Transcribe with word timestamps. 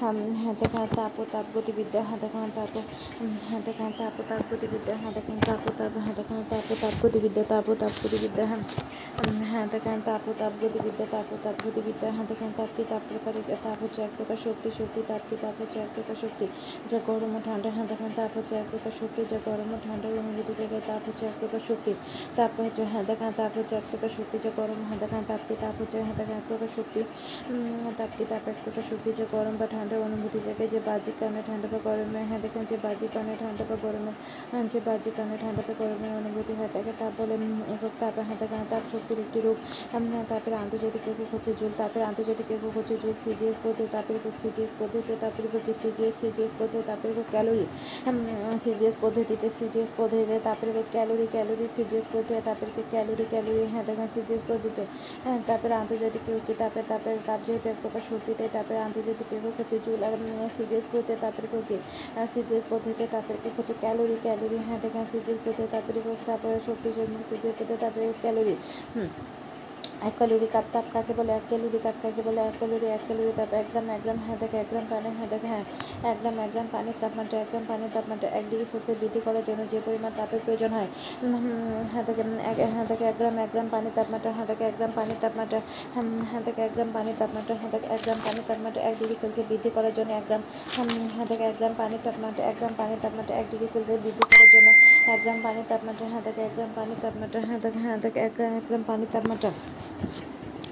হ্যাঁ 0.00 0.14
দেখেন 0.54 0.86
তাপ 0.96 1.14
ও 1.18 1.24
তাপ 1.32 1.46
গতিবিদ্যা 1.54 2.00
হ্যাঁ 2.02 2.18
দেখেন 2.20 2.48
তাপ 2.56 2.70
ও 2.76 2.80
হ্যাঁ 3.42 3.62
দেখেন 3.66 3.90
তাপ 3.98 4.14
গতিবিদ্যা 4.50 4.94
হ্যাঁ 4.96 5.12
দেখেন 5.12 5.38
তাপ 5.40 5.60
ও 5.66 5.70
তাপ 5.78 5.92
হ্যাঁ 5.96 6.14
দেখেন 6.16 6.40
তাপ 6.50 6.64
ও 6.70 6.74
তাপ 6.82 6.94
গতিবিদ্যা 7.02 7.42
তাপ 7.44 7.66
তাপ 7.74 7.92
গতিবিদ্যা 8.02 8.44
হ্যাঁ 8.46 8.62
হ্যাঁ 9.50 9.66
দেখেন 9.66 9.98
তাপ 10.06 10.22
গতিবিদ্যা 10.62 11.06
তাপ 11.06 11.28
তাপ 11.44 11.56
গতিবিদ্যা 11.64 12.08
হ্যাঁ 12.10 12.26
দেখেন 12.26 12.50
তাপ 12.56 12.70
কি 12.76 12.82
তাপ 12.84 13.02
প্রকারের 13.08 13.44
তাপ 13.64 13.78
হচ্ছে 13.82 14.00
এক 14.02 14.12
প্রকার 14.16 14.38
শক্তি 14.44 14.68
শক্তি 14.78 15.00
তাপ 15.08 15.22
কি 15.28 15.36
তাপ 15.42 15.54
হচ্ছে 15.60 15.78
এক 15.80 15.90
প্রকার 15.94 16.16
শক্তি 16.16 16.46
যা 16.90 16.98
গরম 17.06 17.30
ও 17.36 17.40
ঠান্ডা 17.44 17.68
হ্যাঁ 17.70 17.86
দেখেন 17.86 18.10
তাপ 18.16 18.30
হচ্ছে 18.36 18.54
এক 18.56 18.66
প্রকার 18.70 18.92
শক্তি 19.00 19.20
যা 19.24 19.38
গরম 19.44 19.68
ও 19.74 19.78
ঠান্ডার 19.86 20.10
অনুভূতি 20.20 20.52
জায়গায় 20.60 20.84
তাপ 20.86 21.02
হচ্ছে 21.08 21.24
এক 21.26 21.36
প্রকার 21.40 21.60
শক্তি 21.68 21.92
তাপ 22.36 22.50
হচ্ছে 22.58 22.82
হ্যাঁ 22.84 23.04
দেখেন 23.04 23.30
তাপ 23.36 23.52
হচ্ছে 23.58 23.74
এক 23.76 23.86
প্রকার 23.90 24.10
শক্তি 24.16 24.36
যা 24.44 24.50
গরম 24.56 24.78
হ্যাঁ 24.84 24.98
দেখেন 24.98 25.22
তাপ 25.28 25.40
কি 25.48 25.54
তাপ 25.60 25.74
হচ্ছে 25.80 25.96
হ্যাঁ 26.02 26.16
দেখেন 26.16 26.36
এক 26.36 26.46
প্রকার 26.48 26.70
শক্তি 26.76 27.00
তাপ 27.98 28.10
কি 28.16 28.24
তাপ 28.24 28.44
এক 28.48 28.58
প্রকার 28.64 28.84
শক্তি 28.90 29.10
যে 29.12 29.24
গরম 29.32 29.54
বা 29.56 29.66
ঠান্ডার 29.90 30.08
অনুভূতি 30.08 30.38
জায়গায় 30.46 30.70
যে 30.74 30.80
বাহ্যিক 30.88 31.16
কারণে 31.20 31.40
ঠান্ডা 31.48 31.68
বা 31.72 31.78
গরমে 31.86 32.20
হ্যাঁ 32.28 32.40
দেখেন 32.44 32.64
যে 32.70 32.76
বাহ্যিক 32.84 33.10
কারণে 33.14 33.34
ঠান্ডা 33.42 33.64
বা 33.70 33.76
গরমে 33.84 34.12
যে 34.72 34.78
বাহ্যিক 34.86 35.12
কারণে 35.18 35.36
ঠান্ডা 35.42 35.62
বা 35.68 35.74
গরমের 35.80 36.12
অনুভূতি 36.20 36.52
হয়, 36.58 36.70
তাকে 36.74 36.92
তাপ 37.00 37.12
বলে 37.18 37.34
একক 37.74 37.94
তাপ 38.00 38.14
হ্যাঁ 38.26 38.38
দেখেন 38.42 38.62
তাপ 38.72 38.82
শক্তির 38.92 39.18
একটি 39.24 39.38
রূপ 39.40 39.56
তারপরে 40.30 40.54
আন্তর্জাতিক 40.64 41.02
একক 41.12 41.28
হচ্ছে 41.34 41.50
জুল 41.60 41.72
তারপরে 41.80 42.02
আন্তর্জাতিক 42.10 42.48
একক 42.56 42.72
হচ্ছে 42.78 42.94
জুল, 43.02 43.14
সিজিএস 43.24 43.56
পদ্ধতি, 43.64 43.84
তাপের 43.96 44.16
একক 44.20 44.34
সিজিএস 44.42 44.72
পদ্ধতিতে 44.80 45.14
তাপের 45.24 45.44
একক 45.48 45.64
সিজিএস 45.82 46.14
সিজিএস 46.20 46.52
পদ্ধতি, 46.58 46.82
তাপের 46.90 47.10
একক 47.12 47.28
ক্যালোরি 47.34 47.66
সিজিএস 48.64 48.96
পদ্ধতিতে 49.04 49.46
সিজিএস 49.58 49.90
পদ্ধতিতে 49.98 50.36
তাপের 50.48 50.68
একক 50.72 50.86
ক্যালোরি 50.94 51.26
ক্যালোরি 51.34 51.66
সিজিএস 51.76 52.06
পদ্ধতি 52.12 52.32
তাপের 52.48 52.68
একক 52.72 52.86
ক্যালোরি 52.92 53.24
ক্যালোরি 53.32 53.64
হ্যাঁ 53.72 53.84
দেখেন 53.88 54.08
সিজিএস 54.14 54.42
পদ্ধতিতে 54.50 54.82
হ্যাঁ 55.24 55.38
তারপরে 55.48 55.74
আন্তর্জাতিক 55.82 56.22
একক, 56.28 56.48
তাপের 56.62 56.84
তাপের, 56.92 57.16
তাপ 57.28 57.40
যেহেতু 57.46 57.66
এক 57.72 57.78
প্রকার 57.82 58.02
শক্তিতে 58.10 58.44
তারপরে 58.56 58.78
আন্তর্জাতিক 58.88 59.28
একক 59.32 59.54
হচ্ছে 59.58 59.76
জুল 59.84 60.00
আর 60.04 60.14
সিজের 60.56 60.82
পদ্ধতিতে 60.84 61.14
তারপরে 61.22 61.46
কি 61.50 61.76
সিজের 62.26 62.62
পদ্ধতিতে 62.70 63.04
তারপরে 63.06 63.36
হচ্ছে 63.56 63.74
ক্যালোরি 63.80 64.16
ক্যালোরি 64.22 64.58
হ্যাঁ 64.58 64.80
দেখেন 64.80 65.04
সিজিএস 65.12 65.40
এক 70.00 70.14
ক্যালোরি 70.18 70.48
কাপ 70.52 70.66
তাপ 70.72 70.86
কাকে 70.92 71.12
বলে 71.14 71.30
এক 71.32 71.44
ক্যালোরি 71.48 71.78
তাপ 71.78 71.96
কাকে 72.02 72.22
বলে 72.22 72.40
এক 72.40 72.54
ক্যালোরি 72.58 72.86
এক 72.88 73.02
ক্যালোরি 73.06 73.32
তাপ 73.36 73.50
এক 73.52 73.66
গ্রাম 73.70 73.86
এক 73.90 74.00
গ্রাম 74.04 74.18
হ্যাঁ 74.24 74.38
দেখে 74.42 74.56
এক 74.60 74.68
গ্রাম 74.70 74.86
পানি 74.90 75.08
হ্যাঁ 75.18 75.28
দেখে 75.28 75.48
হ্যাঁ 75.48 75.64
এক 76.10 76.16
গ্রাম 76.20 76.36
এক 76.38 76.50
গ্রাম 76.52 76.68
পানির 76.72 76.96
তাপমাত্রা 77.00 77.36
এক 77.40 77.48
গ্রাম 77.50 77.64
পানির 77.68 77.90
তাপমাত্রা 77.94 78.28
এক 78.30 78.44
ডিগ্রি 78.50 78.66
সেলসিয়াস 78.72 78.98
বৃদ্ধি 79.00 79.20
করার 79.26 79.44
জন্য 79.44 79.60
যে 79.72 79.78
পরিমাণ 79.86 80.12
তাপের 80.18 80.40
প্রয়োজন 80.44 80.70
হয় 80.72 80.88
হ্যাঁ 81.92 82.04
দেখে 82.08 82.24
হ্যাঁ 82.74 82.86
দেখে 82.90 83.04
এক 83.04 83.16
গ্রাম 83.20 83.34
এক 83.38 83.50
গ্রাম 83.54 83.68
পানির 83.74 83.94
তাপমাত্রা 83.94 84.30
হ্যাঁ 84.36 84.46
দেখে 84.50 84.64
এক 84.64 84.74
গ্রাম 84.78 84.92
পানির 84.98 85.18
তাপমাত্রা 85.20 85.58
হ্যাঁ 86.28 86.42
দেখে 86.46 86.62
এক 86.62 86.72
গ্রাম 86.74 86.90
পানির 86.92 87.16
তাপমাত্রা 87.20 87.54
হ্যাঁ 87.60 87.70
দেখে 87.74 87.88
এক 87.94 88.00
গ্রাম 88.04 88.18
পানির 88.24 88.44
তাপমাত্রা 88.48 88.80
এক 88.82 88.94
ডিগ্রি 89.00 89.16
সেলসিয়াস 89.20 89.46
বৃদ্ধি 89.50 89.70
করার 89.76 89.92
জন্য 89.94 90.10
এক 90.12 90.24
গ্রাম 90.26 90.42
হ্যাঁ 91.14 91.26
দেখে 91.30 91.44
এক 91.44 91.56
গ্রাম 91.58 91.74
পানির 91.74 92.02
তাপমাত্রা 92.04 92.42
এক 92.44 92.56
গ্রাম 92.58 92.74
পানির 92.78 92.98
তাপমাত্রা 93.02 93.34
এক 93.36 93.46
ডিগ্রি 93.50 93.68
সেলসিয়াস 93.72 94.00
বৃদ্ধি 94.02 94.24
করার 94.24 94.48
জন্য 94.54 94.68
এক 95.06 95.20
গ্রাম 95.22 95.38
পানির 95.42 95.66
তাপমাত্রা 95.68 96.06
হ্যাঁ 96.06 96.22
দেখে 96.22 96.42
এক 96.42 96.52
গ্রাম 96.54 96.70
পানির 96.74 96.98
তাপমাত্রা 97.02 97.38
হ্যাঁ 97.40 97.60
দেখে 97.60 97.80
হ্যাঁ 97.84 97.98
দেখে 97.98 98.20
এক 98.20 98.32
গ্রাম 98.36 98.52
এক 98.56 98.64
গ্রাম 98.68 98.82
পানির 98.86 99.10
তাপমাত্রা 99.12 99.50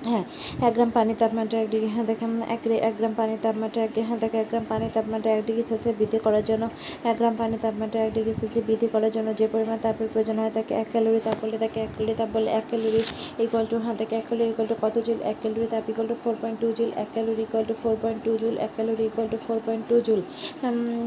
হ্যাঁ 0.08 0.24
এক 0.66 0.72
গ্রাম 0.74 0.90
পানির 0.90 1.16
তাপমাত্রা 1.16 1.56
এক 1.60 1.68
ডিগ্রি 1.70 1.90
হ্যাঁ 1.94 2.06
দেখেন 2.10 2.30
এক 2.48 2.60
এক 2.88 2.94
গ্রাম 2.98 3.14
পানির 3.14 3.40
তাপমাত্রা 3.42 3.80
এক 3.82 3.92
হ্যাঁ 4.08 4.18
দেখে 4.18 4.38
এক 4.38 4.48
গ্রাম 4.50 4.64
পানির 4.70 4.90
তাপমাত্রা 4.94 5.30
এক 5.32 5.42
ডিগ্রি 5.46 5.64
সেলসিয়াস 5.68 5.96
বৃদ্ধি 5.98 6.18
করার 6.18 6.44
জন্য 6.44 6.64
এক 7.04 7.16
গ্রাম 7.18 7.34
পানির 7.36 7.60
তাপমাত্রা 7.60 7.98
এক 8.00 8.12
ডিগ্রি 8.14 8.34
সেলসিয়াস 8.40 8.64
বৃদ্ধি 8.68 8.88
করার 8.94 9.10
জন্য 9.10 9.28
যে 9.34 9.46
পরিমাণ 9.48 9.78
তাপের 9.78 10.08
প্রয়োজন 10.12 10.36
হয় 10.38 10.52
তাকে 10.54 10.72
এক 10.74 10.88
ক্যালোরি 10.92 11.20
তাপ 11.20 11.36
বলে 11.42 11.56
তাকে 11.58 11.78
এক 11.80 11.90
ক্যালোরি 11.94 12.14
তাপ 12.14 12.28
বলে 12.34 12.48
এক 12.50 12.64
ক্যালোরি 12.70 13.02
ইকুয়াল 13.38 13.66
টু 13.70 13.76
হ্যাঁ 13.78 13.96
দেখে 14.00 14.14
এক 14.16 14.24
ক্যালোরি 14.28 14.50
ইকুয়াল 14.50 14.68
টু 14.68 14.76
কত 14.84 14.94
জুল 15.06 15.18
এক 15.30 15.36
ক্যালোরি 15.42 15.66
তাপ 15.66 15.84
equal 15.90 16.08
to 16.08 16.16
four 16.22 16.34
point 16.40 16.58
two 16.60 16.68
joule 16.78 16.90
এক 17.02 17.08
calorie 17.14 17.42
equal 17.42 17.64
to 17.64 17.74
four 17.74 17.94
point 18.02 18.18
two 18.24 18.32
joule 18.38 18.54
এক 18.58 18.70
calorie 18.76 19.04
equal 19.04 19.28
to 19.30 19.38
four 19.38 19.58
point 19.66 19.82
two 19.88 19.96
joule 20.00 20.20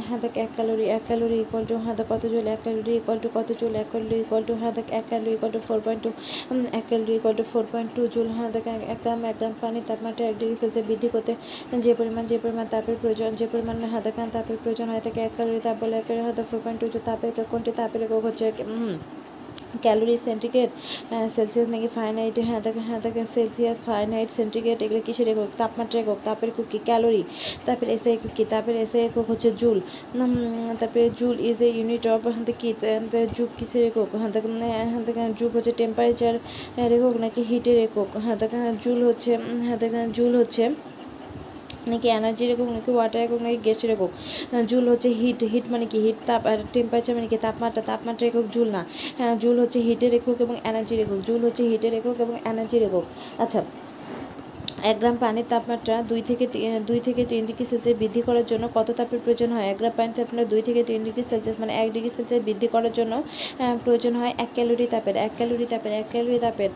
হ্যাঁ 0.08 0.20
দেখ 0.24 0.34
এক 0.38 0.52
ক্যালোরি 0.56 0.86
এক 0.88 1.04
ক্যালোরি 1.08 1.38
ইকুয়াল 1.42 1.64
টু 1.66 1.76
হ্যাঁ 1.78 1.96
কত 2.12 2.24
জুল 2.26 2.46
এক 2.48 2.60
ক্যালোরি 2.64 2.94
ইকুয়াল 2.96 3.20
টু 3.24 3.28
কত 3.34 3.50
জুল 3.60 3.74
এক 3.76 3.88
ক্যালোরি 3.92 4.18
ইকুয়াল 4.20 4.44
টু 4.44 4.54
হ্যাঁ 4.56 4.72
দেখ 4.72 4.88
এক 4.92 5.06
calorie 5.10 5.34
equal 5.34 5.52
to 5.52 5.62
four 5.68 5.80
point 5.80 6.02
two 6.04 6.10
এক 6.72 6.86
calorie 6.90 7.14
equal 7.16 7.36
to 7.36 7.44
four 7.44 7.64
point 7.72 7.90
two 7.96 8.02
joule 8.08 8.28
হ্যাঁ 8.30 8.50
এক 8.92 9.00
গ্রাম 9.02 9.20
এক 9.26 9.36
গ্রাম 9.38 9.54
পানির 9.62 9.86
তাপমাত্রা 9.88 10.24
এক 10.26 10.36
ডিগ্রি 10.40 10.58
সেলসিয়াস 10.60 10.88
বৃদ্ধি 10.88 11.10
করতে 11.12 11.32
যে 11.82 11.92
পরিমাণ 11.94 12.24
যে 12.26 12.38
পরিমাণ 12.38 12.66
তাপের 12.72 12.96
প্রয়োজন, 13.02 13.30
যে 13.36 13.46
পরিমাণ 13.52 13.76
হাতে 13.86 14.12
তাপের 14.32 14.58
প্রয়োজন 14.64 14.88
হয় 14.90 15.04
থাকে 15.04 15.20
এক 15.22 15.34
ক্যালোরি 15.36 15.62
তাপ 15.64 15.76
বলে, 15.82 15.96
এক 15.98 16.08
হাতে 16.28 16.44
ফোর 16.44 16.60
পয়েন্ট 16.64 16.80
টু 16.84 17.00
তাপের 17.06 17.32
কোনটি 17.52 17.72
তাপের 17.72 18.02
একক 18.02 18.22
হচ্ছে 18.26 18.46
ক্যালোরি 19.86 20.16
সেন্টিগ্রেড 20.28 20.70
সেলসিয়াস 21.36 21.68
নাকি 21.74 21.88
ফাইনাইট? 21.98 22.36
হ্যাঁ 22.48 22.62
দেখেন 22.66 22.84
হ্যাঁ 22.90 23.02
দেখেন 23.06 23.26
সেলসিয়াস, 23.36 23.78
ফাইনাইট, 23.90 24.30
সেন্টিগ্রেড, 24.40 24.78
এগুলো 24.86 25.02
কিসের 25.08 25.28
একক? 25.34 25.50
তাপমাত্রা 25.62 25.98
একক। 26.04 26.20
তাপের 26.28 26.50
একক 26.52 26.68
কি? 26.72 26.80
ক্যালোরি। 26.90 27.24
তারপরে 27.66 27.90
এসে 27.98 28.10
একক 28.16 28.32
কি? 28.38 28.44
তাপের 28.54 28.76
এসে 28.86 29.00
একক 29.08 29.26
হচ্ছে 29.32 29.50
জুল। 29.62 29.78
তারপরে 30.80 31.04
joule 31.20 31.36
is 31.50 31.58
a 31.68 31.70
unit 31.78 32.04
of 32.14 32.22
হ্যাঁ 32.36 32.46
কি 32.62 32.70
জুব 33.38 33.50
কিসের 33.60 33.84
একক? 33.90 34.10
হ্যাঁ 34.22 34.32
দেখেন 34.36 34.54
হ্যাঁ 34.92 35.04
দেখেন 35.08 35.28
জুব 35.40 35.52
হচ্ছে 35.58 35.74
টেম্পারেচার 35.82 36.36
একক 36.98 37.16
নাকি 37.24 37.42
হিটের 37.50 37.78
একক? 37.88 38.10
হ্যাঁ 38.26 38.38
দেখেন 38.42 38.62
জুল 38.84 39.00
হচ্ছে 39.10 39.32
হ্যাঁ 39.66 39.78
দেখেন 39.84 40.06
জুল 40.18 40.34
হচ্ছে 40.42 40.64
নাকি 41.88 42.08
এনার্জি 42.10 42.44
রেখুক 42.48 42.70
নাকি 42.70 42.90
ওয়াটার 42.92 43.22
একক 43.22 43.40
নাকি 43.42 43.58
গ্যাস 43.58 43.80
রেখুক 43.86 44.12
জুল 44.68 44.86
হচ্ছে 44.88 45.10
হিট 45.12 45.40
হিট 45.54 45.66
মানে 45.70 45.86
কি? 45.86 45.98
হিট 46.00 46.18
তাপ, 46.28 46.42
আর 46.48 46.60
টেম্পারেচার 46.74 47.14
মানে 47.16 47.28
কি? 47.28 47.38
তাপমাত্রা 47.38 47.82
তাপমাত্রা 47.82 48.26
একক 48.28 48.46
জুল 48.54 48.68
না। 48.72 48.82
হ্যাঁ 49.18 49.34
জুল 49.36 49.56
হচ্ছে 49.60 49.80
হিটে 49.80 50.08
রেখুক 50.10 50.38
এবং 50.42 50.56
এনার্জি 50.70 50.96
রেখুক 50.96 51.20
জুল 51.28 51.42
হচ্ছে 51.46 51.64
হিটে 51.64 51.88
একক 51.92 52.18
এবং 52.20 52.36
এনার্জি 52.46 52.78
রেখুক 52.80 53.06
আচ্ছা 53.40 53.60
এক 54.90 54.98
গ্রাম 55.02 55.16
পানির 55.24 55.48
তাপমাত্রা 55.54 55.96
দুই 56.10 56.22
থেকে 56.30 56.46
দুই 56.90 57.00
থেকে 57.08 57.22
তিন 57.32 57.42
ডিগ্রি 57.50 57.66
সেলসিয়াস 57.72 57.98
বৃদ্ধি 58.02 58.22
করার 58.28 58.46
জন্য 58.52 58.64
কত 58.78 58.88
তাপের 59.00 59.20
প্রয়োজন 59.24 59.50
হয়? 59.56 59.66
এক 59.72 59.78
গ্রাম 59.80 59.94
পানির 59.98 60.16
তাপমাত্রা 60.18 60.50
দুই 60.54 60.62
থেকে 60.68 60.82
তিন 60.90 61.00
ডিগ্রি 61.08 61.24
সেলসিয়াস 61.32 61.58
মানে 61.64 61.74
এক 61.82 61.88
ডিগ্রি 61.96 62.12
সেলসিয়াস 62.18 62.42
বৃদ্ধি 62.48 62.68
করার 62.76 62.94
জন্য 63.00 63.14
প্রয়োজন 63.86 64.14
হয় 64.20 64.32
এক 64.44 64.50
ক্যালোরি 64.56 64.88
তাপের। 64.94 65.16
এক 65.26 65.34
ক্যালোরি 65.38 65.66
তাপের, 65.74 65.94
এক 66.02 66.08
ক্যালোরি 66.14 66.40
তাপের 66.46 66.70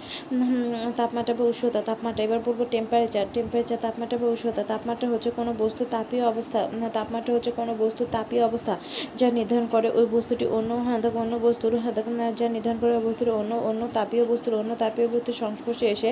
তাপমাত্রা 0.99 1.33
বা 1.39 1.43
উষ্ণতা, 1.51 1.79
তাপমাত্রা। 1.89 2.21
এবার 2.27 2.39
বলব 2.47 2.59
টেম্পারেচার 2.75 3.25
টেম্পারেচার 3.35 3.79
তাপমাত্রা 3.85 4.17
বা 4.21 4.27
উষ্ণতা। 4.35 4.61
তাপমাত্রা 4.71 5.07
হচ্ছে 5.13 5.29
কোনো 5.39 5.51
বস্তু 5.63 5.81
তাপীয় 5.95 6.23
অবস্থা 6.31 6.59
তাপমাত্রা 6.97 7.31
হচ্ছে 7.35 7.51
কোনো 7.59 7.71
বস্তু 7.83 8.01
তাপীয় 8.15 8.43
অবস্থা 8.49 8.73
যা 9.19 9.27
নির্ধারণ 9.37 9.67
করে 9.73 9.87
ওই 9.99 10.05
বস্তুটি 10.15 10.45
অন্য 10.57 10.71
হাতক 10.87 11.13
অন্য 11.23 11.33
বস্তুর 11.45 11.71
হাতক 11.85 12.05
যা 12.39 12.47
নির্ধারণ 12.55 12.79
করে 12.83 12.93
ওই 12.99 13.03
বস্তুর 13.07 13.29
অন্য 13.41 13.51
অন্য 13.69 13.81
তাপীয় 13.97 14.23
বস্তুর, 14.31 14.53
অন্য 14.61 14.71
তাপীয় 14.83 15.07
বস্তুর 15.13 15.35
সংস্পর্শে 15.43 15.85
এসে 15.95 16.09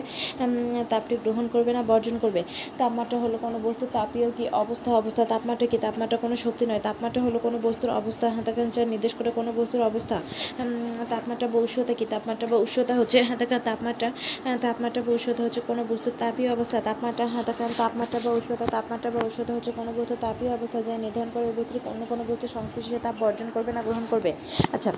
তাপটি 0.91 1.15
গ্রহণ 1.25 1.45
করবে 1.53 1.71
না 1.77 1.81
বর্জন 1.87 2.15
করবে। 2.21 2.41
তাপমাত্রা 2.77 3.17
হলো 3.23 3.35
কোনো 3.45 3.57
বস্তুর 3.63 3.89
তাপীয় 3.93 4.27
কি 4.37 4.43
অবস্থা? 4.63 4.89
অবস্থা 5.01 5.23
তাপমাত্রা 5.25 5.67
কি? 5.67 5.77
তাপমাত্রা 5.85 6.17
কোনো 6.23 6.35
শক্তি 6.35 6.63
নয়। 6.65 6.81
তাপমাত্রা 6.83 7.21
হলো 7.23 7.37
কোনো 7.45 7.57
বস্তুর 7.63 7.89
অবস্থা। 8.01 8.25
হাতাকান 8.37 8.67
যা 8.75 8.83
নির্দেশ 8.85 9.13
করে 9.13 9.29
কোনো 9.39 9.49
বস্তুর 9.57 9.81
অবস্থা। 9.81 10.17
তাপমাত্রা 11.09 11.47
বা 11.53 11.59
উষ্ণতা 11.59 11.93
কি? 11.93 12.05
তাপমাত্রা 12.13 12.45
বা 12.51 12.57
উষ্ণতা 12.65 12.93
হচ্ছে 12.99 13.17
হাতাকান 13.29 13.59
তাপমাত্রা। 13.69 14.09
তাপমাত্রা 14.65 15.01
বা 15.07 15.11
উষ্ণতা 15.13 15.41
হচ্ছে 15.45 15.61
কোনো 15.69 15.81
বস্তুর 15.89 16.13
তাপীয় 16.19 16.49
অবস্থা। 16.55 16.77
তাপমাত্রা 16.81 17.25
হাতাকান 17.35 17.71
তাপমাত্রা 17.77 18.19
বা 18.25 18.31
উষ্ণতা, 18.39 18.65
তাপমাত্রা 18.75 19.09
বা 19.15 19.19
উষ্ণতা 19.29 19.51
হচ্ছে 19.53 19.71
কোনো 19.79 19.91
বস্তুর 19.97 20.17
তাপীয় 20.21 20.51
অবস্থা 20.57 20.79
যা 20.87 20.93
নির্ধারণ 20.97 21.29
করে 21.33 21.45
বস্তুর 21.57 21.81
অন্য 21.91 22.01
কোনো 22.09 22.23
বস্তুর 22.29 22.49
সংস্পর্শে 22.55 22.99
তাপ 23.05 23.15
বর্জন 23.19 23.47
করবে 23.53 23.71
না, 23.75 23.81
গ্রহণ 23.81 24.05
করবে। 24.11 24.31
আচ্ছা 24.75 24.91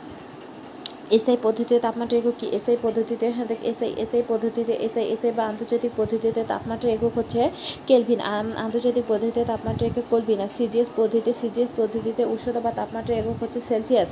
এসআই 1.17 1.38
পদ্ধতিতে 1.45 1.79
তাপমাত্রা 1.85 2.17
একক 2.21 2.35
কি? 2.39 2.47
এসআই 2.57 2.77
পদ্ধতিতে 2.85 3.25
হ্যাঁ 3.35 3.47
দেখ, 3.51 3.59
এসআই 3.71 3.91
এসআই 4.03 4.23
পদ্ধতিতে, 4.31 4.73
এসআই 4.85 5.05
এসআই 5.13 5.31
বা 5.38 5.43
আন্তর্জাতিক 5.51 5.91
পদ্ধতিতে 5.99 6.41
তাপমাত্রা 6.53 6.89
একক 6.95 7.13
হচ্ছে 7.19 7.41
কেলভিন। 7.89 8.19
আন্তর্জাতিক 8.66 9.05
পদ্ধতিতে 9.11 9.41
তাপমাত্রা 9.51 9.85
একক 9.89 10.05
কেলভিন। 10.11 10.39
আর 10.45 10.51
সিজিএস 10.57 10.89
পদ্ধতিতে 10.97 11.31
সিজিএস 11.41 11.71
পদ্ধতিতে 11.79 12.21
উষ্ণতা 12.33 12.59
বা 12.66 12.71
তাপমাত্রা 12.79 13.13
একক 13.21 13.38
হচ্ছে 13.43 13.59
সেলসিয়াস। 13.69 14.09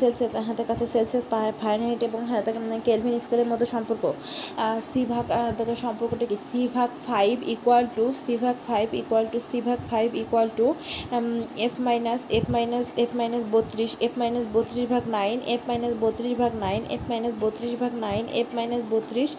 সেলসিয়াস 0.00 0.32
হাতের 0.48 0.66
কাছে 0.70 0.84
সেলসিয়াস 0.94 1.24
ফারেনহাইট 1.62 2.00
এবং 2.08 2.20
হ্যাঁ 2.30 2.42
কেলভিন 2.88 3.14
স্কেলের 3.24 3.48
মতো 3.52 3.64
সম্পর্ক। 3.74 4.04
সি 4.88 5.00
ভাগ 5.12 5.24
দেখো, 5.58 5.74
সম্পর্কটা 5.86 6.26
কি? 6.30 6.36
সি 6.48 6.62
ভাগ 6.76 6.90
ফাইভ 7.08 7.34
ইকুয়াল 7.54 7.84
টু, 7.96 8.04
সি 8.24 8.34
ভাগ 8.44 8.56
ফাইভ 8.68 8.86
ইকুয়াল 9.02 9.24
টু, 9.32 9.38
সি 9.50 9.58
ভাগ 9.66 9.78
five 9.90 10.08
equal 10.22 10.48
to 10.58 10.66
F 11.66 11.74
minus 11.86 12.20
F 12.38 12.44
minus 12.54 12.86
F 13.02 13.10
minus 13.20 13.42
বত্রিশ, 13.54 13.90
এফ 14.06 14.12
মাইনাস 14.20 14.44
বত্রিশ 14.54 14.86
ভাগ 14.94 15.04
নাইন, 15.18 15.36
এফ 15.54 15.62
মাইনাস 15.68 15.78
মাইনাস 15.82 16.00
বত্রিশ 16.00 16.34
ভাগ 16.38 16.52
নাইন 16.60 16.82
এফ 16.90 17.02
মাইনাস 17.08 17.34
বত্রিশ 17.40 17.74
ভাগ 17.80 17.92
নাইন 18.00 18.24
এফ 18.34 18.48
মাইনাস 18.54 18.82
বত্রিশ 18.90 19.30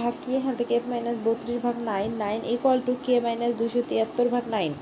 ভাগ 0.00 0.14
কি? 0.22 0.30
এখান 0.36 0.54
থেকে 0.56 0.72
এফ 0.74 0.84
মাইনাস 0.88 1.16
বত্রিশ 1.24 1.58
ভাগ 1.62 1.76
nine 1.84 2.08
nine 2.18 2.38
equal 2.54 2.78
to 2.86 2.92
K 3.02 3.14
minus 3.20 3.52
দুশো 3.58 3.80
তিয়াত্তর 3.88 4.26
ভাগ 4.28 4.44
নাইন 4.48 4.72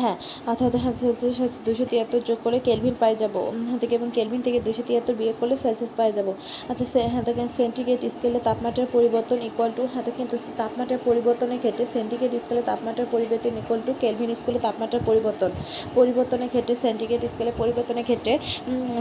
হ্যাঁ 0.00 0.16
অর্থাৎ 0.50 0.72
হ্যাঁ 0.82 0.94
সেলসিয়াসের 1.00 1.36
সাথে 1.40 1.58
দুশো 1.66 1.84
তিয়াত্তর 1.90 2.20
যোগ 2.28 2.38
করে 2.46 2.58
কেলভিন 2.68 2.94
পাই 3.02 3.14
যাব। 3.22 3.34
হ্যাঁ 3.68 3.78
থেকে 3.82 3.94
এবং 3.98 4.08
কেলভিন 4.16 4.40
থেকে 4.46 4.58
দুশো 4.66 4.82
তিয়াত্তর 4.88 5.14
বিয়োগ 5.20 5.36
করলে 5.40 5.56
সেলসিয়াস 5.64 5.92
পাই 5.98 6.10
যাব। 6.16 6.28
আচ্ছা 6.70 6.84
হ্যাঁ 7.12 7.24
দেখেন 7.28 7.48
সেন্টিগ্রেড 7.58 8.00
স্কেলে 8.14 8.38
তাপমাত্রার 8.48 8.88
পরিবর্তন 8.96 9.38
ইকুয়াল 9.48 9.70
টু 9.76 9.82
হাতে 9.94 10.10
কিন্তু 10.18 10.34
তাপমাত্রার 10.60 11.00
পরিবর্তনের 11.08 11.60
ক্ষেত্রে 11.62 11.84
সেন্টিগ্রেড 11.94 12.32
স্কেলে 12.42 12.62
তাপমাত্রার 12.70 13.08
পরিবর্তন 13.14 13.52
ইকুয়াল 13.62 13.80
টু 13.86 13.92
কেলভিন 14.02 14.30
স্কেলে 14.40 14.58
তাপমাত্রার 14.66 15.02
পরিবর্তন। 15.08 15.50
পরিবর্তনের 15.98 16.50
ক্ষেত্রে 16.52 16.74
সেন্টিগ্রেড 16.84 17.22
স্কেলে 17.32 17.52
পরিবর্তনের 17.60 18.06
ক্ষেত্রে 18.08 18.32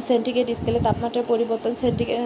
সেন্টিগ্রেড 0.09 0.47
স্কেলে 0.59 0.79
তাপমাত্রার 0.87 1.25
পরিবর্তন, 1.31 1.71
সেন্টিগ্রেড 1.83 2.17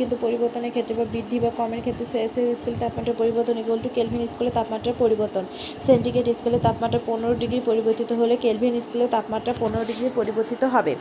কিন্তু 0.00 0.14
পরিবর্তনের 0.24 0.72
ক্ষেত্রে 0.74 0.94
বা 0.98 1.04
বৃদ্ধি 1.14 1.36
বা 1.44 1.50
কমের 1.60 1.80
ক্ষেত্রে 1.84 2.04
সেলসিয়াস 2.12 2.56
স্কেলে 2.58 2.78
তাপমাত্রার 2.84 3.16
পরিবর্তন 3.20 3.54
ইকুয়াল 3.62 3.80
টু 3.84 3.88
কেলভিন 3.96 4.22
স্কেলে 4.32 4.52
তাপমাত্রার 4.58 4.94
পরিবর্তন। 5.02 5.44
সেন্টিগ্রেড 5.86 6.26
স্কেলে 6.38 6.58
তাপমাত্রা 6.66 7.00
পনেরো 7.08 7.34
ডিগ্রি 7.42 7.60
পরিবর্তিত 7.86 8.12
হলে 8.20 8.34
কেলভিন 8.44 8.74
স্কেলে 8.80 9.06
তাপমাত্রা 9.14 9.52
পনেরো 9.60 9.84
ডিগ্রি 9.84 10.08
পরিবর্তিত 10.18 10.62
হবে। 10.74 10.92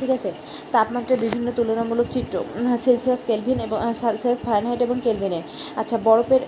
ঠিক 0.00 0.10
আছে? 0.16 0.30
তাপমাত্রার 0.74 1.18
বিভিন্ন 1.24 1.46
তুলনামূলক 1.58 2.08
চিত্র 2.14 2.34
সেলসিয়াস 2.84 3.20
কেলভিন 3.28 3.58
এবং 3.66 3.78
সেলসিয়াস 4.00 4.38
ফারেনহাইট 4.46 4.80
এবং 4.86 4.96
কেলভিনে 5.06 5.40
আচ্ছা 5.80 5.96
বরফের 6.06 6.42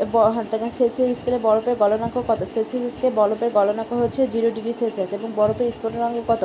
দেখেন 0.52 0.72
সেলসিয়াস 0.78 1.10
স্কেলে 1.20 1.38
বরফের 1.46 1.74
গলনাঙ্ক 1.82 2.16
কত? 2.28 2.40
সেলসিয়াস 2.54 2.84
স্কেলে 2.94 3.12
বরফের 3.20 3.50
গলনাঙ্ক 3.58 3.90
হচ্ছে 4.02 4.22
জিরো 4.34 4.48
ডিগ্রি 4.56 4.72
সেলসিয়াস 4.80 5.10
এবং 5.18 5.28
বরফের 5.38 5.66
স্ফুটনাঙ্ক 5.76 6.16
কত? 6.30 6.42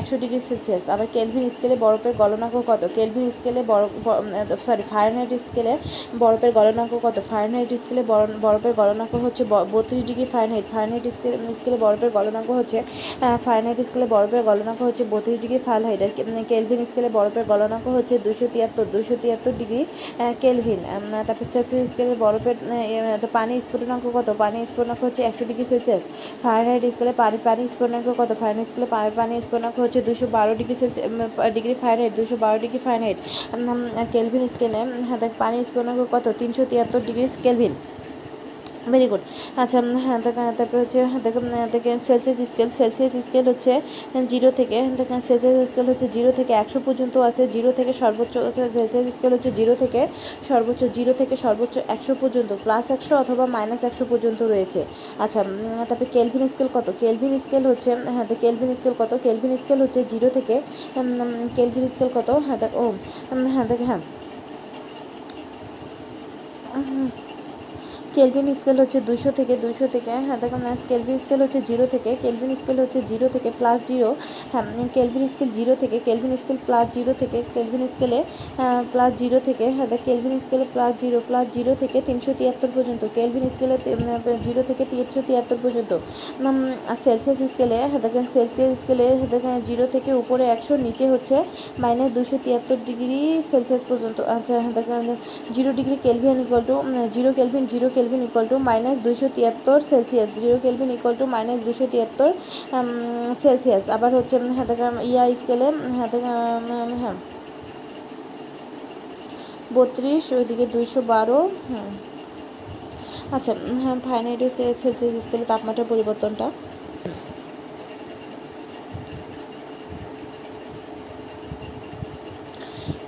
একশো 0.00 0.16
ডিগ্রি 0.22 0.40
সেলসিয়াস। 0.48 0.82
আবার 0.94 1.06
কেলভিন 1.16 1.44
স্কেলে 1.54 1.76
বরফের 1.84 2.14
গলনাঙ্ক 2.22 2.56
কত? 2.70 2.82
কেলভিন 2.96 3.26
স্কেলে 3.36 3.60
বরফ 3.70 3.90
সরি 4.66 4.84
ফারেনহাইট 4.92 5.30
স্কেলে 5.46 5.72
বরফের 6.22 6.50
গলনাঙ্ক 6.58 6.92
কত? 7.04 7.16
ফারেনহাইট 7.30 7.70
স্কেলে 7.82 8.02
বরফের 8.44 8.72
গলনাঙ্ক 8.80 9.12
হচ্ছে 9.24 9.42
বত্রিশ 9.74 10.02
ডিগ্রি 10.08 10.26
ফারেনহাইট। 10.34 10.66
ফারেনহাইট 10.72 11.04
স্কেলে 11.56 11.76
বরফের 11.84 12.10
গলনাঙ্ক 12.16 12.48
হচ্ছে 12.58 12.78
ফারেনহাইট 13.44 13.78
স্কেলে 13.88 14.06
বরফের 14.14 14.42
গলনাঙ্ক 14.48 14.80
হচ্ছে 14.88 15.02
বত্রিশ 15.12 15.38
ডিগ্রি 15.44 15.60
ফারেনহাইট। 15.68 16.02
কেলভিন 16.50 16.80
স্কেলে 16.90 17.08
বরফের 17.16 17.44
গলনাঙ্ক 17.50 17.86
হচ্ছে 17.96 18.14
দুশো 18.26 18.46
তিয়াত্তর 18.54 18.84
দুশো 18.94 19.14
তিয়াত্তর 19.22 19.52
ডিগ্রি 19.60 19.82
কেলভিন 20.44 20.80
তারপর 21.28 21.46
সেলসিয়াস 21.52 21.86
স্কেলে 21.92 22.14
বরফের 22.24 22.56
পানি 23.36 23.54
স্ফুটনাঙ্ক 23.64 24.04
কত? 24.16 24.28
পানি 24.42 24.58
স্ফুটনাঙ্ক 24.70 25.00
হচ্ছে 25.06 25.20
একশো 25.28 25.44
ডিগ্রি 25.50 25.64
সেলসিয়াস 25.72 26.02
ফারেনহাইট 26.42 26.82
স্কেলে 26.94 27.12
পানি 27.22 27.36
পানি 27.48 27.62
স্ফুটনাঙ্ক 27.72 28.06
কত? 28.20 28.30
ফারেনহাইট 28.40 28.68
স্কেলে 28.70 28.88
পানি 29.20 29.34
স্ফুটনাঙ্ক 29.46 29.76
হচ্ছে 29.84 30.00
দুশো 30.08 30.26
বারো 30.36 30.52
ডিগ্রি 30.60 30.76
সেলসিয়াস 30.80 31.10
ডিগ্রি 31.56 31.74
ফারেনহাইট 31.82 32.12
দুশো 32.20 32.36
বারো 32.44 32.56
ডিগ্রি 32.64 32.80
ফারেনহাইট 32.86 33.18
কেলভিন 34.14 34.42
স্কেলে 34.54 34.80
পানি 35.42 35.56
স্ফুটনাঙ্ক 35.68 36.00
কত? 36.14 36.26
তিনশো 36.40 36.62
তিয়াত্তর 36.70 37.00
ডিগ্রি 37.08 37.24
কেলভিন 37.46 37.74
ভেরি 38.92 39.06
গুড 39.12 39.22
আচ্ছা 39.62 39.78
হ্যাঁ 40.04 40.18
তারপরে 40.58 40.80
হচ্ছে 40.82 40.98
দেখেন 41.74 41.96
সেলসিয়াস 42.06 42.38
স্কেল 42.50 42.70
সেলসিয়াস 42.78 43.12
স্কেল 43.26 43.44
হচ্ছে 43.50 43.72
জিরো 44.32 44.48
থেকে 44.58 44.78
দেখেন 45.00 45.20
সেলসিয়াস 45.28 45.56
স্কেল 45.70 45.86
হচ্ছে 45.92 46.06
জিরো 46.16 46.30
থেকে 46.38 46.52
একশো 46.62 46.78
পর্যন্ত 46.86 47.14
আছে 47.28 47.42
জিরো 47.54 47.70
থেকে 47.78 47.92
সর্বোচ্চ 48.02 48.34
সেলসিয়াস 48.56 49.06
স্কেল 49.16 49.32
হচ্ছে 49.36 49.50
জিরো 49.58 49.74
থেকে 49.82 50.00
সর্বোচ্চ 50.48 50.80
জিরো 50.96 51.12
থেকে 51.20 51.34
সর্বোচ্চ 51.44 51.74
একশো 51.94 52.12
পর্যন্ত 52.22 52.50
প্লাস 52.64 52.84
একশো 52.96 53.14
অথবা 53.22 53.44
মাইনাস 53.54 53.80
একশো 53.88 54.04
পর্যন্ত 54.12 54.40
রয়েছে। 54.52 54.80
আচ্ছা 55.24 55.40
তারপরে 55.88 56.08
কেলভিন 56.16 56.42
স্কেল 56.52 56.68
কত? 56.76 56.86
কেলভিন 57.02 57.32
স্কেল 57.44 57.64
হচ্ছে 57.70 57.90
হ্যাঁ 58.14 58.26
কেলভিন 58.44 58.70
স্কেল 58.78 58.94
কত? 59.00 59.12
কেলভিন 59.24 59.52
স্কেল 59.62 59.78
হচ্ছে 59.84 60.00
জিরো 60.12 60.28
থেকে 60.36 60.54
কেলভিন 61.56 61.84
স্কেল 61.92 62.10
কত? 62.16 62.28
হ্যাঁ 62.46 62.58
দেখ 62.62 62.72
ও 62.82 62.84
হ্যাঁ 63.54 63.66
দেখ 63.70 63.80
হ্যাঁ। 63.88 64.00
কেলভিন 68.16 68.54
স্কেল 68.54 68.76
হচ্ছে 68.80 69.00
দুশো 69.00 69.30
থেকে 69.30 69.56
দুশো 69.56 69.86
থেকে 69.88 70.10
হ্যাঁ 70.10 70.38
দেখো 70.40 70.56
দেখুন 70.56 70.76
কেলভিন 70.88 71.18
স্কেল 71.18 71.40
হচ্ছে 71.42 71.60
জিরো 71.66 71.86
থেকে 71.86 72.16
কেলভিন 72.22 72.56
স্কেল 72.56 72.80
হচ্ছে 72.80 73.00
জিরো 73.08 73.28
থেকে 73.28 73.50
প্লাস 73.58 73.78
জিরো 73.88 74.14
হ্যাঁ 74.52 74.64
কেলভিন 74.94 75.28
স্কেল 75.28 75.50
জিরো 75.54 75.74
থেকে 75.74 76.00
কেলভিন 76.04 76.36
স্কেল 76.36 76.56
প্লাস 76.66 76.86
জিরো 76.94 77.12
থেকে 77.18 77.42
কেলভিন 77.54 77.88
স্কেলে 77.88 78.24
প্লাস 78.92 79.12
জিরো 79.18 79.38
থেকে 79.40 79.70
হ্যাঁ 79.70 79.86
দেখ 79.86 80.00
কেলভিন 80.04 80.40
স্কেলে 80.40 80.64
প্লাস 80.72 80.92
জিরো 81.00 81.20
প্লাস 81.26 81.46
জিরো 81.54 81.74
থেকে 81.74 82.00
তিনশো 82.06 82.32
তিয়াত্তর 82.38 82.68
পর্যন্ত 82.74 83.02
কেলভিন 83.14 83.44
স্কেলে 83.48 83.76
জিরো 84.44 84.62
থেকে 84.62 84.84
তিনশো 84.90 85.20
তিয়াত্তর 85.26 85.58
পর্যন্ত 85.62 85.92
সেলসিয়াস 87.04 87.38
স্কেলে 87.52 87.76
হ্যাঁ 87.80 88.00
দেখেন 88.00 88.24
সেলসিয়াস 88.34 88.72
স্কেলে 88.78 89.06
দেখেন 89.30 89.60
জিরো 89.66 89.86
থেকে 89.86 90.10
উপরে 90.12 90.44
একশো, 90.44 90.76
নিচে 90.76 91.04
হচ্ছে 91.08 91.36
মাইনাস 91.78 92.10
দুশো 92.12 92.36
তিয়াত্তর 92.44 92.76
ডিগ্রি 92.86 93.42
সেলসিয়াস 93.50 93.82
পর্যন্ত 93.88 94.20
আচ্ছা 94.20 94.54
হ্যাঁ 94.60 95.16
zero 95.54 95.72
degree 95.72 95.96
Kelvin 96.02 96.40
equal 96.40 96.62
to 96.66 96.74
zero 97.14 97.32
Kelvin 97.32 97.66
zero 97.66 97.88
Kelvin 97.88 98.05
Kelvin 98.06 98.26
equal 98.28 98.46
to 98.52 98.56
minus 98.68 98.96
দুশো 99.06 99.26
তিয়াত্তর 99.36 99.78
Celsius 99.90 100.30
zero 100.42 100.56
Kelvin 100.64 100.90
equal 100.96 101.14
to 101.20 101.24
minus 101.34 101.58
দুশো 101.66 101.86
তিয়াত্তর 101.92 102.30
সেলসিয়াস 103.42 103.84
আবার 103.96 104.10
হচ্ছে 104.16 104.36
হাতে 104.58 104.74
ইয়া 105.10 105.24
স্কেলে 105.40 105.68
হাতে 105.98 106.18
হ্যাঁ। 107.02 107.16
বত্রিশ, 109.76 110.24
ওইদিকে 110.38 110.64
দুইশো 110.74 111.00
বারো 111.12 111.38
হ্যাঁ 111.70 111.90
আচ্ছা 113.36 113.52
হ্যাঁ 113.82 113.96
ফাইনাইট 114.08 114.40
সেলসিয়াস 114.56 115.14
স্কেলে 115.24 115.44
তাপমাত্রার 115.52 115.86
পরিবর্তনটা। 115.92 116.46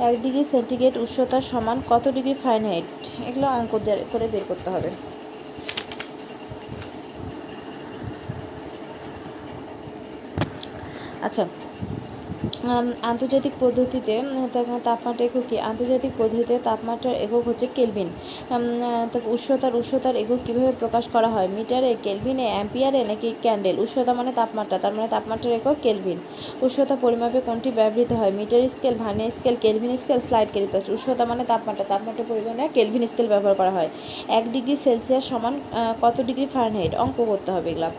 এক 0.06 0.14
ডিগ্রি 0.22 0.44
সেন্টিগ্রেড 0.52 0.94
উষ্ণতার 1.04 1.44
সমান 1.50 1.78
কত 1.88 2.04
ডিগ্রি 2.16 2.34
ফারেনহাইট? 2.42 2.88
এগুলো 3.28 3.46
অঙ্ক 3.58 3.72
করে 4.12 4.26
বের 4.32 4.44
করতে 4.48 4.68
হবে। 4.70 4.90
আচ্ছা 11.26 11.42
আন্তর্জাতিক 13.10 13.52
পদ্ধতিতে 13.60 14.14
তাপমাত্রা 14.86 15.24
একক 15.26 15.44
কী? 15.50 15.56
আন্তর্জাতিক 15.70 16.12
পদ্ধতিতে 16.18 16.54
তাপমাত্রার 16.68 17.14
একক 17.24 17.42
হচ্ছে 17.48 17.66
কেলভিন। 17.78 18.08
উষ্ণতার 19.34 19.74
উষ্ণতার 19.80 20.16
একক 20.22 20.40
কীভাবে 20.46 20.72
প্রকাশ 20.82 21.04
করা 21.14 21.28
হয়? 21.34 21.48
মিটারে 21.56 21.90
কেলভিনে 22.06 22.46
অ্যাম্পিয়ারে 22.54 23.00
নাকি 23.10 23.28
ক্যান্ডেল? 23.44 23.76
উষ্ণতা 23.84 24.12
মানে 24.18 24.30
তাপমাত্রা, 24.40 24.76
তার 24.82 24.92
মানে 24.96 25.08
তাপমাত্রার 25.14 25.56
একক 25.58 25.76
কেলভিন। 25.86 26.18
উষ্ণতা 26.66 26.94
পরিমাপে 27.04 27.40
কোনটি 27.48 27.70
ব্যবহৃত 27.78 28.10
হয়? 28.20 28.32
Metre 28.38 28.62
scale, 28.74 28.94
vernier 29.02 29.32
scale, 29.38 29.56
Kelvin 29.64 29.92
scale, 30.02 30.20
slide 30.26 30.48
caliper 30.54 30.94
উষ্ণতা 30.96 31.24
মানে 31.30 31.42
তাপমাত্রা 31.52 31.84
তাপমাত্রা 31.92 32.24
পরিমাণে 32.30 32.64
কেলভিন 32.76 33.02
স্কেল 33.10 33.26
ব্যবহার 33.32 33.56
করা 33.60 33.72
হয়। 33.76 33.90
এক 34.38 34.44
ডিগ্রি 34.54 34.74
সেলসিয়াস 34.84 35.24
সমান 35.30 35.54
কত 36.02 36.16
ডিগ্রি 36.28 36.46
ফারেনহাইট? 36.54 36.92
অঙ্ক 37.04 37.18
করতে 37.30 37.50
হবে 37.54 37.68
এগুলো। 37.74 37.90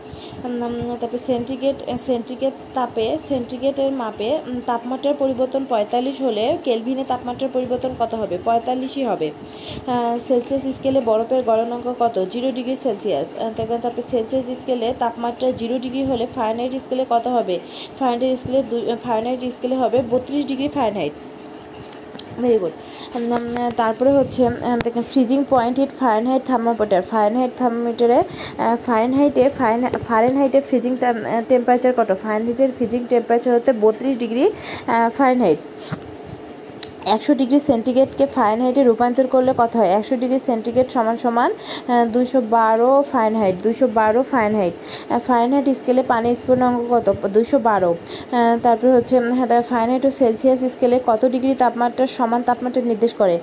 তারপরে 1.00 1.20
সেন্টিগ্রেড 1.30 1.78
সেন্টিগ্রেড 2.06 2.54
তাপে, 2.76 3.06
সেন্টিগ্রেডের 3.28 3.90
মাপে 4.02 4.30
তাপমাত্রার 4.70 5.14
পরিবর্তন 5.22 5.62
পঁয়তাল্লিশ 5.72 6.16
হলে 6.26 6.44
কেলভিনে 6.66 7.04
তাপমাত্রার 7.12 7.50
পরিবর্তন 7.56 7.92
কত 8.00 8.12
হবে? 8.20 8.36
পঁয়তাল্লিশই 8.46 9.04
হবে। 9.10 9.28
সেলসিয়াস 10.26 10.64
স্কেলে 10.76 11.00
বরফের 11.08 11.40
গলনাঙ্ক 11.48 11.86
কত? 12.02 12.16
Zero 12.32 12.48
degree 12.56 12.76
Celsius. 12.84 13.28
তারপরে 13.56 14.02
সেলসিয়াস 14.12 14.46
স্কেলে 14.60 14.88
তাপমাত্রা 15.02 15.48
জিরো 15.60 15.76
ডিগ্রি 15.84 16.02
হলে 16.10 16.24
ফারেনহাইট 16.36 16.72
স্কেলে 16.84 17.04
কত 17.14 17.24
হবে? 17.36 17.56
ফারেনহাইট 17.98 18.38
স্কেলে 18.40 18.60
ফারেনহাইট 19.04 19.40
স্কেলে 19.56 19.76
হবে 19.82 19.98
বত্রিশ 20.12 20.42
ডিগ্রি 20.50 20.68
ফারেনহাইট। 20.76 21.14
ভেরি 22.42 22.58
গুড 22.58 22.74
তারপরে 23.76 24.10
হচ্ছে 24.12 24.42
দেখেন 24.84 25.04
ফ্রিজিং 25.12 25.38
পয়েন্ট 25.50 25.74
হিট 25.80 25.92
হাইট 26.26 26.42
থার্মোমিটার 26.46 27.02
ফারেনহাইট 27.10 27.52
থার্মোমিটারে 27.58 28.18
ফারেনহাইটে 28.86 29.44
ফারেন 29.58 29.80
ফারেনহাইটের 30.08 30.64
ফ্রিজিং 30.68 30.92
টেম্পারেচার 31.48 31.92
কত? 31.96 32.10
ফারেনহাইটের 32.22 32.70
ফ্রিজিং 32.76 33.00
টেম্পারেচার 33.08 33.52
হতে 33.56 33.70
বত্রিশ 33.80 34.14
ডিগ্রি 34.18 34.44
ফারেনহাইট 35.16 35.60
একশো 37.14 37.32
ডিগ্রি 37.40 37.58
সেন্টিগ্রেডকে 37.70 38.24
ফারেনহাইটে 38.36 38.82
রূপান্তর 38.88 39.26
করলে 39.34 39.52
কত 39.60 39.72
হয়? 39.78 39.90
একশো 39.98 40.14
ডিগ্রি 40.22 40.40
সেন্টিগ্রেড 40.48 40.88
সমান 40.96 41.16
সমান 41.24 41.50
দুশো 42.14 42.38
বারো 42.56 42.90
ফারেনহাইট 43.12 43.56
দুশো 43.66 43.86
বারো 43.98 44.20
ফারেনহাইট 44.32 44.74
ফারেনহাইট 45.26 45.66
স্কেলে 45.78 46.02
পানির 46.12 46.36
স্ফুটনাঙ্ক 46.40 46.78
কত? 46.92 47.06
দুশো 47.36 47.58
বারো। 47.68 47.90
তারপরে 48.64 48.90
হচ্ছে 48.96 49.14
ফারেনহাইট 49.70 50.02
ও 50.08 50.10
সেলসিয়াস 50.20 50.60
স্কেলে 50.74 50.96
কত 51.08 51.22
ডিগ্রি 51.34 51.52
তাপমাত্রার 51.62 52.08
সমান 52.18 52.40
তাপমাত্রা 52.48 52.82
নির্দেশ 52.92 53.12
করে? 53.20 53.36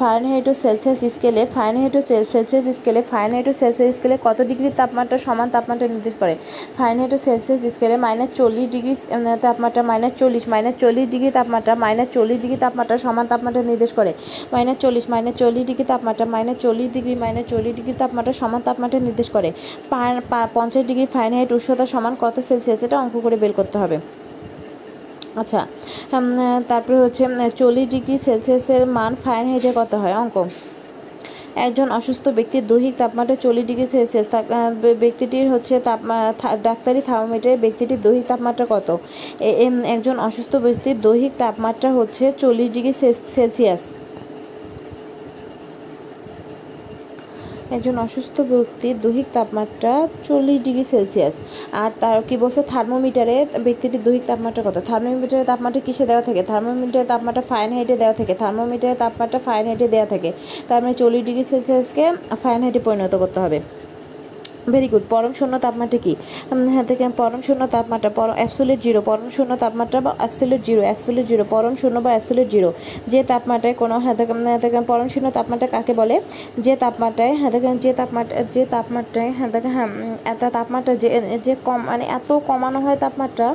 ফারেনহাইট 0.00 0.46
ও 0.50 0.52
সেলসিয়াস 0.64 1.00
স্কেলে 1.14 1.42
ফারেনহাইট 1.54 1.94
ও 1.98 2.00
সেলসিয়াস 2.10 2.64
স্কেলে 2.78 3.00
ফারেনহাইট 3.10 3.46
ও 3.50 3.52
সেলসিয়াস 3.60 3.92
স্কেলে 3.96 4.16
কত 4.26 4.38
ডিগ্রি 4.50 4.68
তাপমাত্রা 4.80 5.18
সমান 5.26 5.46
তাপমাত্রা 5.54 5.86
নির্দেশ 5.94 6.14
করে? 6.22 6.34
ফারেনহাইট 6.76 7.12
ও 7.16 7.18
সেলসিয়াস 7.26 7.60
স্কেলে 7.74 7.96
মাইনাস 8.04 8.30
চল্লিশ 8.38 8.66
ডিগ্রি 8.74 8.94
তাপমাত্রা 9.44 9.82
মাইনাস 9.90 10.12
চল্লিশ 10.20 10.44
মাইনাস 10.52 10.74
চল্লিশ 10.82 11.06
ডিগ্রি 11.12 11.30
তাপমাত্রা 11.38 11.72
মাইনাস 11.84 12.08
চল্লিশ 12.16 12.38
ডিগ্রি 12.44 12.58
তাপমাত্রা 12.64 12.84
তাপমাত্রা 12.86 13.04
সমান 13.06 13.26
তাপমাত্রা 13.32 13.62
নির্দেশ 13.72 13.92
করে। 13.98 14.12
মাইনাস 14.52 14.76
চল্লিশ 14.82 15.04
মাইনাস 15.12 15.34
চল্লিশ 15.40 15.64
ডিগ্রি 15.70 15.84
তাপমাত্রা, 15.92 16.24
মাইনাস 16.34 16.56
চল্লিশ 16.64 16.88
ডিগ্রি, 16.96 17.14
মাইনাস 17.22 17.44
চল্লিশ 17.52 17.72
ডিগ্রি 17.78 17.94
তাপমাত্রা 18.02 18.32
সমান 18.40 18.60
তাপমাত্রা 18.66 18.98
নির্দেশ 19.08 19.28
করে। 19.36 19.48
পঞ্চাশ 20.56 20.84
ডিগ্রি 20.90 21.06
ফারেনহাইট 21.14 21.50
উষ্ণতা 21.56 21.84
সমান 21.94 22.12
কত 22.22 22.36
সেলসিয়াস 22.48 22.80
এটা 22.86 22.96
অঙ্ক 23.02 23.14
করে 23.24 23.36
বের 23.42 23.52
করতে 23.58 23.76
হবে। 23.82 23.96
আচ্ছা 25.42 25.60
তারপরে 26.70 26.96
হচ্ছে, 27.04 27.22
চল্লিশ 27.60 27.86
ডিগ্রি 27.94 28.14
সেলসিয়াসের 28.26 28.82
মান 28.96 29.12
ফারেনহাইটে 29.24 29.70
কত 29.80 29.92
হয়? 30.02 30.14
অঙ্ক। 30.22 30.36
একজন 31.56 31.88
অসুস্থ 31.90 32.24
ব্যক্তির 32.28 32.64
দৈহিক 32.66 32.94
তাপমাত্রা 32.98 33.36
চল্লিশ 33.36 33.64
ডিগ্রি 33.66 33.86
সেলসিয়াস 33.92 34.26
ব্যক্তিটির 35.00 35.46
হচ্ছে 35.50 35.74
তাপমা 35.80 36.18
ডাক্তারি 36.62 37.00
থার্মোমিটারে 37.06 37.56
ব্যক্তিটির 37.56 38.00
দৈহিক 38.02 38.24
তাপমাত্রা 38.28 38.66
কত? 38.68 38.88
একজন 39.94 40.16
অসুস্থ 40.18 40.52
ব্যক্তির 40.56 40.96
দৈহিক 41.00 41.32
তাপমাত্রা 41.38 41.88
হচ্ছে 41.92 42.24
চল্লিশ 42.38 42.68
ডিগ্রি 42.72 42.92
সেলসিয়াস। 43.34 43.82
একজন 47.70 47.98
অসুস্থ 47.98 48.40
ব্যক্তির 48.40 49.00
দৈহিক 49.02 49.26
তাপমাত্রা 49.32 50.08
চল্লিশ 50.24 50.62
ডিগ্রি 50.62 50.84
সেলসিয়াস। 50.90 51.34
আর 51.72 51.90
তার 52.00 52.22
কি 52.28 52.36
বলছে? 52.36 52.62
থার্মোমিটারে 52.62 53.46
ব্যক্তিটির 53.64 54.02
দৈহিক 54.02 54.22
তাপমাত্রা 54.26 54.62
কত? 54.62 54.82
থার্মোমিটারের 54.86 55.44
তাপমাত্রা 55.44 55.80
কিসে 55.80 56.06
দেওয়া 56.06 56.22
থাকে? 56.22 56.42
থার্মোমিটারের 56.42 57.06
তাপমাত্রা 57.06 57.42
ফাইন 57.48 57.72
হাইটে 57.72 57.96
দেওয়া 57.96 58.14
থাকে। 58.14 58.34
থার্মোমিটারের 58.34 58.96
তাপমাত্রা 58.98 59.38
ফাইন 59.44 59.66
হাইটে 59.66 59.88
দেওয়া 59.88 60.06
থাকে। 60.06 60.32
তার 60.68 60.82
মানে 60.82 60.94
চল্লিশ 60.94 61.24
ডিগ্রি 61.24 61.44
সেলসিয়াসকে 61.50 62.12
ফাইন 62.42 62.62
হাইটে 62.62 62.78
পরিণত 62.78 63.14
করতে 63.14 63.40
হবে। 63.40 63.60
ভেরি 64.72 64.88
গুড 64.92 65.04
পরম 65.12 65.32
শূন্য 65.38 65.54
তাপমাত্রা 65.64 65.98
কি? 66.04 66.12
হ্যাঁ 66.74 66.86
থেকে 66.90 67.04
পরম 67.20 67.40
শূন্য 67.46 67.62
তাপমাত্রা, 67.74 68.10
পর 68.18 68.28
অ্যাবসোলিউট 68.38 68.80
জিরো 68.86 69.00
পরম 69.08 69.28
শূন্য 69.36 69.52
তাপমাত্রা 69.64 69.98
বা 70.06 70.12
অ্যাবসোলিউট 70.20 70.62
জিরো 70.68 70.82
অ্যাবসোলিউট 70.88 71.26
জিরো 71.30 71.44
পরম 71.54 71.74
শূন্য 71.82 71.96
বা 72.04 72.10
অ্যাবসোলিউট 72.14 72.48
জিরো 72.54 72.70
যে 73.12 73.20
তাপমাত্রায় 73.30 73.74
কোনো 73.82 73.94
হ্যাঁ 74.04 74.16
থেকে 74.18 74.32
হ্যাঁ 74.46 74.86
পরম 74.90 75.08
শূন্য 75.14 75.26
তাপমাত্রা 75.38 75.68
কাকে 75.74 75.92
বলে? 76.00 76.16
যে 76.64 76.72
তাপমাত্রায় 76.82 77.32
হ্যাঁ 77.40 77.52
থেকে 77.54 77.66
যে 77.84 77.90
তাপমাত্রা, 78.00 78.36
যে 78.54 78.62
তাপমাত্রায় 78.74 79.30
হ্যাঁ 79.38 79.50
থেকে 79.54 79.68
হ্যাঁ 79.76 79.88
এত 80.32 80.42
তাপমাত্রা 80.56 80.92
যে 81.02 81.08
যে 81.46 81.54
কম 81.66 81.80
মানে 81.90 82.04
এত 82.18 82.30
কমানো 82.48 82.78
হয় 82.84 82.98
তাপমাত্রা, 83.04 83.46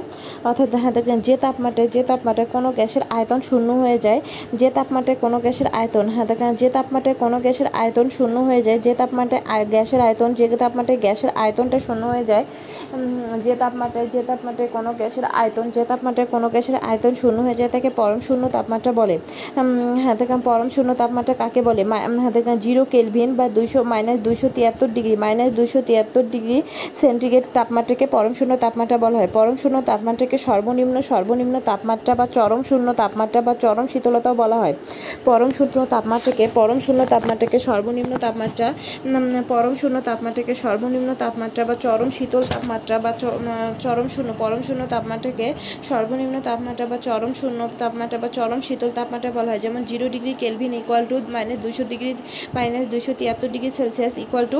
অর্থাৎ 0.50 0.70
হ্যাঁ 0.82 0.94
দেখেন, 0.98 1.18
যে 1.27 1.36
তাপমাত্রায় 1.46 1.89
যে 1.96 2.01
তাপমাত্রায় 2.12 2.50
কোনো 2.56 2.70
গ্যাসের 2.77 3.03
আয়তন 3.18 3.39
শূন্য 3.50 3.70
হয়ে 3.82 3.98
যায়, 4.06 4.20
যে 4.60 4.68
তাপমাত্রায় 4.77 5.18
কোনো 5.24 5.38
গ্যাসের 5.44 5.68
আয়তন 5.80 6.06
হ্যাঁ 6.13 6.27
দেখেন, 6.32 6.51
যে 6.62 6.68
তাপমাত্রায় 6.77 7.18
কোনো 7.24 7.38
গ্যাসের 7.46 7.68
আয়তন 7.82 8.06
শূন্য 8.18 8.36
হয়ে 8.48 8.62
যায়, 8.68 8.80
যে 8.86 8.91
তাপমাত্রায় 9.01 9.44
গ্যাসের 9.74 10.01
আয়তন, 10.08 10.30
যে 10.39 10.46
তাপমাত্রায় 10.63 11.00
গ্যাসের 11.01 11.31
আয়তনটা 11.36 11.77
শূন্য 11.79 12.03
হয়ে 12.05 12.25
যায় 12.25 12.46
যে 13.45 13.53
তাপমাত্রায় 13.55 14.07
যে 14.13 14.21
তাপমাত্রায় 14.29 14.69
কোনো 14.77 14.89
গ্যাসের 15.00 15.25
আয়তন, 15.41 15.65
যে 15.75 15.83
তাপমাত্রায় 15.91 16.27
কোনো 16.31 16.48
গ্যাসের 16.53 16.77
আয়তন 16.89 17.13
শূন্য 17.21 17.38
হয়ে 17.45 17.57
যায়, 17.60 17.71
তাকে 17.75 17.89
পরম 18.00 18.19
শূন্য 18.27 18.43
তাপমাত্রা 18.55 18.91
বলে। 19.01 19.15
হ্যাঁ 20.03 20.15
পরম 20.50 20.67
শূন্য 20.75 20.89
তাপমাত্রা 21.01 21.33
কাকে 21.33 21.62
বলে? 21.62 21.81
হ্যাঁ 22.24 22.57
জিরো 22.65 22.81
কেলভিন 22.93 23.29
বা 23.39 23.45
দুইশো 23.57 23.79
মাইনাস 23.91 24.17
দুইশো 24.27 24.48
তিয়াত্তর 24.57 24.89
ডিগ্রি 24.98 25.15
মাইনাস 25.15 25.50
দুইশো 25.60 25.79
তিয়াত্তর 25.89 26.24
ডিগ্রি 26.33 26.57
সেন্টিগ্রেড 27.01 27.45
তাপমাত্রাকে 27.57 28.05
পরম 28.15 28.33
শূন্য 28.39 28.53
তাপমাত্রা 28.63 28.98
বলা 29.05 29.17
হয়। 29.19 29.29
পরম 29.38 29.55
শূন্য 29.62 29.77
তাপমাত্রাকে 29.89 30.38
সর্বনিম্ন 30.48 30.95
সর্বনিম্ন 31.01 31.55
তাপমাত্রা 31.69 32.13
বা 32.19 32.25
চরম 32.38 32.62
শূন্য 32.69 32.88
তাপমাত্রা 32.93 33.39
বা 33.48 33.53
চরম 33.63 33.86
শীতলতাও 33.93 34.36
বলা 34.41 34.57
হয়। 34.63 34.74
পরম 35.27 35.50
শূন্য 35.57 35.77
তাপমাত্রাকে, 35.93 36.43
পরম 36.57 36.77
শূন্য 36.86 37.01
তাপমাত্রাকে 37.13 37.57
সর্বনিম্ন 37.67 38.13
তাপমাত্রা 38.25 38.67
পরম 39.51 39.74
শূন্য 39.81 39.95
তাপমাত্রাকে 40.10 40.53
সর্বনিম্ন 40.63 41.10
তাপমাত্রা 41.24 41.62
বা 41.69 41.75
চরম 41.86 42.10
শীতল 42.17 42.43
তাপমাত্রা 42.53 42.79
বা 43.00 43.11
চ- 43.13 43.35
উম, 43.38 43.47
চরম 43.79 44.07
শূন্য 44.07 44.29
পরম 44.38 44.61
শূন্য 44.61 44.81
তাপমাত্রাকে 44.88 45.47
সর্বনিম্ন 45.83 46.35
তাপমাত্রা 46.41 46.85
বা 46.88 46.97
চরম 47.01 47.31
শূন্য 47.33 47.59
তাপমাত্রা 47.77 48.17
বা 48.19 48.29
চরম 48.31 48.59
শীতল 48.61 48.89
তাপমাত্রা 48.91 49.31
বলা 49.31 49.50
হয়। 49.51 49.59
যেমন 49.59 49.81
zero 49.83 50.05
degree 50.09 50.31
kelvin 50.35 50.71
equal 50.73 51.03
to 51.05 51.15
minus 51.27 51.57
দুশো 51.59 51.83
ডিগ্রি 51.83 52.11
মাইনাস 52.53 52.85
দুশো 52.93 53.11
তিয়াত্তর 53.13 53.50
ডিগ্রি 53.50 53.69
সেলসিয়াস 53.71 54.13
ইকুয়াল 54.17 54.45
টু 54.45 54.59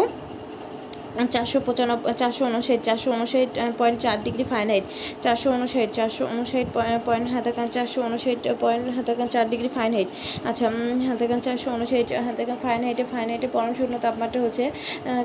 চারশো 1.34 1.58
পঁচানব্বই, 1.68 2.14
চারশো 2.22 2.44
উনষাট 2.50 2.80
চারশো 2.88 3.10
উনষাট 3.18 3.50
পয়েন্ট 3.80 3.98
চার 4.04 4.18
ডিগ্রি 4.26 4.46
ফাইনহাইট 4.52 4.86
চারশো 5.24 5.48
উনষাট 5.58 5.90
চারশো 5.98 6.24
উনষাট 6.34 6.68
পয়েন্ট 7.08 7.28
হাতাকান 7.34 7.68
চারশো 7.76 8.00
উনষাট 8.08 8.40
পয়েন্ট 8.64 8.84
হাতাকান 8.98 9.28
চার 9.34 9.46
ডিগ্রি 9.54 9.70
ফাইনহাইট 9.78 10.10
আচ্ছা 10.50 10.66
হাতাকান 11.10 11.40
চারশো 11.46 11.70
উনষাট 11.78 12.08
হাতাকান 12.28 12.58
ফাইনহাইটে 12.66 13.04
ফাইনহাইটে 13.14 13.48
পরম 13.56 13.72
শূন্য 13.80 13.94
তাপমাত্রা 14.06 14.40
হচ্ছে 14.46 14.66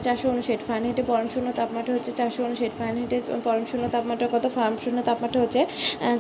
চারশো 0.04 0.26
উনষাট 0.34 0.60
ফাইনহাইটে 0.68 1.02
পরম 1.10 1.26
শূন্য 1.34 1.48
তাপমাত্রা 1.60 1.92
হচ্ছে 1.96 2.10
চারশো 2.18 2.40
উনষাট 2.48 2.72
ফাইনহাইটে 2.80 3.18
পরম 3.46 3.64
শূন্য 3.70 3.84
তাপমাত্রা 3.94 4.26
কত? 4.34 4.44
ফার্ম 4.56 4.74
শূন্য 4.84 4.98
তাপমাত্রা 5.08 5.40
হচ্ছে 5.44 5.60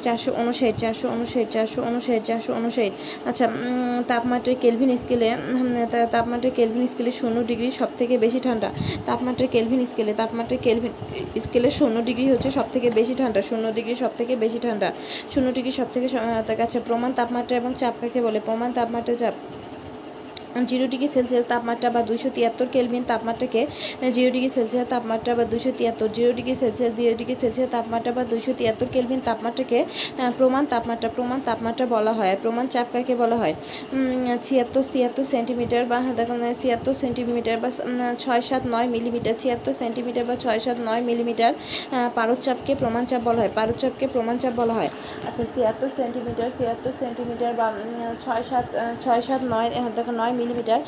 চারশো 0.04 0.30
উনষাট 0.40 0.74
চারশো 0.82 1.06
উনষাট 1.14 1.46
চারশো 1.54 1.80
উনষাট 1.88 2.22
চারশো 2.28 2.50
উনষাট। 2.58 2.92
আচ্ছা 3.28 3.46
তাপমাত্রা 4.10 4.52
কেলভিন 4.64 4.90
স্কেলে 5.02 5.28
তাপমাত্রা 6.14 6.50
কেলভিন 6.58 6.84
স্কেলে 6.92 7.12
শূন্য 7.20 7.36
ডিগ্রি 7.50 7.68
সব 7.80 7.90
থেকে 8.00 8.14
বেশি 8.24 8.40
ঠান্ডা। 8.46 8.68
তাপমাত্রা 9.08 9.46
কেলভিন 9.56 9.80
স্কেলে 9.86 10.12
তাপমাত্রা 10.14 10.56
কেলভিন 10.62 10.92
স্কেলে 11.44 11.70
শূন্য 11.70 11.96
ডিগ্রি 12.08 12.26
হচ্ছে 12.32 12.50
সব 12.50 12.66
থেকে 12.72 12.88
বেশি 12.90 13.14
ঠান্ডা, 13.18 13.40
শূন্য 13.42 13.64
ডিগ্রি 13.72 13.94
সব 13.94 14.12
থেকে 14.18 14.32
বেশি 14.36 14.58
ঠান্ডা, 14.62 14.88
শূন্য 15.32 15.46
ডিগ্রি 15.52 15.72
সব 15.78 15.88
থেকে 15.94 16.06
কাছে 16.56 16.78
প্রমাণ 16.88 17.10
তাপমাত্রা 17.12 17.54
এবং 17.56 17.70
চাপ 17.78 17.94
কাকে 18.00 18.20
বলে? 18.22 18.38
প্রমাণ 18.46 18.68
তাপমাত্রা, 18.72 19.14
চাপ 19.22 19.34
জিরো 20.64 20.84
ডিগ্রি 20.86 21.08
সেলসিয়াস 21.08 21.44
তাপমাত্রা 21.48 21.88
বা 21.90 22.00
দুশো 22.02 22.28
তিয়াত্তর 22.30 22.66
কেলভিন 22.66 23.02
তাপমাত্রাকে 23.04 23.60
জিরো 24.16 24.30
ডিগ্রি 24.30 24.50
সেলসিয়াস 24.50 24.86
তাপমাত্রা 24.88 25.32
বা 25.34 25.44
দুশো 25.44 25.70
তিয়াত্তর 25.78 26.08
zero 26.08 26.30
degree 26.32 26.54
Celsius 26.54 26.92
zero 26.98 27.12
degree 27.14 27.36
Celsius 27.40 27.70
তাপমাত্রা 27.70 28.10
বা 28.12 28.22
দুশো 28.24 28.52
তিয়াত্তর 28.52 28.86
কেলভিন 28.86 29.20
তাপমাত্রাকে 29.20 29.78
প্রমাণ 30.38 30.62
তাপমাত্রা 30.66 31.08
প্রমাণ 31.16 31.38
তাপমাত্রা 31.40 31.84
বলা 31.86 32.12
হয়। 32.12 32.34
প্রমাণ 32.42 32.64
চাপ 32.66 32.86
কাকে 32.92 33.14
বলা 33.16 33.36
হয়। 33.36 33.54
ছিয়াত্তর 34.42 34.82
ছিয়াত্তর 34.92 35.24
সেন্টিমিটার 35.24 35.82
বা 35.84 35.98
দেখুন 36.18 36.38
ছিয়াত্তর 36.62 36.94
সেন্টিমিটার 36.94 37.56
বা 37.62 37.68
ছয় 38.18 38.42
সাত 38.48 38.62
নয় 38.66 38.88
মিলিমিটার 38.94 39.34
ছিয়াত্তর 39.38 39.72
সেন্টিমিটার 39.74 40.24
বা 40.24 40.34
ছয় 40.36 40.60
সাত 40.60 40.78
নয় 40.88 41.02
মিলিমিটার 41.02 41.52
আহ, 41.54 42.08
পারদ 42.16 42.38
চাপকে 42.40 42.72
প্রমাণ 42.74 43.02
চাপ 43.10 43.22
বলা 43.22 43.40
হয়। 43.42 43.52
পারদ 43.54 43.76
চাপকে 43.78 44.06
প্রমাণ 44.06 44.36
চাপ 44.38 44.54
বলা 44.56 44.74
হয়। 44.74 44.90
আচ্ছা 45.28 45.44
ছিয়াত্তর 45.54 45.90
সেন্টিমিটার 45.98 46.48
ছিয়াত্তর 46.58 46.92
সেন্টিমিটার 47.00 47.52
বা 47.60 47.66
ছয় 48.24 48.42
সাত 48.50 48.66
ছয় 49.04 49.22
সাত 49.28 49.42
নয় 49.54 49.68
আহ, 49.70 49.88
দেখো 49.96 50.12
নয় 50.12 50.32
মিলিমিটার 50.46 50.80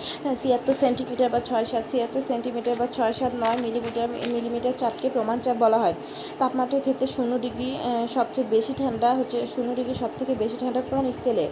ছিয়াত্তর 0.43 0.75
সেন্টিমিটার 0.83 1.29
বা 1.35 1.41
ছয় 1.49 1.67
সাত, 1.71 1.85
ছিয়াত্তর 1.93 2.23
সেন্টিমিটার 2.31 2.75
বা 2.81 2.87
ছয় 2.97 3.15
সাত 3.19 3.33
নয় 3.45 3.59
মিলিমিটার 3.65 4.07
মিলিমিটার 4.35 4.75
চাপকে 4.81 5.07
প্রমাণ 5.15 5.37
চাপ 5.45 5.57
বলা 5.65 5.79
হয়। 5.83 5.95
তাপমাত্রার 6.41 6.83
ক্ষেত্রে 6.85 7.07
শূন্য 7.15 7.33
ডিগ্রি 7.45 7.69
সবচেয়ে 8.17 8.47
বেশি 8.55 8.73
ঠান্ডা 8.81 9.09
হচ্ছে, 9.19 9.38
শূন্য 9.55 9.69
ডিগ্রি 9.79 9.95
সবথেকে 10.03 10.33
বেশি 10.43 10.57
ঠান্ডা 10.62 10.81
কোন 10.91 11.05
স্কেলে? 11.19 11.45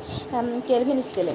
কেলভিন 0.69 0.99
স্কেলে। 1.09 1.35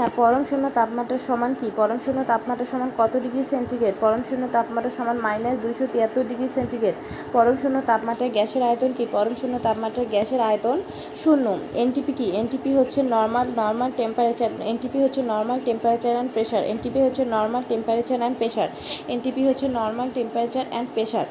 হ্যাঁ 0.00 0.16
পরম 0.16 0.42
শূন্য 0.50 0.66
তাপমাত্রা 0.78 1.18
সমান 1.28 1.52
কি? 1.60 1.68
পরম 1.76 1.98
শূন্য 2.04 2.20
তাপমাত্রা 2.32 2.66
সমান 2.72 2.90
কত 3.00 3.12
ডিগ্রি 3.24 3.42
সেন্টিগ্রেড? 3.52 3.94
পরম 4.00 4.22
শূন্য 4.28 4.44
তাপমাত্রা 4.56 4.92
সমান 4.98 5.16
মাইনাস 5.26 5.56
দুইশো 5.64 5.84
তিয়াত্তর 5.92 6.24
ডিগ্রি 6.30 6.48
সেন্টিগ্রেড। 6.56 6.96
পরম 7.32 7.54
শূন্য 7.62 7.76
তাপমাত্রায় 7.90 8.32
গ্যাসের 8.36 8.62
আয়তন 8.62 8.90
কি? 8.98 9.04
পরম 9.12 9.34
শূন্য 9.40 9.54
তাপমাত্রায় 9.66 10.08
গ্যাসের 10.14 10.40
আয়তন 10.50 10.78
শূন্য। 11.22 11.46
এনটিপি 11.82 12.12
কি? 12.18 12.26
এনটিপি 12.40 12.70
হচ্ছে 12.78 13.00
নর্মাল 13.14 13.46
নর্মাল 13.62 13.90
টেম্পারেচার 14.00 14.50
এনটিপি 14.72 14.98
হচ্ছে 15.04 15.20
normal 15.32 15.58
temperature 15.68 16.12
and 16.16 16.30
pressure 16.34 16.62
NTP 16.72 17.00
হচ্ছে 17.06 17.22
normal 17.36 17.62
temperature 17.70 18.18
and 18.22 18.36
pressure 18.40 18.68
NTP 19.14 19.42
হচ্ছে 19.48 19.66
নর্মাল 19.78 20.08
টেম্পারেচার 20.16 20.64
অ্যান্ড 20.70 20.88
প্রেশার 20.94 21.26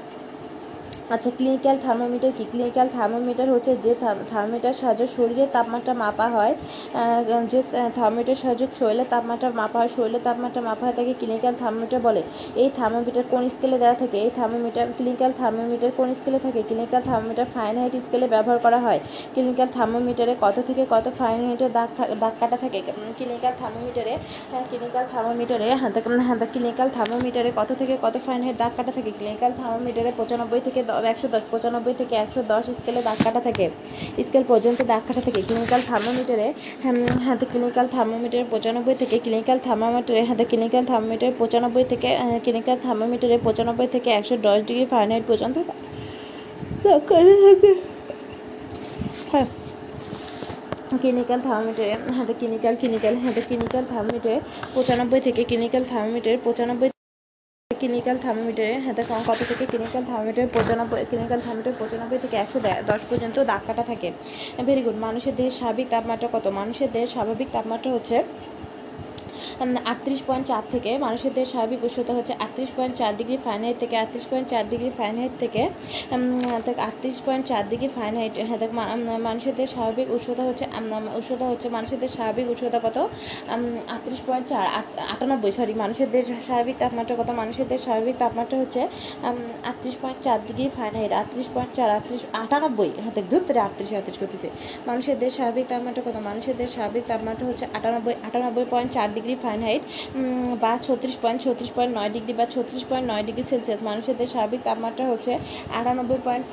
আচ্ছা 1.09 1.29
ক্লিনিক্যাল 1.37 1.77
থার্মোমিটার 1.85 2.31
কি 2.37 2.43
ক্লিনিক্যাল 2.51 2.87
থার্মোমিটার 2.95 3.47
হচ্ছে 3.53 3.71
যে 3.85 3.91
থার্মোমিটার 4.31 4.75
সাহায্যে 4.79 5.07
শরীরের 5.17 5.49
তাপমাত্রা 5.55 5.93
মাপা 6.03 6.27
হয় 6.27 6.53
যে 7.51 7.59
থার্মোমিটার 7.97 8.37
সাহায্যে 8.41 8.67
শরীরের 8.79 9.07
তাপমাত্রা 9.09 9.49
মাপা 9.61 9.77
হয় 9.79 9.91
শরীরের 9.97 10.23
তাপমাত্রা 10.23 10.61
মাপা 10.61 10.83
হয় 10.85 10.95
তাকে 10.99 11.13
ক্লিনিক্যাল 11.13 11.53
থার্মোমিটার 11.61 12.01
বলে 12.07 12.21
এই 12.55 12.69
থার্মোমিটার 12.77 13.25
কোন 13.31 13.43
স্কেলে 13.49 13.77
দেওয়া 13.83 13.97
থাকে 14.01 14.17
এই 14.25 14.31
থার্মোমিটার 14.37 14.85
ক্লিনিক্যাল 14.97 15.31
থার্মোমিটার 15.39 15.91
কোন 15.99 16.07
স্কেলে 16.19 16.39
থাকে 16.39 16.59
ক্লিনিক্যাল 16.63 17.01
থার্মোমিটার 17.09 17.47
ফাইনহাইট 17.55 17.93
স্কেলে 17.99 18.27
ব্যবহার 18.27 18.59
করা 18.65 18.79
হয় 18.79 18.99
ক্লিনিক্যাল 19.33 19.69
থার্মোমিটারে 19.77 20.33
কত 20.41 20.57
থেকে 20.67 20.83
কত 20.93 21.05
ফাইনহাইটের 21.19 21.71
দাগ 21.71 21.89
দাগ 22.23 22.33
কাটা 22.41 22.57
থাকে 22.63 22.79
ক্লিনিক্যাল 23.17 23.53
থার্মোমিটারে 23.61 24.13
ক্লিনিক্যাল 24.69 25.05
থার্মোমিটারে 25.13 25.67
হ্যাঁ 25.71 25.89
ক্লিনিক্যাল 26.51 26.89
থার্মোমিটারে 26.95 27.49
কত 27.59 27.69
থেকে 27.79 27.93
কত 28.01 28.15
ফাইনহাইট 28.25 28.55
দাগ 28.61 28.71
কাটা 28.77 28.91
থাকে 28.97 29.11
ক্লিনিক্যাল 29.11 29.51
থার্মোমিটারে 29.59 30.11
পঁচানব্বই 30.19 30.61
থেকে 30.61 30.81
একশো 31.13 31.27
দশ, 31.33 31.43
পঁচানব্বই 31.51 31.95
থেকে 32.01 32.13
একশো 32.23 32.41
দশ 32.51 32.65
স্কেলে 32.77 33.01
দাগ 33.07 33.17
কাটা 33.25 33.41
থাকে। 33.47 33.65
স্কেল 34.25 34.43
পর্যন্ত 34.51 34.79
দাগ 34.91 35.01
কাটা 35.07 35.21
থাকে। 35.27 35.39
ক্লিনিক্যাল 35.47 35.81
থার্মোমিটারে 35.89 36.47
হাতে 37.25 37.45
ক্লিনিক্যাল 37.51 37.87
থার্মোমিটারে 37.95 38.45
পঁচানব্বই 38.53 38.95
থেকে 39.01 39.15
ক্লিনিক্যাল 39.25 39.57
থার্মোমিটারে 39.65 40.21
হাতে 40.29 40.43
ক্লিনিক্যাল 40.49 40.83
থার্মোমিটারে 40.91 41.31
পঁচানব্বই 41.41 41.85
থেকে 41.91 42.09
ক্লিনিক্যাল 42.43 42.77
থার্মোমিটারে 42.85 43.37
পঁচানব্বই 43.45 43.87
থেকে 43.95 44.09
একশো 44.19 44.35
দশ 44.47 44.59
ডিগ্রি 44.67 44.85
ফারেনহাইট 44.93 45.23
পর্যন্ত 45.27 45.55
থাকে। 45.59 45.83
ক্লিনিক্যাল 51.01 51.39
থার্মোমিটারে 51.47 51.95
হাতে 52.17 52.33
ক্লিনিক্যাল 52.39 52.73
ক্লিনিক্যাল 52.79 53.13
হাতে 53.23 53.41
ক্লিনিক্যাল 53.47 53.83
থার্মোমিটারে 53.91 54.37
পঁচানব্বই 54.75 55.21
থেকে 55.21 55.41
ক্লিনিক্যাল 55.43 55.83
থার্মোমিটারে 55.91 56.37
পঁচানব্বই 56.45 56.89
ক্লিনিক্যাল 57.79 58.17
থার্মোমিটারে 58.17 58.73
হ্যাঁ 58.83 58.95
দেখো, 58.95 59.13
কত 59.27 59.39
থেকে 59.49 59.63
ক্লিনিক্যাল 59.65 60.03
থার্মোমিটার 60.03 60.51
পঁচানব্বই 60.53 61.01
ক্লিনিক্যাল 61.05 61.39
থার্মোমিটার 61.39 61.75
পঁচানব্বই 61.79 62.19
থেকে 62.19 62.35
একশো 62.37 62.59
দশ 62.87 63.01
পর্যন্ত 63.09 63.37
দাগ 63.43 63.61
কাটা 63.67 63.83
থাকে। 63.83 64.09
ভেরি 64.65 64.81
গুড 64.81 64.97
মানুষের 64.97 65.33
দেহের 65.35 65.55
স্বাভাবিক 65.59 65.87
তাপমাত্রা 65.89 66.27
কত? 66.31 66.45
মানুষের 66.59 66.89
দেহের 66.91 67.07
স্বাভাবিক 67.07 67.47
তাপমাত্রা 67.51 67.89
হচ্ছে 67.91 68.17
আটত্রিশ 69.59 70.21
পয়েন্ট 70.27 70.45
চার 70.47 70.63
থেকে 70.71 70.91
মানুষের 70.97 71.31
স্বাভাবিক 71.51 71.79
উষ্ণতা 71.83 72.13
হচ্ছে 72.13 72.33
আটত্রিশ 72.39 72.69
পয়েন্ট 72.77 72.93
চার 72.97 73.11
ডিগ্রি 73.17 73.37
ফারেনহাইট 73.45 73.77
থেকে 73.79 73.95
আটত্রিশ 73.97 74.25
পয়েন্ট 74.29 74.47
চার 74.49 74.63
ডিগ্রি 74.69 74.91
ফারেনহাইট 74.97 75.33
থেকে 75.39 75.61
আটত্রিশ 76.89 77.17
পয়েন্ট 77.25 77.43
চার 77.47 77.63
ডিগ্রি 77.69 77.89
ফারেনহাইট 77.97 78.33
হ্যাঁ 78.49 78.59
মানুষের 79.27 79.53
স্বাভাবিক 79.73 80.07
উষ্ণতা 80.17 80.43
হচ্ছে 80.49 80.65
উষ্ণতা 81.19 81.45
হচ্ছে 81.51 81.67
মানুষের 81.69 81.97
স্বাভাবিক 82.15 82.45
উষ্ণতা 82.53 82.79
কত? 82.85 82.97
আটত্রিশ 83.95 84.21
পয়েন্ট 84.27 84.45
চার 84.51 84.65
আটানব্বই 85.13 85.51
সরি 85.57 85.73
মানুষের 85.83 86.07
স্বাভাবিক 86.47 86.75
তাপমাত্রা 86.81 87.15
কত? 87.19 87.29
মানুষের 87.41 87.65
স্বাভাবিক 87.85 88.15
তাপমাত্রা 88.23 88.57
হচ্ছে 88.61 88.81
আটত্রিশ 89.69 89.95
পয়েন্ট 90.01 90.19
চার 90.25 90.39
ডিগ্রি 90.47 90.65
ফারেনহাইট, 90.77 91.11
আটত্রিশ 91.21 91.47
পয়েন্ট 91.53 91.71
চার, 91.77 91.89
আটত্রিশ, 91.97 92.21
আটানব্বই 92.43 92.91
হাতে 93.05 93.21
ধরতে 93.31 93.51
আটত্রিশ 93.67 93.89
আটত্রিশ 93.99 94.17
করতেছে। 94.21 94.47
মানুষের 94.89 95.15
স্বাভাবিক 95.37 95.65
তাপমাত্রা 95.71 96.03
কত? 96.07 96.17
মানুষের 96.29 96.55
স্বাভাবিক 96.75 97.03
তাপমাত্রা 97.11 97.45
হচ্ছে 97.49 97.65
আটানব্বই 97.77 98.15
আটানব্বই 98.27 98.65
পয়েন্ট 98.73 98.89
চার 98.95 99.07
ডিগ্রি 99.17 99.35
ফারেনহাইট 99.49 99.83
বা 100.61 100.71
ছত্রিশ 100.87 101.15
পয়েন্ট 101.21 101.39
ছত্রিশ 101.45 101.69
পয়েন্ট 101.75 101.93
নয় 101.97 102.11
ডিগ্রি 102.15 102.33
বা 102.33 102.45
ছত্রিশ 102.55 102.83
পয়েন্ট 102.89 103.05
নয় 103.11 103.23
ডিগ্রি 103.27 103.45
সেলসিয়াস 103.51 103.81
মানুষের 103.89 104.15
স্বাভাবিক 104.33 104.61
তাপমাত্রা 104.63 105.05
হচ্ছে 105.11 105.31
আটানব্বই 105.79 106.19
পয়েন্ট 106.25 106.45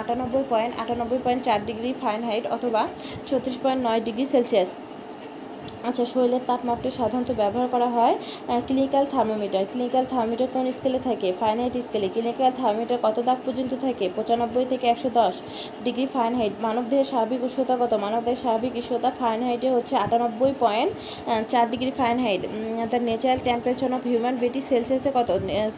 আটানব্বই 0.00 0.44
পয়েন্ট 0.50 0.72
আটানব্বই 0.78 1.20
পয়েন্ট 1.24 1.40
চার 1.46 1.60
ডিগ্রি 1.66 1.90
ফারেনহাইট 2.02 2.44
অথবা 2.56 2.82
ছত্রিশ 3.28 3.56
পয়েন্ট 3.62 3.80
নয় 3.86 4.00
ডিগ্রি 4.06 4.24
সেলসিয়াস 4.26 4.68
আচ্ছা 5.88 6.04
শরীরের 6.12 6.42
তাপমাপটি 6.50 6.88
সাধারণত 6.98 7.30
ব্যবহার 7.42 7.68
করা 7.74 7.88
হয় 7.96 8.14
ক্লিনিক্যাল 8.66 9.04
থার্মোমিটার 9.14 9.62
ক্লিনিক্যাল 9.70 10.04
থার্মোমিটার 10.12 10.48
কোন 10.54 10.64
স্কেলে 10.76 11.00
থাকে? 11.08 11.28
ফাইনহাইট 11.42 11.74
স্কেলে 11.86 12.08
ক্লিনিক্যাল 12.14 12.52
থার্মোমিটার 12.60 12.98
কত 13.06 13.16
দাগ 13.28 13.38
পর্যন্ত 13.46 13.72
থাকে? 13.86 14.04
পঁচানব্বই 14.16 14.66
থেকে 14.72 14.86
একশো 14.92 15.08
দশ 15.20 15.34
ডিগ্রি 15.86 16.06
ফারেনহাইট 16.14 16.52
মানবদেহের 16.66 17.08
স্বাভাবিক 17.10 17.40
উষ্ণতা 17.48 17.74
কত? 17.82 17.92
মানবদেহের 18.04 18.40
স্বাভাবিক 18.44 18.72
উষ্ণতা 18.80 19.10
ফাইনহাইটে 19.20 19.68
হচ্ছে 19.76 19.94
আটানব্বই 20.04 20.52
পয়েন্ট 20.64 20.90
চার 21.52 21.64
degree 21.72 21.92
Fahrenheit 22.00 22.40
the 22.92 22.98
natural 23.08 23.38
temperature 23.46 23.90
of 23.96 24.02
human 24.10 24.36
body 24.42 24.60
সেলসিয়াসে 24.70 25.10
কত? 25.18 25.28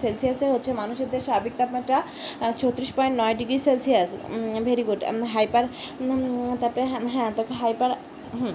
সেলসিয়াসে 0.02 0.46
হচ্ছে 0.54 0.70
মানুষের 0.80 1.08
দেহের 1.12 1.24
স্বাভাবিক 1.28 1.54
তাপমাত্রা 1.60 1.98
ছত্রিশ 2.60 2.90
পয়েন্ট 2.96 3.14
নয় 3.20 3.34
degree 3.40 3.58
Celsius 3.66 4.08
very 4.68 4.84
good 4.88 5.00
hyper 5.34 5.64
তারপরে 6.62 6.84
হ্যাঁ 7.14 7.30
তারপরে 7.36 7.56
হাইপার 7.62 7.90
হুম। 8.40 8.54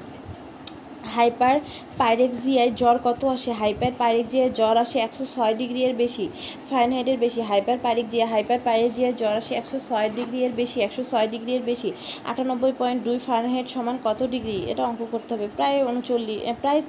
হাইপার 1.15 1.55
পাইরেক্সিয়ায় 2.01 2.71
জ্বর 2.79 2.95
কত 3.07 3.21
আসে? 3.35 3.51
হাইপার 3.61 3.91
পাইরেক্সিয়ায় 4.01 4.51
জ্বর 4.59 4.75
আসে 4.83 4.97
একশো 5.07 5.23
ছয় 5.35 5.53
ডিগ্রি 5.61 5.81
এর 5.87 5.95
বেশি। 6.03 6.25
ফারেনহাইটের 6.69 7.17
বেশি। 7.23 7.41
হাইপার 7.51 7.77
পাইরেক্সিয়া 7.85 8.25
হাইপার 8.33 8.59
পাইরেক্সিয়ায় 8.67 9.15
জ্বর 9.21 9.33
আসে 9.41 9.53
একশো 9.61 9.77
ছয় 9.87 10.07
ডিগ্রি 10.17 10.39
এর 10.47 10.53
বেশি, 10.61 10.77
একশো 10.87 11.03
ছয় 11.11 11.27
ডিগ্রি 11.33 11.51
এর 11.57 11.63
বেশি। 11.71 11.89
আটানব্বই 12.31 12.73
পয়েন্ট 12.81 12.99
দুই 13.07 13.17
ফারেনহাইট 13.27 13.67
সমান 13.75 13.95
কত 14.07 14.19
ডিগ্রি? 14.33 14.57
এটা 14.71 14.83
অঙ্ক 14.89 15.01
করতে 15.13 15.31
হবে। 15.35 15.47
প্রায় 15.57 15.77
উনচল্লিশ 15.91 16.39
প্রায় 16.61 16.79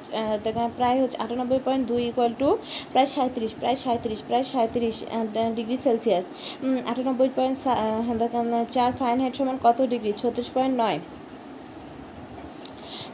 প্রায় 0.78 0.97
হচ্ছে 1.02 1.19
আটানব্বই 1.25 1.61
পয়েন্ট 1.66 1.83
দুই 1.90 2.02
ইকুয়াল 2.11 2.33
টু 2.40 2.49
প্রায় 2.93 3.09
সাঁত্রিশ 3.16 3.52
প্রায় 3.61 3.76
সাঁত্রিশ 3.85 4.21
প্রায় 4.28 4.45
সাঁত্রিশ 4.52 4.97
ডিগ্রি 5.59 5.76
সেলসিয়াস। 5.87 6.25
আটানব্বই 6.90 7.31
পয়েন্ট 7.37 7.57
চার 8.76 8.90
ফারেনহাইট 9.00 9.35
সমান 9.38 9.57
কত 9.66 9.78
ডিগ্রি? 9.93 10.11
ছত্রিশ 10.23 10.49
পয়েন্ট 10.57 10.75
নয়। 10.85 10.99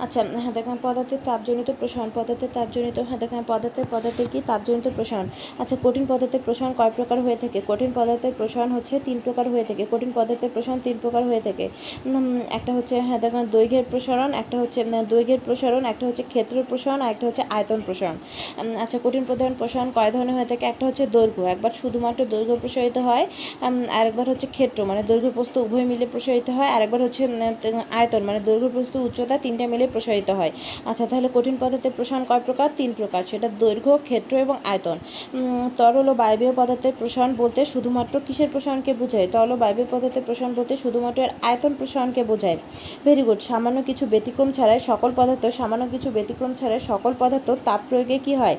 আচ্ছা 0.05 0.21
হ্যাঁ 0.43 0.55
দেখেন 0.59 0.77
পদার্থের 0.87 1.21
তাপজনিত 1.29 1.69
প্রসারণ, 1.81 2.09
পদার্থের 2.19 2.51
তাপজনিত 2.57 2.97
হ্যাঁ 3.09 3.21
দেখেন 3.25 3.41
পদার্থের 3.53 3.87
পদার্থের 3.95 4.29
কি? 4.33 4.39
তাপজনিত 4.51 4.87
প্রসারণ। 4.99 5.27
আচ্ছা 5.61 5.77
কঠিন 5.85 6.05
পদার্থের 6.11 6.43
প্রসারণ 6.47 6.73
কয় 6.81 6.93
প্রকার 6.99 7.19
হয়ে 7.25 7.39
থাকে? 7.43 7.59
কঠিন 7.71 7.91
পদার্থের 7.99 8.35
প্রসারণ 8.39 8.71
হচ্ছে 8.77 8.95
তিন 9.07 9.19
প্রকার 9.27 9.47
হয়ে 9.53 9.65
থাকে। 9.69 9.83
কঠিন 9.93 10.11
পদার্থের 10.19 10.51
প্রসারণ 10.55 10.79
তিন 10.87 10.97
প্রকার 11.03 11.23
হয়ে 11.31 11.43
থাকে। 11.47 11.67
একটা 12.59 12.73
হচ্ছে 12.77 12.95
হ্যাঁ 13.07 13.21
দেখেন 13.25 13.45
দৈর্ঘ্যের 13.55 13.87
প্রসারণ, 13.93 14.31
একটা 14.43 14.57
হচ্ছে 14.63 14.81
দৈর্ঘ্যের 15.13 15.41
প্রসারণ, 15.47 15.83
একটা 15.93 16.05
হচ্ছে 16.09 16.25
ক্ষেত্র 16.33 16.57
প্রসারণ 16.71 16.99
আর 17.05 17.11
একটা 17.15 17.25
হচ্ছে 17.29 17.43
আয়তন 17.57 17.81
প্রসারণ। 17.87 18.17
আচ্ছা 18.85 18.97
কঠিন 19.05 19.25
প্রধান 19.31 19.53
প্রসারণ 19.61 19.89
কয় 19.99 20.11
ধরনের 20.15 20.35
হয়ে 20.39 20.49
থাকে? 20.53 20.65
একটা 20.73 20.85
হচ্ছে 20.89 21.05
দৈর্ঘ্য। 21.17 21.43
একবার 21.55 21.73
শুধুমাত্র 21.81 22.21
দৈর্ঘ্য 22.35 22.57
প্রসারিত 22.63 22.97
হয় 23.09 23.25
আর 23.99 24.05
একবার 24.11 24.27
হচ্ছে 24.33 24.47
ক্ষেত্র 24.57 24.79
মানে 24.91 25.03
দৈর্ঘ্য 25.11 25.31
প্রস্থ 25.37 25.55
উভয় 25.67 25.87
মিলে 25.91 26.07
প্রসারিত 26.15 26.49
হয় 26.57 26.71
আর 26.75 26.81
একবার 26.87 27.01
হচ্ছে 27.07 27.23
আয়তন 27.99 28.23
মানে 28.29 28.41
দৈর্ঘ্য 28.49 28.69
প্রস্থ 28.75 28.95
উচ্চতা 29.07 29.37
তিনটা 29.45 29.65
মিলে 29.73 29.87
প্রসারিত 29.95 30.29
হয়। 30.39 30.53
আচ্ছা 30.91 31.05
তাহলে 31.11 31.29
কঠিন 31.35 31.57
পদার্থের 31.63 31.95
প্রসারণ 31.97 32.25
কয় 32.31 32.43
প্রকার? 32.49 32.69
তিন 32.79 32.91
প্রকার। 32.99 33.23
সেটা 33.31 33.49
দৈর্ঘ্য, 33.63 33.93
ক্ষেত্র 34.09 34.33
এবং 34.45 34.57
আয়তন। 34.73 34.97
তরল 35.79 36.07
ও 36.13 36.15
বায়বীয় 36.23 36.53
পদার্থের 36.61 36.95
প্রসারণ 37.01 37.33
বলতে 37.43 37.61
শুধুমাত্র 37.73 38.15
কিসের 38.27 38.49
প্রসারণকে 38.53 38.93
বোঝায়? 39.01 39.29
তরল 39.35 39.51
ও 39.55 39.57
বায়বীয় 39.63 39.89
পদার্থের 39.93 40.25
প্রসারণ 40.29 40.53
বলতে 40.59 40.75
শুধুমাত্র 40.85 41.19
এর 41.27 41.33
আয়তন 41.49 41.73
প্রসারণকে 41.79 42.23
বোঝায়। 42.31 42.59
ভেরি 43.05 43.23
গুড 43.29 43.41
সামান্য 43.49 43.79
কিছু 43.89 44.05
ব্যতিক্রম 44.13 44.49
ছাড়াই 44.57 44.81
সকল 44.91 45.11
পদার্থ, 45.19 45.45
সামান্য 45.59 45.85
কিছু 45.95 46.09
ব্যতিক্রম 46.17 46.53
ছাড়াই 46.61 46.81
সকল 46.91 47.13
পদার্থ 47.21 47.49
তাপ 47.69 47.81
প্রয়োগে 47.89 48.17
কি 48.27 48.33
হয়? 48.41 48.57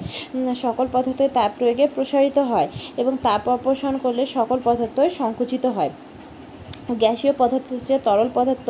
সকল 0.65 0.85
পদার্থ 0.93 1.19
তাপ 1.37 1.51
প্রয়োগে 1.57 1.85
প্রসারিত 1.95 2.37
হয় 2.51 2.67
এবং 3.01 3.13
তাপ 3.27 3.43
অপসারণ 3.55 3.95
করলে 4.05 4.23
সকল 4.37 4.57
পদার্থই 4.67 5.09
সংকুচিত 5.19 5.65
হয়। 5.77 5.91
গ্যাসীয় 7.03 7.33
পদার্থ 7.41 7.67
হচ্ছে 7.75 7.95
তরল 8.07 8.29
পদার্থ 8.37 8.67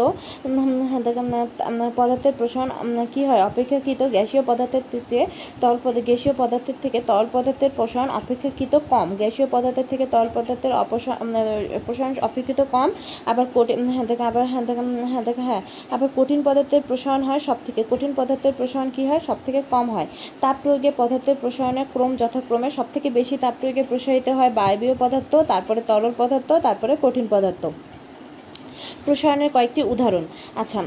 পদার্থের 1.99 2.33
প্রসারণ 2.39 2.69
কী 3.13 3.21
হয়? 3.29 3.41
অপেক্ষাকৃত 3.49 4.01
গ্যাসীয় 4.15 4.43
পদার্থের 4.49 4.83
চেয়ে 5.09 5.25
তরল 5.61 5.77
গ্যাসীয় 6.09 6.33
পদার্থের 6.41 6.77
থেকে 6.83 6.99
তরল 7.09 7.27
পদার্থের 7.35 7.71
প্রসারণ 7.77 8.09
অপেক্ষাকৃত 8.19 8.73
কম। 8.91 9.07
গ্যাসীয় 9.21 9.47
পদার্থের 9.53 9.87
থেকে 9.91 10.05
তরল 10.13 10.29
পদার্থের 10.35 10.73
প্রসারণ 11.85 12.11
অপেক্ষিত 12.29 12.59
কম। 12.73 12.89
আবার 13.31 13.45
কঠিন 13.55 13.79
হ্যাঁ 13.95 14.05
দেখে, 14.09 14.25
আবার 14.31 14.45
হ্যাঁ 14.51 14.63
দেখে 14.69 14.83
হ্যাঁ 15.11 15.23
দেখে 15.27 15.43
হ্যাঁ 15.49 15.61
আবার 15.95 16.09
কঠিন 16.17 16.39
পদার্থের 16.47 16.81
প্রসারণ 16.89 17.21
হয় 17.27 17.41
সব 17.47 17.57
থেকে 17.67 17.81
কঠিন 17.91 18.11
পদার্থের 18.19 18.53
প্রসারণ 18.59 18.89
কী 18.95 19.03
হয়? 19.09 19.21
সব 19.27 19.37
থেকে 19.45 19.59
কম 19.73 19.85
হয়। 19.95 20.07
তাপ 20.43 20.55
প্রয়োগে 20.63 20.89
পদার্থের 20.99 21.37
প্রসারণের 21.41 21.87
ক্রম 21.93 22.11
যথাক্রমে 22.21 22.69
সব 22.77 22.87
থেকে 22.93 23.07
বেশি 23.19 23.35
তাপ 23.43 23.53
প্রয়োগে 23.59 23.83
প্রসারিত 23.89 24.27
হয় 24.37 24.51
বায়বীয় 24.59 24.95
পদার্থ, 25.03 25.31
তারপরে 25.51 25.81
তরল 25.89 26.13
পদার্থ, 26.21 26.49
তারপরে 26.65 26.93
কঠিন 27.03 27.25
পদার্থ। 27.33 27.63
প্রসারণের 29.05 29.51
কয়েকটি 29.53 29.81
উদাহরণ। 29.93 30.23
আচ্ছা 30.55 30.79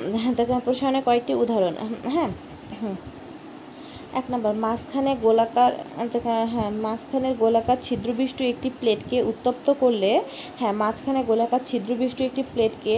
প্রসারণের 0.65 1.05
কয়েকটি 1.05 1.33
উদাহরণ। 1.35 1.75
হ্যাঁ 2.15 2.31
এক 4.21 4.27
নম্বর, 4.33 4.55
মাঝখানে 4.65 5.13
গোলাকার 5.25 5.73
হ্যাঁ 6.55 6.71
মাঝখানের 6.87 7.35
গোলাকার 7.43 7.79
ছিদ্রবিষ্ট 7.87 8.39
একটি 8.53 8.69
প্লেটকে 8.81 9.19
উত্তপ্ত 9.31 9.67
করলে 9.83 10.11
হ্যাঁ 10.61 10.75
মাঝখানে 10.83 11.21
গোলাকার 11.31 11.63
ছিদ্রবিষ্ট 11.71 12.19
একটি 12.29 12.43
প্লেটকে 12.53 12.95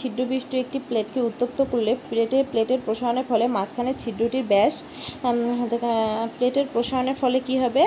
ছিদ্রবিষ্ট 0.00 0.50
একটি 0.64 0.78
প্লেটকে 0.88 1.20
উত্তপ্ত 1.28 1.58
করলে 1.72 1.92
প্লেটের 2.10 2.44
প্লেটের 2.52 2.80
প্রসারণের 2.86 3.26
ফলে 3.30 3.44
মাঝখানে 3.56 3.90
ছিদ্রটির 4.02 4.44
ব্যাস 4.52 4.74
প্লেটের 6.36 6.66
প্রসারণের 6.74 7.16
ফলে 7.22 7.38
কি 7.48 7.54
হবে? 7.62 7.82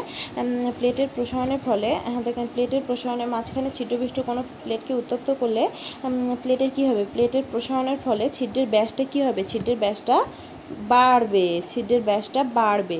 প্লেটের 0.79 1.09
প্রসারণের 1.15 1.61
ফলে 1.67 1.89
দেখেন, 2.25 2.47
প্লেটের 2.53 2.83
প্রসারণের 2.87 3.29
মাঝখানে 3.35 3.69
ছিদ্রবিষ্ট 3.77 4.17
কোনো 4.29 4.41
প্লেটকে 4.63 4.93
উত্তপ্ত 5.01 5.27
করলে 5.41 5.63
প্লেটের 6.43 6.71
কি 6.75 6.83
হবে? 6.89 7.03
প্লেটের 7.13 7.43
প্রসারণের 7.51 7.99
ফলে 8.05 8.25
ছিদ্রের 8.37 8.67
ব্যাসটা 8.73 9.03
কি 9.11 9.19
হবে? 9.27 9.41
ছিদ্রের 9.51 9.79
ব্যাসটা 9.83 10.15
বাড়বে 10.93 11.45
ছিদ্রের 11.71 12.01
ব্যাসটা 12.09 12.41
বাড়বে। 12.59 12.99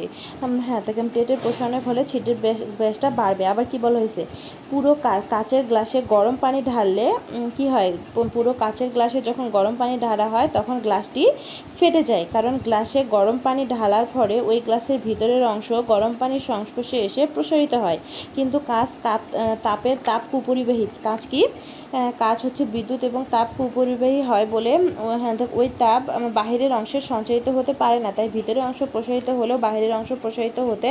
হ্যাঁ 0.67 0.81
দেখেন 0.87 1.07
প্লেটের 1.13 1.39
প্রসারণের 1.43 1.83
ফলে 1.87 2.01
ছিদ্রের 2.11 2.37
ব্যাসটা 2.79 3.07
বাড়বে। 3.19 3.43
আবার 3.51 3.65
কি 3.71 3.77
বলা 3.85 3.97
হয়েছে? 4.03 4.23
পুরো 4.71 4.91
কাচের 5.33 5.63
গ্লাসে 5.69 5.99
গরম 6.15 6.35
পানি 6.43 6.59
ঢাললে 6.71 7.07
কি 7.57 7.65
হয়? 7.73 7.89
পুরো 8.35 8.51
কাচের 8.63 8.89
গ্লাসে 8.95 9.19
যখন 9.29 9.45
গরম 9.57 9.75
পানি 9.81 9.95
ঢালা 10.05 10.27
হয়, 10.33 10.47
তখন 10.57 10.75
গ্লাসটি 10.85 11.23
ফেটে 11.77 12.01
যায়। 12.09 12.25
কারণ 12.35 12.53
গ্লাসে 12.65 12.99
গরম 13.15 13.37
পানি 13.45 13.63
ঢালার 13.75 14.05
পরে 14.15 14.35
ওই 14.49 14.57
গ্লাসের 14.67 14.97
ভিতরের 15.07 15.43
অংশ 15.53 15.69
গরম 15.91 16.13
পানির 16.19 16.43
সংস্পর্শে 16.51 16.97
এসে 17.07 17.21
প্রসারিত 17.33 17.73
হয়। 17.83 17.99
কিন্তু 18.35 18.57
কাঁচ 18.71 18.89
তাপ 19.05 19.21
তাপের 19.65 19.97
তাপ 20.07 20.21
কুপরিবাহী 20.31 20.85
কাঁচ 21.07 21.21
কি? 21.31 21.41
কাজ 22.23 22.37
হচ্ছে 22.45 22.63
বিদ্যুৎ 22.75 23.01
এবং 23.09 23.21
তাপ 23.35 23.47
কুপরিবাহী 23.57 24.19
হয় 24.29 24.47
বলে 24.55 24.71
হ্যাঁ 25.21 25.35
ওই 25.59 25.67
তাপ 25.83 26.01
বাহিরের 26.39 26.71
অংশে 26.79 26.99
সঞ্চারিত 27.11 27.47
হতে 27.57 27.73
পারে 27.81 27.97
না, 28.05 28.09
তাই 28.17 28.27
ভিতরের 28.35 28.63
অংশ 28.69 28.79
প্রসারিত 28.93 29.27
হলেও 29.39 29.57
বাহিরের 29.65 29.93
অংশ 29.99 30.09
প্রসারিত 30.23 30.57
হতে 30.69 30.89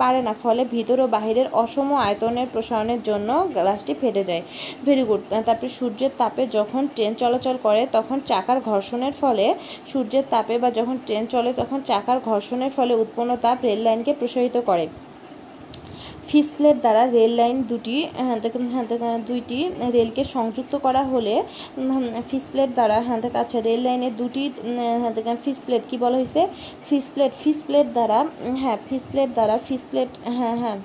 পারে 0.00 0.20
না। 0.26 0.32
ফলে 0.42 0.62
ভিতর 0.74 0.96
ও 1.04 1.06
বাহিরের 1.16 1.48
অসম 1.62 1.88
আয়তনের 2.06 2.48
প্রসারণের 2.54 3.00
জন্য 3.08 3.28
গ্লাসটি 3.56 3.92
ফেটে 4.00 4.22
যায়। 4.30 4.42
ভেরি 4.86 5.04
গুড 5.08 5.20
তারপরে 5.48 5.70
সূর্যের 5.78 6.12
তাপে 6.20 6.42
যখন 6.56 6.82
ট্রেন 6.94 7.12
চলাচল 7.22 7.56
করে, 7.66 7.82
তখন 7.96 8.18
চাকার 8.30 8.58
ঘর্ষণের 8.70 9.14
ফলে 9.22 9.46
সূর্যের 9.90 10.24
তাপে 10.34 10.54
বা 10.62 10.68
যখন 10.78 10.96
ট্রেন 11.06 11.24
চলে, 11.34 11.50
তখন 11.60 11.78
চাকার 11.90 12.18
ঘর্ষণের 12.30 12.72
ফলে 12.76 12.92
উৎপন্ন 13.02 13.30
তাপ 13.44 13.58
রেল 13.66 13.80
লাইনকে 13.86 14.12
প্রসারিত 14.20 14.56
করে। 14.70 14.86
ফিস 16.28 16.48
প্লেট 16.56 16.76
দ্বারা 16.76 17.02
রেল 17.10 17.32
লাইন 17.34 17.56
দুটি 17.62 17.96
হ্যাঁ 18.16 18.38
দুইটি 19.26 19.58
রেলকে 19.92 20.22
সংযুক্ত 20.24 20.72
করা 20.76 21.02
হলে 21.04 21.34
ফিস 22.30 22.44
প্লেট 22.52 22.70
দ্বারা 22.74 22.96
হ্যাঁ 23.00 23.18
আচ্ছা 23.34 23.58
রেল 23.60 23.80
লাইনের 23.80 24.14
দুটি 24.16 24.44
হ্যাঁ 25.00 25.36
ফিস 25.44 25.58
প্লেট 25.66 25.82
কী 25.90 25.96
বলা 25.98 26.16
হয়েছে? 26.16 26.42
ফিস 26.88 27.06
প্লেট 27.14 27.32
ফিস 27.42 27.58
প্লেট 27.66 27.86
দ্বারা 27.92 28.18
হ্যাঁ 28.62 28.76
ফিস 28.88 29.04
প্লেট 29.10 29.30
দ্বারা, 29.34 29.54
ফিস 29.58 29.82
প্লেট 29.90 30.10
হ্যাঁ 30.38 30.56
হ্যাঁ 30.56 30.78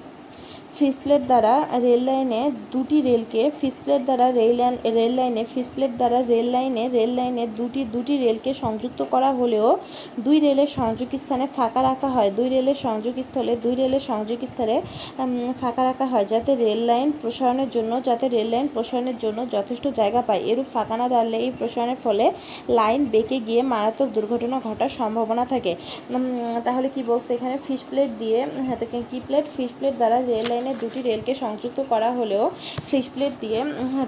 ফিসপ্লেট 0.77 1.21
দ্বারা 1.29 1.53
রেল 1.85 2.01
লাইনে 2.09 2.41
দুটি 2.73 2.97
রেলকে 3.09 3.41
ফিসপ্লেট 3.59 4.01
দ্বারা 4.07 4.27
রেল 4.39 4.53
লাইন, 4.59 4.75
রেল 4.97 5.13
লাইনে 5.19 5.43
ফিসপ্লেট 5.53 5.91
দ্বারা 5.99 6.19
রেল 6.31 6.47
লাইনে 6.55 6.83
রেল 6.97 7.11
লাইনে 7.19 7.43
দুটি 7.59 7.81
দুটি 7.93 8.13
রেলকে 8.25 8.51
সংযুক্ত 8.63 8.99
করা 9.13 9.29
হলেও 9.39 9.69
দুই 10.25 10.37
রেলের 10.45 10.69
সংযোগ 10.79 11.09
স্থানে 11.23 11.45
ফাঁকা 11.57 11.81
রাখা 11.89 12.09
হয়। 12.15 12.29
দুই 12.37 12.47
রেলের 12.55 12.77
সংযোগ 12.85 13.15
স্থলে, 13.27 13.53
দুই 13.63 13.73
রেলের 13.81 14.03
সংযোগ 14.11 14.39
স্থলে 14.51 14.75
ফাঁকা 15.61 15.81
রাখা 15.89 16.05
হয় 16.11 16.25
যাতে 16.31 16.51
রেল 16.63 16.81
লাইন 16.89 17.07
প্রসারণের 17.21 17.69
জন্য, 17.75 17.91
যাতে 18.07 18.25
রেল 18.35 18.49
লাইন 18.53 18.67
প্রসারণের 18.75 19.17
জন্য 19.23 19.39
যথেষ্ট 19.55 19.85
জায়গা 19.99 20.21
পায়। 20.27 20.41
এরূপ 20.51 20.67
ফাঁকা 20.75 20.95
না 20.99 21.05
রাখলে 21.15 21.37
এই 21.45 21.51
প্রসারণের 21.59 21.99
ফলে 22.05 22.25
লাইন 22.79 23.01
বেঁকে 23.13 23.37
গিয়ে 23.47 23.61
মারাত্মক 23.73 24.09
দুর্ঘটনা 24.17 24.57
ঘটার 24.67 24.91
সম্ভাবনা 24.99 25.43
থাকে। 25.53 25.73
তাহলে 26.67 26.87
কি 26.95 27.01
বলছে 27.11 27.29
এখানে? 27.37 27.55
ফিশ 27.65 27.81
প্লেট 27.89 28.09
দিয়ে 28.21 28.39
কি 29.11 29.19
প্লেট? 29.27 29.45
ফিশ 29.55 29.71
প্লেট 29.77 29.95
দ্বারা 30.01 30.17
রেল 30.31 30.47
লাইনের 30.59 30.79
দুটি 30.79 31.01
রেলকে 31.01 31.33
সংযুক্ত 31.33 31.79
করা 31.89 32.09
হলেও 32.11 32.45
ফিশ 32.91 33.05
প্লেট 33.13 33.33
দিয়ে 33.39 33.59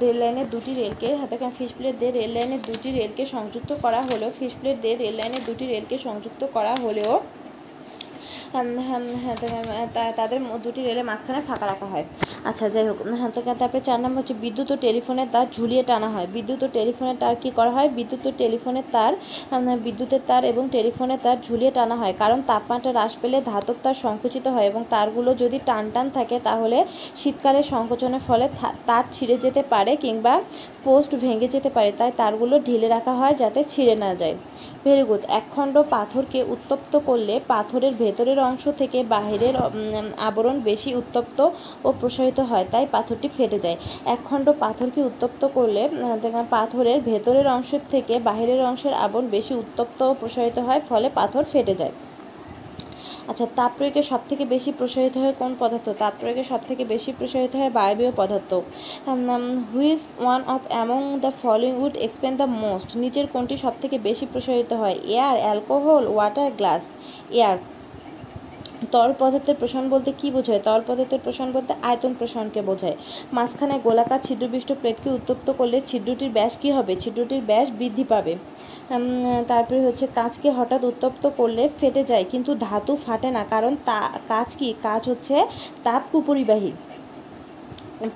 রেল 0.01 0.17
লাইনের 0.17 0.47
দুটি 0.49 0.71
রেলকে 0.73 1.07
হাতে 1.15 1.37
ফিশ 1.57 1.71
প্লেট 1.77 1.95
দিয়ে 1.99 2.11
রেল 2.11 2.31
লাইনের 2.31 2.61
দুটি 2.65 2.89
রেলকে 2.91 3.23
সংযুক্ত 3.25 3.71
করা 3.81 4.01
হলেও 4.01 4.29
ফিশ 4.39 4.53
প্লেট 4.59 4.77
দিয়ে 4.81 4.95
রেল 4.95 5.15
লাইনের 5.15 5.43
দুটি 5.45 5.65
রেলকে 5.67 5.97
সংযুক্ত 5.97 6.41
করা 6.53 6.73
হলেও 6.75 7.13
হাম, 7.13 7.19
হাম, 7.19 7.29
হ্যাঁ, 7.29 7.29
তো, 7.29 7.29
হাম, 7.29 7.29
তা- 7.29 8.40
তাদের 10.17 10.39
দুটি 10.65 10.81
রেলের 10.87 11.05
মাঝখানে 11.09 11.39
ফাঁকা 11.49 11.65
রাখা 11.71 11.87
হয়। 11.93 12.05
আচ্ছা 12.49 12.65
যাই 12.73 12.85
হোক 12.89 12.97
হ্যাঁ 13.19 13.31
তারপরে 13.61 13.81
চার 13.87 13.99
নম্বর 14.03 14.19
হচ্ছে 14.21 14.35
বিদ্যুৎ 14.45 14.69
ও 14.73 14.75
টেলিফোনের 14.85 15.27
তার 15.35 15.45
ঝুলিয়ে 15.55 15.83
টানা 15.89 16.09
হয়। 16.15 16.27
বিদ্যুৎ 16.35 16.61
ও 16.65 16.67
টেলিফোনের 16.77 17.17
তার 17.23 17.35
কী 17.43 17.49
করা 17.57 17.71
হয়? 17.77 17.89
বিদ্যুৎ 17.97 18.23
ও 18.29 18.31
টেলিফোনের 18.41 18.85
তার 18.95 19.13
বিদ্যুতের 19.87 20.21
তার 20.29 20.41
এবং 20.51 20.63
টেলিফোনের 20.75 21.19
তার 21.25 21.37
ঝুলিয়ে 21.47 21.71
টানা 21.77 21.95
হয়। 22.01 22.13
কারণ 22.21 22.39
তাপমাত্রা 22.51 22.91
হ্রাস 22.95 23.13
পেলে 23.21 23.37
ধাতব 23.51 23.77
তার 23.85 23.97
সংকুচিত 24.05 24.45
হয় 24.55 24.65
এবং 24.71 24.81
তারগুলো 24.93 25.31
যদি 25.43 25.57
টান 25.69 25.83
টান 25.93 26.07
থাকে 26.17 26.37
তাহলে 26.47 26.77
শীতকালে 27.21 27.61
সংকোচনের 27.73 28.23
ফলে 28.27 28.45
তার 28.89 29.03
ছিঁড়ে 29.15 29.35
যেতে 29.45 29.61
পারে 29.73 29.91
কিংবা 30.03 30.33
পোস্ট 30.85 31.11
ভেঙে 31.23 31.47
যেতে 31.55 31.69
পারে। 31.75 31.89
তাই 31.99 32.11
তারগুলো 32.21 32.55
ঢিলে 32.67 32.87
রাখা 32.95 33.13
হয় 33.19 33.35
যাতে 33.41 33.59
ছিঁড়ে 33.71 33.95
না 34.03 34.09
যায়। 34.21 34.35
ভেরি 34.85 35.03
গুড 35.03 35.23
একখণ্ড 35.39 35.75
পাথরকে 35.95 36.39
উত্তপ্ত 36.53 36.93
করলে 37.09 37.35
পাথরের 37.47 37.93
ভেতরের 37.93 38.39
অংশ 38.39 38.63
থেকে 38.81 38.99
বাহিরের 39.13 39.55
আবরণ 40.27 40.57
বেশি 40.69 40.91
উত্তপ্ত 40.95 41.39
ও 41.83 41.89
প্রসারিত 41.99 42.39
হয়, 42.49 42.65
তাই 42.71 42.85
পাথরটি 42.91 43.27
ফেটে 43.37 43.59
যায়। 43.59 43.77
একখণ্ড 44.05 44.47
পাথরকে 44.63 44.99
উত্তপ্ত 45.01 45.41
করলে 45.57 45.81
পাথরের 46.49 46.99
ভেতরের 47.01 47.47
অংশের 47.47 47.83
থেকে 47.91 48.13
বাহিরের 48.19 48.61
অংশের 48.65 48.93
আবরণ 49.05 49.25
বেশি 49.27 49.53
উত্তপ্ত 49.55 49.99
ও 50.01 50.13
প্রসারিত 50.19 50.57
হয়, 50.59 50.81
ফলে 50.89 51.07
পাথর 51.19 51.43
ফেটে 51.43 51.75
যায়। 51.75 51.93
আচ্ছা 53.29 53.45
তাপ 53.59 53.71
প্রয়োগে 53.77 54.01
সব 54.11 54.21
থেকে 54.29 54.43
বেশি 54.45 54.71
প্রসারিত 54.79 55.15
হয় 55.21 55.33
কোন 55.41 55.51
পদার্থ? 55.61 55.87
তাপ 56.01 56.13
প্রয়োগে 56.19 56.43
সব 56.51 56.61
থেকে 56.69 56.83
বেশি 56.93 57.11
প্রসারিত 57.19 57.53
হয় 57.59 57.71
বায়বীয় 57.79 58.11
পদার্থ। 58.21 58.51
Which 59.71 60.01
one 60.23 60.41
of 60.55 60.61
among 60.73 61.01
the 61.23 61.31
following 61.41 61.73
would 61.83 61.95
explain 62.05 62.33
the 62.41 62.47
most 62.65 62.89
নিচের 63.03 63.25
কোনটি 63.33 63.55
সব 63.63 63.73
থেকে 63.81 63.95
বেশি 64.07 64.25
প্রসারিত 64.33 64.71
হয়? 64.81 64.97
Air 65.15 65.37
alcohol 65.43 66.03
water 66.15 66.49
glass 66.59 66.83
air 67.39 67.57
তরল 68.93 69.13
পদার্থের 69.21 69.57
প্রসারণ 69.61 69.87
বলতে 69.93 70.09
কী 70.19 70.27
বোঝায়? 70.35 70.61
তরল 70.67 70.83
পদার্থের 70.89 71.21
প্রসারণ 71.25 71.49
বলতে 71.57 71.73
আয়তন 71.89 72.11
প্রসারণকে 72.19 72.61
বোঝায়। 72.69 72.95
মাঝখানে 73.37 73.75
গোলাকার 73.85 74.21
ছিদ্রবিষ্ট 74.27 74.69
প্লেটকে 74.81 75.09
উত্তপ্ত 75.17 75.47
করলে 75.59 75.77
ছিদ্রটির 75.89 76.31
ব্যাস 76.37 76.53
কী 76.61 76.69
হবে? 76.77 76.93
ছিদ্রটির 77.03 77.41
ব্যাস 77.49 77.67
বৃদ্ধি 77.79 78.05
পাবে। 78.13 78.33
তারপরে 79.51 79.79
হচ্ছে 79.87 80.05
কাঁচকে 80.17 80.49
হঠাৎ 80.57 80.81
উত্তপ্ত 80.91 81.23
করলে 81.39 81.63
ফেটে 81.79 82.01
যায়, 82.11 82.25
কিন্তু 82.31 82.51
ধাতু 82.65 82.93
ফাটে 83.05 83.29
না, 83.37 83.43
কারণ 83.53 83.73
তা, 83.87 83.99
কাঁচ 84.31 84.49
কি? 84.59 84.69
কাঁচ 84.85 85.03
হচ্ছে 85.11 85.35
তাপ 85.85 86.01
কুপরিবাহী। 86.11 86.71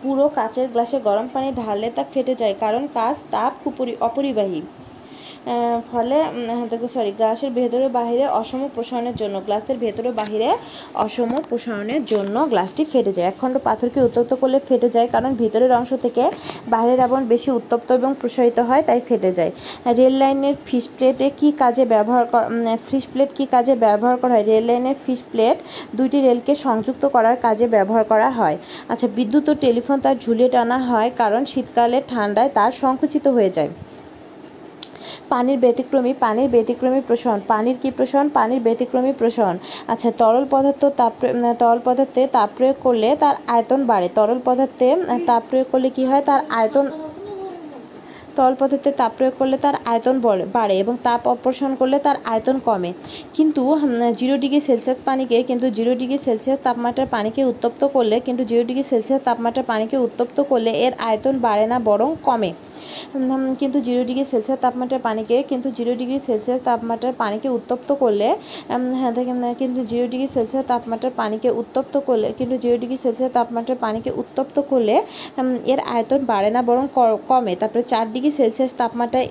পুরো 0.03 0.25
কাঁচের 0.37 0.67
গ্লাসে 0.73 0.97
গরম 1.07 1.27
পানি 1.33 1.49
ঢাললে 1.61 1.87
তা 1.97 2.03
ফেটে 2.13 2.33
যায়, 2.41 2.55
কারণ 2.63 2.83
কাঁচ 2.97 3.17
তাপ 3.33 3.53
কুপরি, 3.63 3.93
অপরিবাহী। 4.07 4.61
ফলে 5.91 6.17
সরি 6.95 7.11
গ্লাসের 7.19 7.51
ভেতরে 7.59 7.87
বাহিরে 7.97 8.25
অসম 8.41 8.61
প্রসারণের 8.75 9.15
জন্য, 9.21 9.35
গ্লাসের 9.47 9.77
ভেতরে 9.83 10.09
বাহিরে 10.19 10.49
অসম 11.05 11.31
প্রসারণের 11.49 12.01
জন্য 12.13 12.35
গ্লাসটি 12.51 12.83
ফেটে 12.91 13.11
যায়। 13.17 13.27
একখণ্ড 13.31 13.55
পাথরকে 13.67 13.99
উত্তপ্ত 14.07 14.31
করলে 14.41 14.57
ফেটে 14.67 14.89
যায়, 14.95 15.07
কারণ 15.13 15.31
ভিতরের 15.41 15.71
অংশ 15.79 15.91
থেকে 16.05 16.23
বাইরের 16.73 16.99
আবরণ 17.05 17.25
বেশি 17.33 17.49
উত্তপ্ত 17.59 17.87
এবং 17.99 18.11
প্রসারিত 18.21 18.57
হয়, 18.69 18.83
তাই 18.87 18.99
ফেটে 19.09 19.31
যায়। 19.37 19.51
রেল 19.99 20.15
লাইনের 20.21 20.55
ফিশ 20.67 20.85
প্লেটে 20.95 21.27
কী 21.39 21.49
কাজে 21.61 21.83
ব্যবহার 21.93 22.25
ফিশ 22.87 23.05
প্লেট 23.11 23.29
কী 23.37 23.45
কাজে 23.53 23.73
ব্যবহার 23.85 24.15
করা 24.21 24.33
হয়? 24.35 24.45
রেল 24.51 24.65
লাইনের 24.69 24.97
ফিশ 25.05 25.21
প্লেট 25.31 25.57
দুইটি 25.97 26.17
রেলকে 26.27 26.53
সংযুক্ত 26.65 27.03
করার 27.15 27.35
কাজে 27.45 27.65
ব্যবহার 27.75 28.03
করা 28.11 28.29
হয়। 28.39 28.57
আচ্ছা 28.91 29.07
বিদ্যুৎ 29.17 29.45
ও 29.51 29.53
টেলিফোন 29.65 29.97
তার 30.05 30.15
ঝুলিয়ে 30.23 30.49
টানা 30.55 30.77
হয়, 30.89 31.09
কারণ 31.21 31.41
শীতকালে 31.51 31.97
ঠান্ডায় 32.11 32.49
তার 32.57 32.71
সংকুচিত 32.83 33.25
হয়ে 33.37 33.51
যায়। 33.57 33.71
পানির 35.29 35.59
ব্যতিক্রমী 35.59 36.13
পানির 36.19 36.49
ব্যতিক্রমী 36.49 37.01
প্রসারণ। 37.07 37.39
পানির 37.47 37.75
কি 37.81 37.91
প্রসারণ? 37.91 38.29
পানির 38.29 38.61
ব্যতিক্রমী 38.61 39.11
প্রসারণ। 39.11 39.57
আচ্ছা 39.87 40.11
তরল 40.11 40.45
পদার্থ 40.51 40.85
তাপ 40.85 41.13
তরল 41.59 41.79
পদার্থে 41.85 42.27
তাপ 42.27 42.49
প্রয়োগ 42.57 42.75
করলে 42.83 43.15
তার 43.19 43.35
আয়তন 43.47 43.85
বাড়ে। 43.85 44.09
তরল 44.15 44.39
পদার্থে 44.45 44.95
তাপ 45.25 45.43
প্রয়োগ 45.49 45.67
করলে 45.71 45.89
কি 45.89 46.05
হয়? 46.05 46.21
তার 46.21 46.41
আয়তন 46.49 46.87
তরল 48.35 48.55
পদার্থে 48.59 48.91
তাপ 48.91 49.11
প্রয়োগ 49.17 49.33
করলে 49.39 49.57
তার 49.57 49.73
আয়তন 49.85 50.19
বড়ে- 50.21 50.45
এবং 50.71 50.97
তাপ 51.03 51.27
অপসারণ 51.27 51.75
করলে 51.75 51.99
তার 51.99 52.15
আয়তন 52.25 52.59
কমে। 52.59 52.93
কিন্তু 53.33 53.79
জিরো 54.15 54.37
ডিগ্রি 54.37 54.61
সেলসিয়াস 54.61 54.97
পানিকে 55.05 55.43
কিন্তু 55.43 55.69
জিরো 55.69 55.95
ডিগ্রি 55.95 56.17
সেলসিয়াস 56.25 56.59
তাপমাত্রার 56.63 57.07
পানিকে 57.07 57.45
উত্তপ্ত 57.45 57.87
করলে, 57.87 58.19
কিন্তু 58.19 58.43
জিরো 58.43 58.63
ডিগ্রি 58.63 58.83
সেলসিয়াস 58.89 59.21
তাপমাত্রার 59.25 59.65
পানিকে 59.65 59.97
উত্তপ্ত 59.97 60.41
করলে 60.41 60.71
এর 60.71 60.93
আয়তন 60.97 61.39
বাড়ে 61.39 61.67
না, 61.67 61.79
বরং 61.79 62.15
কমে। 62.23 62.53
কিন্তু 63.61 63.77
জিরো 63.87 64.01
ডিগ্রি 64.09 64.25
সেলসিয়াস 64.31 64.59
তাপমাত্রার 64.65 65.01
পানিকে, 65.07 65.37
কিন্তু 65.51 65.67
জিরো 65.77 65.93
ডিগ্রি 66.01 66.17
সেলসিয়াস 66.27 66.61
তাপমাত্রার 66.69 67.13
পানিকে 67.21 67.49
উত্তপ্ত 67.57 67.89
করলে 68.03 68.27
হ্যাঁ 68.99 69.13
কিন্তু 69.61 69.79
জিরো 69.91 70.05
ডিগ্রি 70.11 70.27
সেলসিয়াস 70.35 70.65
তাপমাত্রার 70.71 71.13
পানিকে 71.21 71.49
উত্তপ্ত 71.61 71.93
করলে, 72.07 72.27
কিন্তু 72.39 72.55
জিরো 72.63 72.75
ডিগ্রি 72.81 72.97
সেলসিয়াস 73.05 73.31
তাপমাত্রার 73.37 73.79
পানিকে 73.85 74.09
উত্তপ্ত 74.21 74.55
করলে 74.71 74.95
এর 75.73 75.79
আয়তন 75.95 76.21
বাড়ে 76.31 76.49
না, 76.55 76.61
বরং 76.69 76.85
কমে। 77.29 77.53
তারপরে 77.61 77.83
চার 77.91 78.05
ডিগ্রি 78.13 78.31
সেলসিয়াস 78.39 78.71
তাপমাত্রায় 78.81 79.27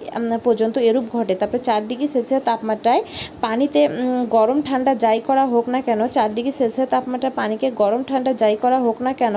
পর্যন্ত 0.46 0.74
এরূপ 0.88 1.04
ঘটে। 1.16 1.34
তারপরে 1.40 1.60
চার 1.68 1.80
ডিগ্রি 1.90 2.06
সেলসিয়াস 2.14 2.42
তাপমাত্রায় 2.50 3.00
পানিতে 3.44 3.80
গরম 4.36 4.58
ঠান্ডা 4.68 4.92
যাই 5.04 5.18
করা 5.28 5.44
হোক 5.52 5.64
না 5.74 5.78
কেন, 5.88 6.00
চার 6.16 6.28
ডিগ্রি 6.36 6.52
সেলসিয়াস 6.60 6.88
তাপমাত্রায় 6.94 7.34
পানিকে 7.40 7.66
গরম 7.82 8.00
ঠান্ডা 8.10 8.30
যাই 8.42 8.56
করা 8.64 8.78
হোক 8.86 8.96
না 9.06 9.12
কেন, 9.20 9.36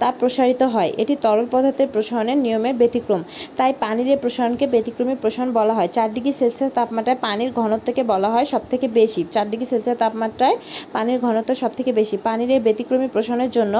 তা 0.00 0.08
প্রসারিত 0.20 0.62
হয়। 0.74 0.90
এটি 1.02 1.14
তরল 1.24 1.46
পদার্থের 1.52 1.88
প্রসারণের 1.94 2.38
নিয়মের 2.44 2.74
ব্যতিক্রম। 2.80 3.20
তাই 3.58 3.72
পানির 3.82 4.08
এই 4.14 4.18
প্রসারণকে 4.24 4.66
ব্যতিক্রমী 4.74 5.14
প্রসারণ 5.22 5.50
বলা 5.58 5.74
হয়। 5.78 5.90
চার 5.96 6.08
ডিগ্রি 6.14 6.32
সেলসিয়াস 6.40 6.72
তাপমাত্রায় 6.78 7.18
পানির 7.26 7.50
ঘনত্বকে 7.60 8.02
বলা 8.12 8.28
হয় 8.34 8.46
সব 8.52 8.62
থেকে 8.70 8.86
বেশি। 8.98 9.20
চার 9.34 9.46
ডিগ্রি 9.50 9.66
সেলসিয়াস 9.72 9.98
তাপমাত্রায় 10.04 10.56
পানির 10.94 11.18
ঘনত্ব 11.18 11.50
সব 11.62 11.72
থেকে 11.78 11.90
বেশি। 12.00 12.16
পানির 12.26 12.50
এই 12.56 12.62
ব্যতিক্রমী 12.66 13.08
প্রসারণের 13.14 13.50
জন্য 13.50 13.74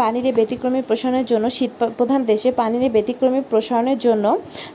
পানির 0.00 0.24
এই 0.30 0.34
ব্যতিক্রমী 0.38 0.80
প্রসারণের 0.88 1.26
জন্য 1.32 1.44
শীত 1.56 1.72
প্রধান 1.98 2.20
দেশে 2.24 2.48
পানির 2.60 2.82
এই 2.82 2.92
ব্যতিক্রমী 2.96 3.40
প্রসারণের 3.50 3.98
জন্য 4.06 4.24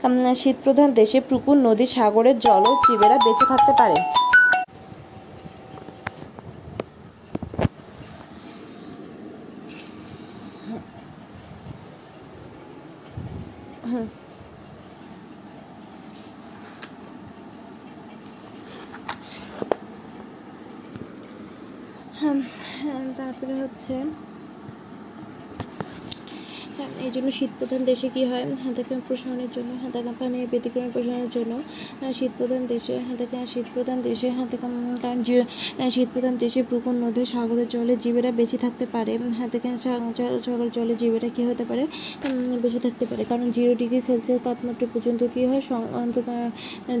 উম, 0.04 0.12
শীত 0.42 0.56
প্রধান 0.64 0.88
দেশে 1.00 1.18
পুকুর 1.30 1.56
নদী 1.66 1.86
সাগরের 1.94 2.36
জল 2.46 2.62
ও 2.70 2.72
জীবেরা 2.84 3.16
বেঁচে 3.24 3.44
থাকতে 3.52 3.72
পারে 3.80 3.96
হ্যাঁ, 13.90 14.06
হ্যাঁ, 22.18 22.38
তারপরে 23.84 24.23
হচ্ছে 27.34 27.46
হ্যাঁ, 27.46 27.64
এই 27.64 27.76
জন্য 27.76 27.84
শীত 27.84 27.84
প্রধান 27.84 27.84
দেশে 27.84 28.08
কি 28.14 28.24
হয়? 28.24 28.44
হাতাকা 28.64 29.00
প্রসারণের 29.08 29.48
জন্য 29.54 29.74
হাতাকা 29.82 30.12
পানি 30.18 30.46
ব্যতিক্রম 30.50 30.90
প্রসারণের 30.92 31.28
জন্য 31.32 31.52
আহ, 31.54 32.12
শীত 32.12 32.30
প্রধান 32.38 32.66
দেশে 32.66 32.98
হাতাকা 32.98 33.46
শীত 33.46 33.64
প্রধান 33.74 34.02
দেশে 34.02 34.30
হাতাকা 34.30 34.68
কারণ 35.02 35.22
যে- 35.22 35.44
আহ, 35.78 35.90
শীত 35.90 36.08
প্রধান 36.12 36.36
দেশে 36.36 36.62
পুকুর 36.62 36.94
নদী 36.94 37.24
সাগরের 37.24 37.68
জলে 37.68 37.96
জীবেরা 37.96 38.30
বেঁচে 38.32 38.58
থাকতে 38.58 38.86
পারে। 38.92 39.18
হাতাকা 39.38 39.78
সাগর 39.78 40.68
জলে 40.74 40.94
জীবেরা 40.94 41.28
কি 41.28 41.44
হতে 41.44 41.64
পারে? 41.64 41.86
বেঁচে 42.62 42.78
থাকতে 42.78 43.06
পারে। 43.06 43.24
কারণ 43.28 43.50
জিরো 43.50 43.74
ডিগ্রি 43.74 44.00
সেলসিয়াস 44.00 44.40
তাপমাত্রা 44.44 44.86
পর্যন্ত 44.94 45.24
কি 45.34 45.46
হয়? 45.46 45.60
অন্তত 45.94 46.28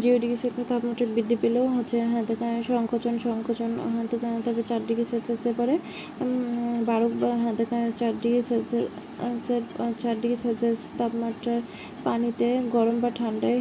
জিরো 0.00 0.18
ডিগ্রি 0.18 0.36
সেলসিয়াস 0.36 0.68
তাপমাত্রা 0.68 1.06
বৃদ্ধি 1.14 1.36
পেলেও 1.40 1.68
হচ্ছে 1.68 2.00
হাতাকা 2.02 2.62
সংকোচন 2.68 3.18
সংকোচন 3.18 3.78
হাতাকা 3.96 4.40
তবে 4.44 4.62
চার 4.68 4.80
ডিগ্রি 4.86 5.04
সেলসিয়াসের 5.10 5.54
পরে 5.56 5.78
বারো 6.86 7.10
বা 7.20 7.36
হাতাকা 7.36 7.90
চার 7.98 8.12
ডিগ্রি 8.22 8.42
সেলসিয়াস 8.48 10.02
চার 10.02 10.14
ডিগ্রি 10.24 10.42
সেলসিয়াস 10.42 10.80
তাপমাত্রার 10.98 11.60
পানিতে 12.04 12.48
গরম 12.72 12.96
বা 13.00 13.10
ঠান্ডায় 13.14 13.58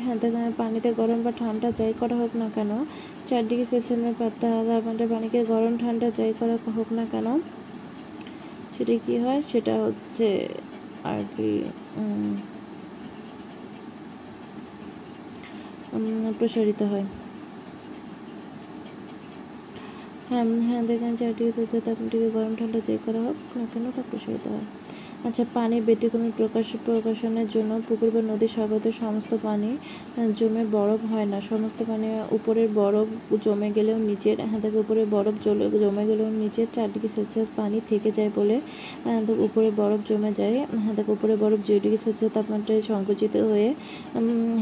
পানিতে 0.57 0.89
গরম 0.93 1.19
বা 1.23 1.31
ঠান্ডা 1.39 1.67
যাই 1.71 1.93
করা 1.99 2.15
হোক 2.15 2.31
না 2.35 2.47
কেন 2.55 2.71
চার 3.27 3.41
ডিগ্রি 3.47 3.65
সেলসিয়াসের 3.65 3.99
তাপমাত্রার 4.33 5.09
পানিকে 5.09 5.39
গরম 5.45 5.73
ঠান্ডা 5.77 6.07
যাই 6.09 6.31
করা 6.33 6.55
হোক 6.77 6.89
না 6.91 7.03
কেন 7.05 7.27
সেটা 8.75 8.95
কি 9.05 9.15
হয় 9.17 9.39
সেটা 9.41 9.73
হচ্ছে 9.77 10.27
আর 11.03 11.21
কি 11.33 11.49
প্রসারিত 16.39 16.81
হয় 16.83 17.05
হ্যাঁ 20.29 20.45
হ্যাঁ 20.67 20.81
দেখেন 20.87 21.13
চারটি 21.15 21.43
তাপমাত্রাকে 21.85 22.29
গরম 22.29 22.53
ঠান্ডা 22.55 22.79
যে 22.79 22.95
করা 23.05 23.19
হোক 23.19 23.37
না 23.55 23.63
কেন 23.71 23.85
তা 23.91 24.01
প্রসারিত 24.11 24.45
হয় 24.47 24.82
আচ্ছা 25.23 25.43
পানি 25.53 25.75
ব্যতিক্রমী 25.87 26.31
প্রকাশ 26.39 26.67
প্রকাশনের 26.85 27.47
জন্য 27.55 27.71
পুকুর 27.87 28.09
বা 28.15 28.21
নদী 28.31 28.47
সাগরতে 28.55 28.89
সমস্ত 29.01 29.31
পানি 29.43 29.69
জমে 30.39 30.63
বরফ 30.75 31.01
হয় 31.11 31.27
না। 31.31 31.37
সমস্ত 31.51 31.79
পানি 31.89 32.07
উপরের 32.37 32.67
বরফ 32.79 33.07
জমে 33.45 33.69
গেলেও 33.77 33.97
নিচের 34.09 34.37
হ্যাঁ 34.49 34.61
দেখো 34.63 34.77
উপরে 34.85 35.01
বরফ 35.15 35.35
জমে 35.77 36.03
গেলেও 36.09 36.29
নিচের 36.41 36.67
চার 36.75 36.87
ডিগ্রি 36.93 37.09
সেলসিয়াস 37.15 37.49
পানি 37.59 37.77
থেকে 37.91 38.09
যায় 38.17 38.31
বলে 38.37 38.55
উপরে 39.47 39.67
বরফ 39.79 39.99
জমে 40.09 40.31
যায়। 40.39 40.55
হ্যাঁ 40.83 40.95
দেখো, 40.97 41.11
উপরে 41.17 41.33
বরফ 41.43 41.59
যে 41.67 41.75
ডিগ্রি 41.83 41.99
সেলসিয়াস 42.05 42.31
তাপমাত্রায় 42.37 42.81
সংকুচিত 42.91 43.33
হয়ে 43.49 43.69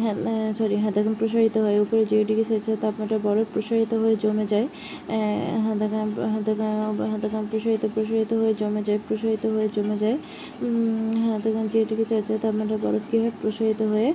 হ্যাঁ 0.01 0.15
সরি 0.59 0.75
হ্যাঁ 0.81 0.93
দেখুন 0.97 1.13
প্রসারিত 1.21 1.55
হয়। 1.65 1.77
উপরে 1.85 2.01
যে 2.11 2.17
ডিগ্রি 2.29 2.45
সেলসিয়াস 2.51 2.79
তাপমাত্রা 2.85 3.17
বরফ 3.27 3.47
প্রসারিত 3.55 3.91
হয়ে 4.01 4.15
জমে 4.23 4.45
যায় 4.53 4.67
হ্যাঁ 5.09 5.35
হ্যাঁ 5.63 5.75
হ্যাঁ 6.23 7.19
দেখেন 7.21 7.43
প্রসারিত 7.51 7.83
প্রসারিত 7.95 8.31
হয়ে 8.41 8.53
জমে 8.61 8.81
যায়, 8.87 8.99
প্রসারিত 9.07 9.43
হয়ে 9.53 9.67
জমে 9.75 9.97
যায়। 10.03 10.17
উম, 10.61 10.75
হ্যাঁ 11.21 11.39
দেখেন 11.43 11.65
যে 11.73 11.79
ডিগ্রি 11.89 12.05
সেলসিয়াস 12.09 12.41
তাপমাত্রা 12.43 12.77
বরফ 12.83 13.03
কী 13.09 13.17
হয় 13.21 13.33
প্রসারিত 13.41 13.81
হয়ে 13.91 14.09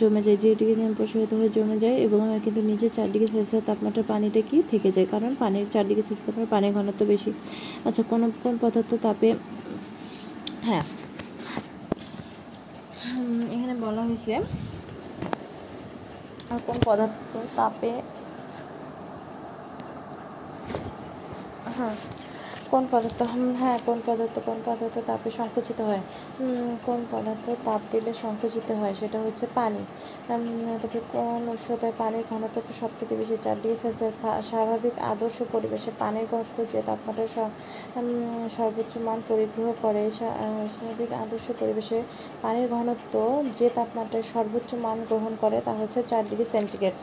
জমে 0.00 0.20
যায় 0.26 0.38
যে 0.44 0.50
ডিগ্রি 0.60 0.74
প্রসারিত 0.98 1.32
হয়ে 1.38 1.50
জমে 1.56 1.76
যায় 1.84 1.96
এবং 2.06 2.20
কিন্তু 2.44 2.60
নিচে 2.70 2.86
চার 2.96 3.08
ডিগ্রি 3.12 3.28
সেলসিয়াস 3.28 3.64
তাপমাত্রা 3.68 4.02
পানিটা 4.08 4.40
কি 4.48 4.56
থেকে 4.72 4.88
যায়? 4.96 5.08
কারণ 5.10 5.30
পানির 5.38 5.66
চার 5.72 5.84
ডিগ্রি 5.88 6.04
সেলসিয়াস 6.04 6.26
তাপমাত্রা 6.26 6.52
পানির 6.54 6.72
ঘনত্ব 6.76 7.00
বেশি। 7.06 7.30
আচ্ছা 7.86 8.02
কোন 8.10 8.22
কোন 8.42 8.54
পদার্থ 8.60 8.90
তাপে 9.02 9.28
হ্যাঁ। 10.62 10.84
এখানে 13.54 13.74
বলা 13.84 14.02
হয়েছে 14.02 14.34
আর 16.50 16.58
কোন 16.66 16.76
পদার্থ 16.86 17.16
তাপে 17.56 17.90
হ্যাঁ। 21.70 21.94
কোন 22.72 22.84
পদার্থ 22.92 23.20
হ্যাঁ 23.60 23.78
কোন 23.86 23.98
পদার্থ 24.06 24.36
কোন 24.48 24.58
পদার্থ 24.66 24.96
তাপে 25.10 25.28
সংকুচিত 25.30 25.78
হয়? 25.88 26.02
কোন 26.86 27.00
পদার্থ 27.12 27.46
তাপ 27.64 27.80
দিলে 27.92 28.12
সংকুচিত 28.24 28.68
হয়? 28.80 28.94
সেটা 29.00 29.18
হচ্ছে 29.24 29.44
পানি। 29.54 29.82
তারপরে 30.28 31.00
কোন 31.14 31.40
উষ্ণতায় 31.48 31.94
পানির 31.98 32.24
ঘনত্ব 32.30 32.56
সব 32.80 32.90
থেকে 32.98 33.14
বেশি? 33.20 33.36
চার 33.44 33.56
ডিগ্রি 33.62 33.78
সেলসিয়াস 33.82 34.16
স্বাভাবিক 34.50 34.94
আদর্শ 35.12 35.38
পরিবেশে 35.52 35.90
পানির 35.98 36.26
ঘনত্ব 36.32 36.56
যে 36.72 36.80
তাপমাত্রা 36.82 37.26
সর্বোচ্চ 38.56 38.92
মান 39.06 39.18
পরিগ্রহ 39.28 39.68
করে 39.82 40.02
স্বাভাবিক 40.18 41.10
আদর্শ 41.24 41.46
পরিবেশে 41.60 41.98
পানির 42.42 42.66
ঘনত্ব 42.68 43.14
যে 43.58 43.66
তাপমাত্রায় 43.78 44.26
সর্বোচ্চ 44.34 44.70
মান 44.84 44.98
গ্রহণ 45.08 45.32
করে 45.40 45.58
তা 45.60 45.72
হচ্ছে 45.80 46.00
চার 46.10 46.22
ডিগ্রি 46.30 46.46
সেন্টিগ্রেড। 46.54 46.94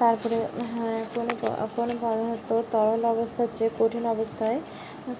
তারপরে 0.00 0.38
হ্যাঁ 0.70 1.00
কোনো 1.14 1.32
কোনো 1.76 1.92
পদার্থ 2.02 2.48
তরল 2.72 3.02
অবস্থার 3.14 3.48
চেয়ে 3.56 3.70
কঠিন 3.78 4.04
অবস্থায়। 4.14 4.58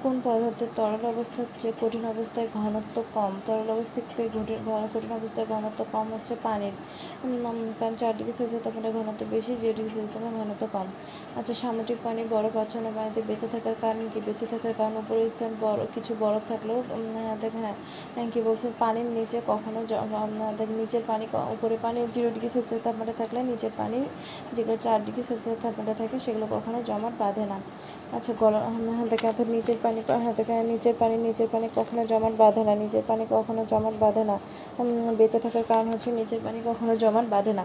কোন 0.03 0.15
পদার্থের 0.25 0.71
তরল 0.77 1.03
অবস্থার 1.07 1.47
চেয়ে 1.63 1.75
কঠিন 1.81 2.05
অবস্থায় 2.07 2.49
ঘনত্ব 2.55 2.97
কম? 3.15 3.33
তরল 3.47 3.69
অবস্থা 3.71 4.01
থেকে 4.17 4.29
কঠিন 4.29 4.59
কঠিন 4.95 5.13
অবস্থায় 5.13 5.47
ঘনত্ব 5.47 5.81
কম 5.93 6.07
হচ্ছে 6.15 6.35
পানির। 6.43 6.75
কারণ 7.81 7.95
চার 8.01 8.13
ডিগ্রি 8.17 8.35
সেলসিয়াস 8.39 8.65
তাপমাত্রা 8.65 8.91
ঘনত্ব 8.91 9.23
বেশি 9.31 9.53
যে 9.63 9.69
ডিগ্রি 9.69 9.93
সেলসিয়াস 9.95 10.13
তাপমাত্রা 10.15 10.39
ঘনত্ব 10.41 10.65
কম। 10.73 10.87
আচ্ছা 11.39 11.55
সামুদ্রিক 11.55 11.99
পানি 12.05 12.23
বরফ 12.31 12.55
আচ্ছন্ন 12.57 12.87
পানিতে 12.97 13.21
বেঁচে 13.27 13.47
থাকার 13.53 13.77
কারণ 13.81 14.09
কি? 14.15 14.21
বেঁচে 14.27 14.47
থাকার 14.47 14.75
কারণ 14.79 14.95
উপরে 14.97 15.31
স্থান 15.31 15.53
বরফ 15.61 15.89
কিছু 15.95 16.13
বরফ 16.21 16.43
থাকলেও 16.49 16.79
উম, 16.91 17.07
হ্যাঁ, 17.17 17.37
কী 17.41 17.49
হ্যাঁ 17.57 17.75
হ্যাঁ, 18.15 18.43
বলছে? 18.45 18.67
পানির 18.79 19.09
নিচে 19.17 19.39
কখনো 19.47 19.81
দেখ 20.59 20.69
নিচের 20.71 21.03
পানি 21.07 21.25
ক- 21.33 21.49
উপরে 21.53 21.77
পানি 21.83 21.99
জিরো 22.15 22.29
ডিগ্রি 22.31 22.51
সেলসিয়াস 22.53 22.83
তাপমাত্রা 22.85 23.15
থাকলে 23.19 23.39
নিচের 23.43 23.73
পানি 23.77 23.99
যেগুলো 24.53 24.77
চার 24.83 24.99
ডিগ্রি 25.05 25.23
সেলসিয়াস 25.29 25.59
তাপমাত্রা 25.63 25.95
থাকে 25.95 26.17
সেগুলো 26.21 26.47
কখনো 26.51 26.79
জমাট 26.83 27.15
বাঁধে 27.19 27.45
না। 27.47 27.59
আচ্ছা 28.17 28.33
গলা, 28.41 28.61
হাতে 28.99 29.17
অর্থাৎ 29.29 29.49
নিচের 29.57 29.79
পানি 29.83 30.01
হাতে 30.27 30.33
দেখে 30.39 30.55
নিচের 30.73 30.95
পানি 31.01 31.17
নিচের 31.27 31.49
পানি 31.53 31.67
কখনো 31.77 32.03
জমাট 32.11 32.35
বাঁধে 32.39 32.63
না, 32.69 32.73
নিজের 32.75 33.05
পানি 33.09 33.25
কখনো 33.31 33.63
জমাট 33.71 33.95
বাঁধে 34.01 34.23
না। 34.25 34.37
বেঁচে 35.19 35.39
থাকার 35.45 35.65
কারণ 35.69 35.87
হচ্ছে 35.93 36.09
নিচের 36.11 36.41
পানি 36.45 36.59
কখনো 36.67 36.93
জমাট 36.97 37.27
বাঁধে 37.31 37.53
না। 37.53 37.65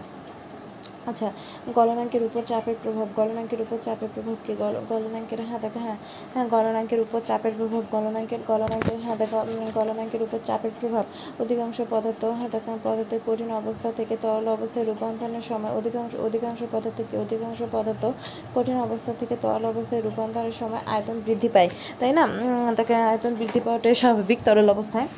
আচ্ছা 1.10 1.28
গলনাঙ্কের 1.76 2.22
উপর 2.28 2.42
চাপের 2.50 2.76
প্রভাব, 2.82 3.08
গলনাঙ্কের 3.18 3.60
উপর 3.64 3.78
চাপের 3.86 4.10
প্রভাব 4.14 4.36
কি? 4.46 4.52
গল 4.62 4.74
গলনাঙ্কের 4.90 5.40
হ্যাঁ 5.48 5.60
দেখো 5.64 5.80
হ্যাঁ 5.86 5.98
হ্যাঁ 6.34 6.46
গলনাঙ্কের 6.54 7.00
উপর 7.00 7.20
চাপের 7.28 7.54
প্রভাব, 7.58 7.82
গলনাঙ্কের 7.94 8.42
গলনাঙ্কের 8.50 8.98
হ্যাঁ 9.04 9.16
দেখো 9.16 9.38
গলনাঙ্কের 9.78 10.22
উপর 10.26 10.38
চাপের 10.48 10.72
প্রভাব, 10.80 11.04
অধিকাংশ 11.42 11.78
পদার্থ 11.92 12.22
হ্যাঁ 12.38 12.50
দেখো, 12.54 12.70
পদার্থের 12.84 13.20
কঠিন 13.26 13.50
অবস্থা 13.60 13.88
থেকে 13.98 14.14
তরল 14.24 14.46
অবস্থায় 14.48 14.84
রূপান্তরের 14.84 15.44
সময় 15.50 15.72
অধিকাংশ 15.78 16.12
অধিকাংশ 16.26 16.60
পদার্থ 16.74 16.98
কি? 17.08 17.14
অধিকাংশ 17.16 17.58
পদার্থ 17.72 18.04
কঠিন 18.54 18.76
অবস্থা 18.86 19.12
থেকে 19.20 19.34
তরল 19.44 19.64
অবস্থায় 19.72 20.02
রূপান্তরের 20.06 20.54
সময় 20.60 20.82
আয়তন 20.94 21.16
বৃদ্ধি 21.26 21.48
পায়, 21.54 21.70
তাই 22.00 22.12
না? 22.18 22.24
দেখো, 22.78 22.94
আয়তন 23.10 23.32
বৃদ্ধি 23.40 23.60
পাওয়াটাই 23.66 23.94
স্বাভাবিক 24.02 24.38
তরল 24.46 24.68
অবস্থায়। 24.74 25.08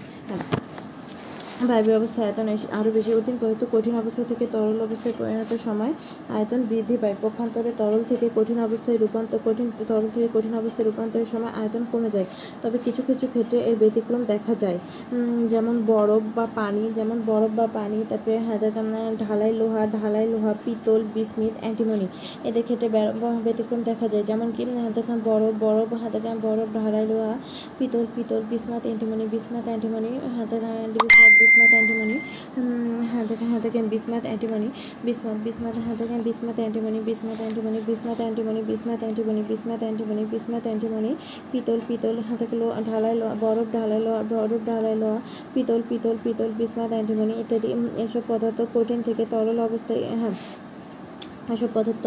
বায়বীয় 1.61 1.97
অবস্থায় 1.97 2.27
আয়তন 2.29 2.49
আরও 2.79 2.91
বেশি 2.97 3.11
পরিত 3.43 3.63
কঠিন 3.75 3.95
অবস্থা 4.03 4.23
থেকে 4.31 4.45
তরল 4.55 4.79
অবস্থায় 4.87 5.15
পরিণত 5.19 5.51
সময় 5.67 5.93
আয়তন 6.37 6.61
বৃদ্ধি 6.71 6.97
পায়। 7.03 7.17
পক্ষান্তরে 7.25 7.71
তরল 7.81 8.03
থেকে 8.11 8.27
কঠিন 8.37 8.59
অবস্থায় 8.69 8.97
রূপান্তর, 9.03 9.39
কঠিন 9.47 9.67
তরল 9.91 10.09
থেকে 10.15 10.29
কঠিন 10.35 10.53
অবস্থায় 10.61 10.85
রূপান্তরের 10.89 11.29
সময় 11.35 11.53
আয়তন 11.61 11.83
কমে 11.93 12.11
যায়। 12.17 12.27
তবে 12.63 12.77
কিছু 12.87 13.03
কিছু 13.09 13.25
ক্ষেত্রে 13.35 13.59
এর 13.69 13.77
ব্যতিক্রম 13.83 14.23
দেখা 14.33 14.55
যায়। 14.63 14.79
যেমন 15.53 15.75
বরফ 15.91 16.23
বা 16.37 16.47
পানি, 16.61 16.85
যেমন 16.99 17.17
বরফ 17.27 17.53
বা 17.59 17.67
পানি, 17.79 17.99
তারপরে 18.11 18.37
হ্যাঁ 18.47 18.59
ঢালাই 19.25 19.53
লোহা 19.61 19.83
ঢালাই 19.97 20.27
লোহা, 20.33 20.53
পিতল 20.65 21.01
বিসমিথ 21.15 21.55
অ্যান্টিমনি, 21.63 22.07
এদের 22.49 22.63
ক্ষেত্রে 22.63 22.89
ব্যতিক্রম 23.47 23.81
দেখা 23.91 24.07
যায়। 24.13 24.25
যেমন 24.31 24.49
কি 24.57 24.63
দেখেন 24.97 25.19
বরফ 25.29 25.55
বরফ 25.65 25.89
দেখেন 26.15 26.37
বরফ, 26.47 26.69
ঢালাই 26.79 27.05
লোহা, 27.11 27.35
পিতল 27.79 28.05
পিতল, 28.17 28.41
বিসমাত, 28.51 28.83
অ্যান্টিমনি 28.87 29.25
বিসমাত, 29.35 29.65
অ্যান্টিমনি 29.69 30.11
হ্যাঁ 30.35 30.47
বিসমাত 31.49 31.73
অ্যান্টিমনি 31.73 32.17
হাতে 33.13 33.35
হাতে 33.47 33.69
কেন 33.71 33.87
বিসমাত 33.89 34.23
অ্যান্টিমনি 34.23 34.69
বিসমাত 35.05 35.37
বিসমাত 35.45 35.77
হাতে 35.87 36.05
কেন 36.07 36.21
bismuth 36.23 36.57
antimony 36.59 36.99
bismuth 37.09 37.39
antimony 37.39 37.81
bismuth 37.89 38.19
antimony 38.19 38.61
bismuth 38.63 39.01
antimony 39.01 39.43
bismuth 39.51 39.81
antimony 39.83 40.23
bismuth 40.33 40.65
antimony 40.65 41.13
পিতল 41.53 41.79
পিতল 41.89 42.15
হাতে 42.21 42.47
লো- 42.53 42.77
ঢালাই 42.89 43.15
লোহা 43.15 43.35
বরফ 43.41 43.67
ঢালাই 43.73 44.01
লোহা 44.01 44.21
বরফ 44.33 44.61
ঢালাই 44.65 44.97
লোহা 44.97 45.19
পিতল 45.55 45.81
পিতল 45.91 46.17
পিতল 46.25 46.51
বিসমাত 46.59 46.91
অ্যান্টিমনি 46.91 47.35
ইত্যাদি 47.43 47.69
এসব 47.97 48.23
পদার্থ 48.29 48.59
কঠিন 48.75 48.99
থেকে 49.03 49.23
তরল 49.27 49.59
অবস্থায় 49.61 50.03
হ্যাঁ 50.15 50.35
এসব 51.55 51.71
পদার্থ 51.75 52.05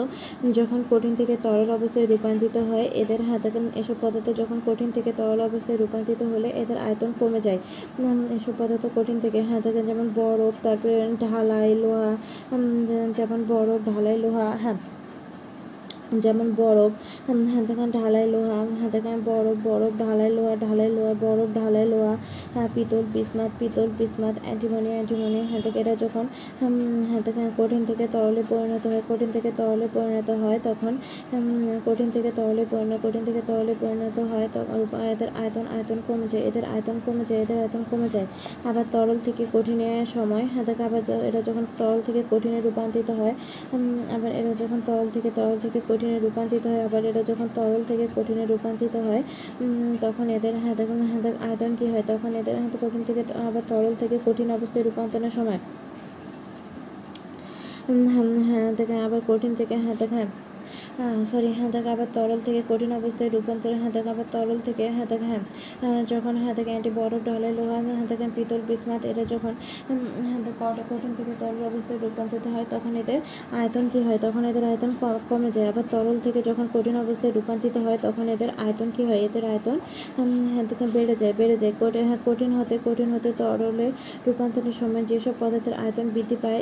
যখন 0.54 0.80
কঠিন 0.89 1.13
থেকে 1.15 1.34
তরল 1.43 1.69
অবস্থায় 1.69 2.06
রূপান্তরিত 2.06 2.58
হয়, 2.69 2.86
এদের 2.93 3.21
হাতে 3.21 3.49
এসব 3.75 3.97
পদার্থ 4.01 4.27
যখন 4.38 4.58
কঠিন 4.65 4.89
থেকে 4.91 5.12
তরল 5.17 5.39
অবস্থায় 5.41 5.77
রূপান্তরিত 5.77 6.21
হলে 6.23 6.49
এদের 6.62 6.77
আয়তন 6.77 7.12
কমে 7.19 7.39
যায়। 7.41 7.60
এসব 8.36 8.54
পদার্থ 8.60 8.86
কঠিন 8.95 9.17
থেকে 9.19 9.39
হাতে 9.41 9.69
যেমন 9.84 10.08
বরফ, 10.15 10.56
তারপরে 10.63 10.95
ঢালাই 11.21 11.71
লোহা 11.75 12.12
যেমন 13.13 13.39
বরফ, 13.47 13.80
ঢালাই 13.86 14.17
লোহা 14.17 14.47
হ্যাঁ। 14.63 14.77
যেমন 16.19 16.47
বরফ 16.56 16.91
দেখেন 17.62 17.89
ঢালাই 17.91 18.26
লোহা 18.28 18.60
দেখেন 18.93 19.17
বরফ 19.26 19.58
বরফ 19.63 19.93
ঢালাই 20.02 20.30
লোহা 20.38 20.54
ঢালাই 20.58 20.89
লোহা, 20.89 21.13
বরফ 21.21 21.50
ঢালাই 21.56 21.86
লোহা 21.86 22.13
হ্যাঁ 22.54 22.69
পিতল 22.76 23.04
বিসমাত 23.13 23.52
পিতল 23.60 23.88
বিসমাত 24.00 24.36
অ্যান্টিমনি 24.45 24.89
অ্যান্টিমনি 24.89 25.41
দেখে 25.56 25.80
এরা 25.82 25.93
যখন 26.04 26.26
দেখেন 27.26 27.47
কঠিন 27.60 27.82
থেকে 27.89 28.06
তরলে 28.15 28.41
পরিণত 28.52 28.84
হয়, 28.88 29.02
কঠিন 29.10 29.30
থেকে 29.36 29.50
তরলে 29.60 29.88
পরিণত 29.95 30.30
হয় 30.41 30.58
তখন 30.63 30.93
কঠিন 31.86 32.08
থেকে 32.15 32.30
তরলে 32.39 32.63
পরিণত, 32.71 33.00
কঠিন 33.06 33.24
থেকে 33.28 33.41
তরলে 33.50 33.74
পরিণত 33.82 34.17
হয় 34.32 34.47
তখন 34.56 34.80
এদের 35.13 35.30
আয়তন 35.41 35.65
আয়তন 35.76 36.00
কমে 36.08 36.28
যায়, 36.32 36.43
এদের 36.50 36.65
আয়তন 36.74 36.97
কমে 37.06 37.24
যায়, 37.30 37.39
এদের 37.43 37.58
আয়তন 37.63 37.84
কমে 37.91 38.10
যায়। 38.15 38.28
আবার 38.69 38.86
তরল 38.93 39.17
থেকে 39.28 39.43
কঠিনের 39.54 40.06
সময় 40.15 40.45
দেখে 40.67 40.84
আবার 40.89 41.02
এরা 41.30 41.41
যখন 41.50 41.63
তরল 41.80 42.00
থেকে 42.08 42.21
কঠিনে 42.32 42.60
রূপান্তরিত 42.62 43.10
হয় 43.19 43.34
আবার 44.15 44.32
এরা 44.39 44.52
যখন 44.62 44.80
তরল 44.88 45.08
থেকে 45.15 45.30
তরল 45.38 45.58
থেকে 45.65 45.80
কঠিনে 45.89 46.00
রূপান্তরিত 46.23 46.65
হয়, 46.67 46.81
আবার 46.83 47.01
এটা 47.05 47.21
যখন 47.29 47.47
তরল 47.55 47.81
থেকে 47.87 48.05
কঠিনে 48.15 48.43
রূপান্তরিত 48.45 48.95
হয় 49.03 49.21
তখন 50.01 50.25
এদের 50.29 50.53
দেখ- 51.19 51.39
আয়তন 51.41 51.71
কী 51.75 51.85
হয়? 51.87 52.03
তখন 52.07 52.31
এদের 52.35 52.55
হাতে 52.59 52.77
কঠিন 52.81 53.01
থেকে 53.07 53.21
আবার 53.41 53.63
তরল 53.67 53.93
থেকে 53.97 54.15
কঠিন 54.25 54.47
অবস্থায় 54.51 54.83
রূপান্তরের 54.85 55.33
সময়। 55.33 55.59
হ্যাঁ 58.41 58.69
দেখেন 58.77 58.99
আবার 59.03 59.21
কঠিন 59.27 59.51
থেকে 59.55 59.75
হ্যাঁ 59.77 59.95
দেখেন 59.97 60.27
সরি 61.25 61.49
দেখো 61.71 61.89
আবার 61.89 62.09
তরল 62.13 62.39
থেকে 62.45 62.61
কঠিন 62.69 62.91
অবস্থায় 62.93 63.29
রূপান্তর 63.29 63.71
দেখো 63.91 64.09
আবার 64.09 64.27
তরল 64.31 64.59
থেকে 64.65 64.83
দেখো 65.09 65.25
হ্যাঁ 65.25 65.41
যখন 66.11 66.33
দেখো 66.57 66.71
এটি 66.71 66.91
বরফ 66.95 67.21
ঢলে 67.25 67.49
লোহা 67.51 67.77
হ্যাঁ 67.87 68.07
দেখেন 68.07 68.29
পিতল 68.35 68.61
বিসমাত 68.67 69.01
এরা 69.05 69.23
যখন 69.25 69.53
দেখো 70.37 70.51
কঠ- 70.61 70.85
কঠিন 70.89 71.11
থেকে 71.17 71.33
তরল 71.39 71.61
অবস্থায় 71.63 71.97
রূপান্তরিত 72.01 72.45
হয়, 72.47 72.65
তখন 72.69 72.91
এদের 72.95 73.19
আয়তন 73.51 73.85
কি 73.93 73.99
হয়? 74.01 74.19
তখন 74.21 74.41
এদের 74.45 74.63
আয়তন 74.65 74.91
কমে 75.29 75.49
যায়। 75.51 75.67
আবার 75.71 75.85
তরল 75.91 76.17
থেকে 76.25 76.39
যখন 76.41 76.65
কঠিন 76.73 76.95
অবস্থায় 76.97 77.31
রূপান্তরিত 77.33 77.77
হয়, 77.77 77.99
তখন 78.01 78.25
এদের 78.35 78.49
আয়তন 78.57 78.87
কি 78.95 79.01
হয়? 79.05 79.19
এদের 79.27 79.43
আয়তন 79.45 79.77
দেখো 80.69 80.85
বেড়ে 80.95 81.15
যায় 81.15 81.33
বেড়ে 81.37 81.55
যায়। 81.57 81.73
কঠিন 81.81 82.03
হ্যাঁ 82.03 82.19
কঠিন 82.25 82.51
হতে 82.53 82.75
কঠিন 82.85 83.09
হতে 83.13 83.29
তরলে 83.37 83.87
রূপান্তরের 84.25 84.75
সময় 84.81 85.03
যেসব 85.05 85.33
পদার্থের 85.39 85.75
আয়তন 85.75 86.05
বৃদ্ধি 86.09 86.35
পায় 86.41 86.61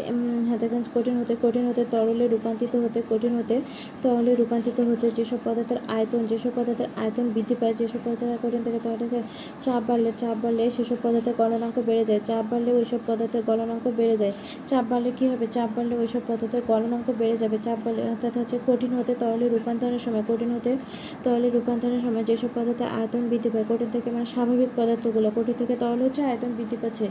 দেখেন 0.60 0.82
কঠিন 0.96 1.16
হতে 1.20 1.34
কঠিন 1.44 1.64
হতে 1.70 1.82
তরলে 1.92 2.26
রূপান্তরিত 2.28 2.74
হতে, 2.76 3.00
কঠিন 3.10 3.32
হতে 3.36 3.56
তরলে 4.04 4.29
রূপান্তরিত 4.36 4.90
হচ্ছে। 4.90 5.12
যেসব 5.12 5.38
পদার্থের 5.46 5.78
আয়তন, 5.88 6.26
যেসব 6.26 6.50
পদার্থের 6.56 6.88
আয়তন 6.96 7.30
বৃদ্ধি 7.34 7.56
পায়, 7.60 7.74
যেসব 7.74 8.00
পদার্থের 8.06 8.38
কঠিন 8.44 8.64
থেকে 8.64 8.80
তরলে 8.84 9.22
চাপ 9.66 9.84
বাড়লে 9.88 10.12
চাপ 10.18 10.38
বাড়লে 10.42 10.72
সেসব 10.72 10.96
পদার্থের 11.04 11.34
গলনাঙ্ক 11.38 11.82
বেড়ে 11.86 12.06
যায়। 12.06 12.20
চাপ 12.26 12.46
বাড়লে 12.52 12.74
ওইসব 12.74 12.98
পদার্থের 13.08 13.42
গলনাঙ্ক 13.48 13.92
বেড়ে 13.98 14.18
যায়। 14.18 14.32
চাপ 14.68 14.86
বাড়লে 14.90 15.12
কী 15.18 15.28
হবে? 15.28 15.48
চাপ 15.52 15.70
বাড়লে 15.76 15.98
ওইসব 15.98 16.20
পদার্থের 16.28 16.62
গলনাঙ্ক 16.68 17.14
বেড়ে 17.20 17.38
যাবে। 17.38 17.58
চাপ 17.64 17.80
বাড়লে 17.86 18.10
অর্থাৎ 18.10 18.38
হচ্ছে 18.38 18.60
কঠিন 18.68 18.94
হতে 18.94 19.16
তরলে 19.16 19.50
রূপান্তরের 19.50 20.00
সময়, 20.00 20.24
কঠিন 20.28 20.56
হতে 20.56 20.78
তরলে 21.24 21.50
রূপান্তরের 21.50 22.02
সময় 22.02 22.24
যেসব 22.24 22.48
পদার্থের 22.56 22.88
আয়তন 22.88 23.30
বৃদ্ধি 23.30 23.50
পায়, 23.50 23.64
কঠিন 23.70 23.88
থেকে 23.92 24.12
মানে 24.12 24.26
স্বাভাবিক 24.26 24.70
পদার্থগুলো, 24.78 25.30
কঠিন 25.30 25.54
থেকে 25.58 25.76
তরল 25.76 26.02
হচ্ছে 26.02 26.22
আয়তন 26.24 26.52
বৃদ্ধি 26.58 26.78
পাচ্ছে। 26.82 27.08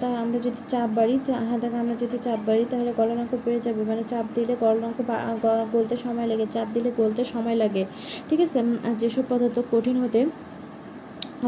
তা 0.00 0.06
আমরা 0.06 0.38
যদি 0.38 0.56
চাপ 0.68 0.90
বাড়ি 0.94 1.18
হ্যাঁ 1.26 1.80
আমরা 1.80 1.94
যদি 2.00 2.18
চাপ 2.24 2.38
বাড়ি, 2.46 2.64
তাহলে 2.70 2.92
গলনাঙ্ক 2.96 3.36
বেড়ে 3.44 3.60
যাবে। 3.60 3.82
মানে 3.82 4.02
চাপ 4.10 4.24
দিলে 4.34 4.56
গলনাঙ্ক 4.60 5.02
বা- 5.06 5.46
গ- 5.46 5.66
গলতে 5.72 5.96
সময় 6.04 6.26
লাগে 6.26 6.46
চাপ 6.48 6.68
দিলে 6.74 6.90
গলতে 6.96 7.22
সময় 7.26 7.56
লাগে। 7.56 7.82
ঠিক 8.28 8.40
আছে? 8.40 8.58
আর 8.82 8.94
যেসব 8.98 9.24
পদার্থ 9.28 9.56
কঠিন 9.72 9.96
হতে 10.02 10.20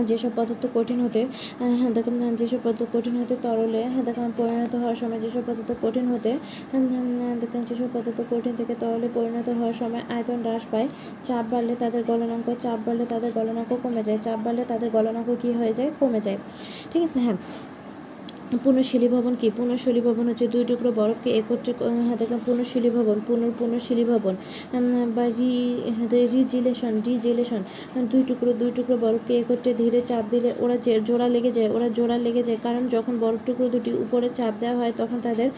যেসব 0.05 0.33
পদার্থ 0.37 0.64
কঠিন 0.75 0.99
হতে 1.01 1.21
হ্যাঁ 1.75 1.92
দেখেন 1.97 2.14
যেসব 2.37 2.61
পদার্থ 2.62 2.83
কঠিন 2.95 3.14
হতে 3.21 3.35
তরলে 3.42 3.83
হ্যাঁ 3.85 4.05
দেখেন 4.09 4.29
পরিণত 4.37 4.73
হওয়ার 4.75 4.97
সময় 4.97 5.21
যেসব 5.21 5.42
পদার্থ 5.47 5.71
কঠিন 5.83 6.07
হতে 6.07 6.31
উম, 6.75 6.85
দেখেন 7.42 7.62
যেসব 7.69 7.88
পদার্থ 7.95 8.19
কঠিন 8.31 8.55
থেকে 8.57 8.75
তরলে 8.75 9.09
পরিণত 9.14 9.49
হওয়ার 9.51 9.75
সময় 9.75 10.03
আয়তন 10.09 10.38
হ্রাস 10.42 10.64
পায়। 10.71 10.87
চাপ 11.27 11.45
বাড়লে 11.51 11.75
তাদের 11.77 12.03
গলনাঙ্ক 12.05 12.47
চাপ 12.62 12.79
বাড়লে 12.87 13.05
তাদের 13.07 13.31
গলনাঙ্ক 13.33 13.73
কমে 13.83 14.03
যায়। 14.03 14.21
চাপ 14.25 14.38
বাড়লে 14.45 14.62
তাদের 14.64 14.88
গলনাঙ্ক 14.90 15.31
কী 15.42 15.51
হয়ে 15.53 15.73
যায়? 15.75 15.90
কমে 16.01 16.21
যায়। 16.21 16.38
ঠিক 16.90 17.03
আছে? 17.07 17.19
হ্যাঁ 17.21 17.37
পুনঃশিলি 18.65 19.09
ভবন 19.15 19.35
কি? 19.41 19.49
পুনঃশিলি 19.59 20.01
ভবন 20.09 20.25
হচ্ছে 20.31 20.47
দুই 20.55 20.65
টুকরো 20.71 20.91
বরফকে 21.01 21.31
একত্রে 21.41 21.73
হাতে 22.09 22.25
পুনঃশিলি 22.47 22.91
ভবন 22.97 23.17
পুনর 23.27 23.51
পুনঃশিলি 23.61 24.05
ভবন 24.13 24.35
বা 25.17 25.25
রি 25.39 25.53
রিজিলেশন 26.35 26.93
রিজিলেশন 27.09 27.61
দুই 28.13 28.23
টুকরো 28.29 28.51
দুই 28.61 28.71
টুকরো 28.77 28.97
বরফকে 29.05 29.33
একত্রে 29.43 29.71
ধীরে 29.81 30.01
চাপ 30.11 30.25
দিলে 30.33 30.51
ওরা 30.65 30.77
যে, 30.85 30.93
জোড়া 31.09 31.27
লেগে 31.35 31.51
যায়, 31.57 31.71
ওরা 31.77 31.89
জোড়া 31.97 32.17
লেগে 32.27 32.43
যায়। 32.49 32.59
কারণ 32.67 32.83
যখন 32.95 33.15
বরফ 33.23 33.41
টুকরো 33.47 33.67
দুটি 33.75 33.91
উপরে 34.05 34.29
চাপ 34.39 34.55
দেওয়া 34.63 34.77
হয়, 34.81 34.93
তখন 35.01 35.19
তাদের 35.27 35.49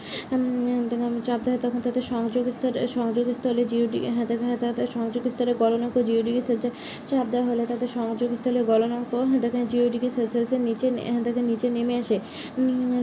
চাপ 1.27 1.39
দেওয়া 1.45 1.55
হয়, 1.55 1.61
তখন 1.65 1.79
তাদের 1.85 2.03
সংযোগ 2.13 2.45
স্তরে, 2.57 2.79
সংযোগ 2.97 3.25
স্থলে 3.37 3.63
ডিগ্রি 3.71 3.99
হ্যাঁ 4.15 4.27
তাদের 4.65 4.87
সংযোগ 4.95 5.23
স্তরে 5.33 5.53
গলনাঙ্ক 5.61 5.95
ডিগ্রি 6.09 6.31
সেলসিয়াস 6.47 6.75
চাপ 7.09 7.25
দেওয়া 7.33 7.45
হলে 7.49 7.63
তাদের 7.71 7.89
সংযোগ 7.97 8.29
স্থলে 8.39 8.61
গলনাঙ্ক, 8.71 9.11
দেখেন 9.43 9.63
ডিগ্রি 9.73 10.09
সেলসিয়াসের 10.17 10.61
নিচে 10.67 10.87
দেখেন 11.27 11.45
নিচে 11.51 11.67
নেমে 11.77 11.95
আসে। 12.03 12.17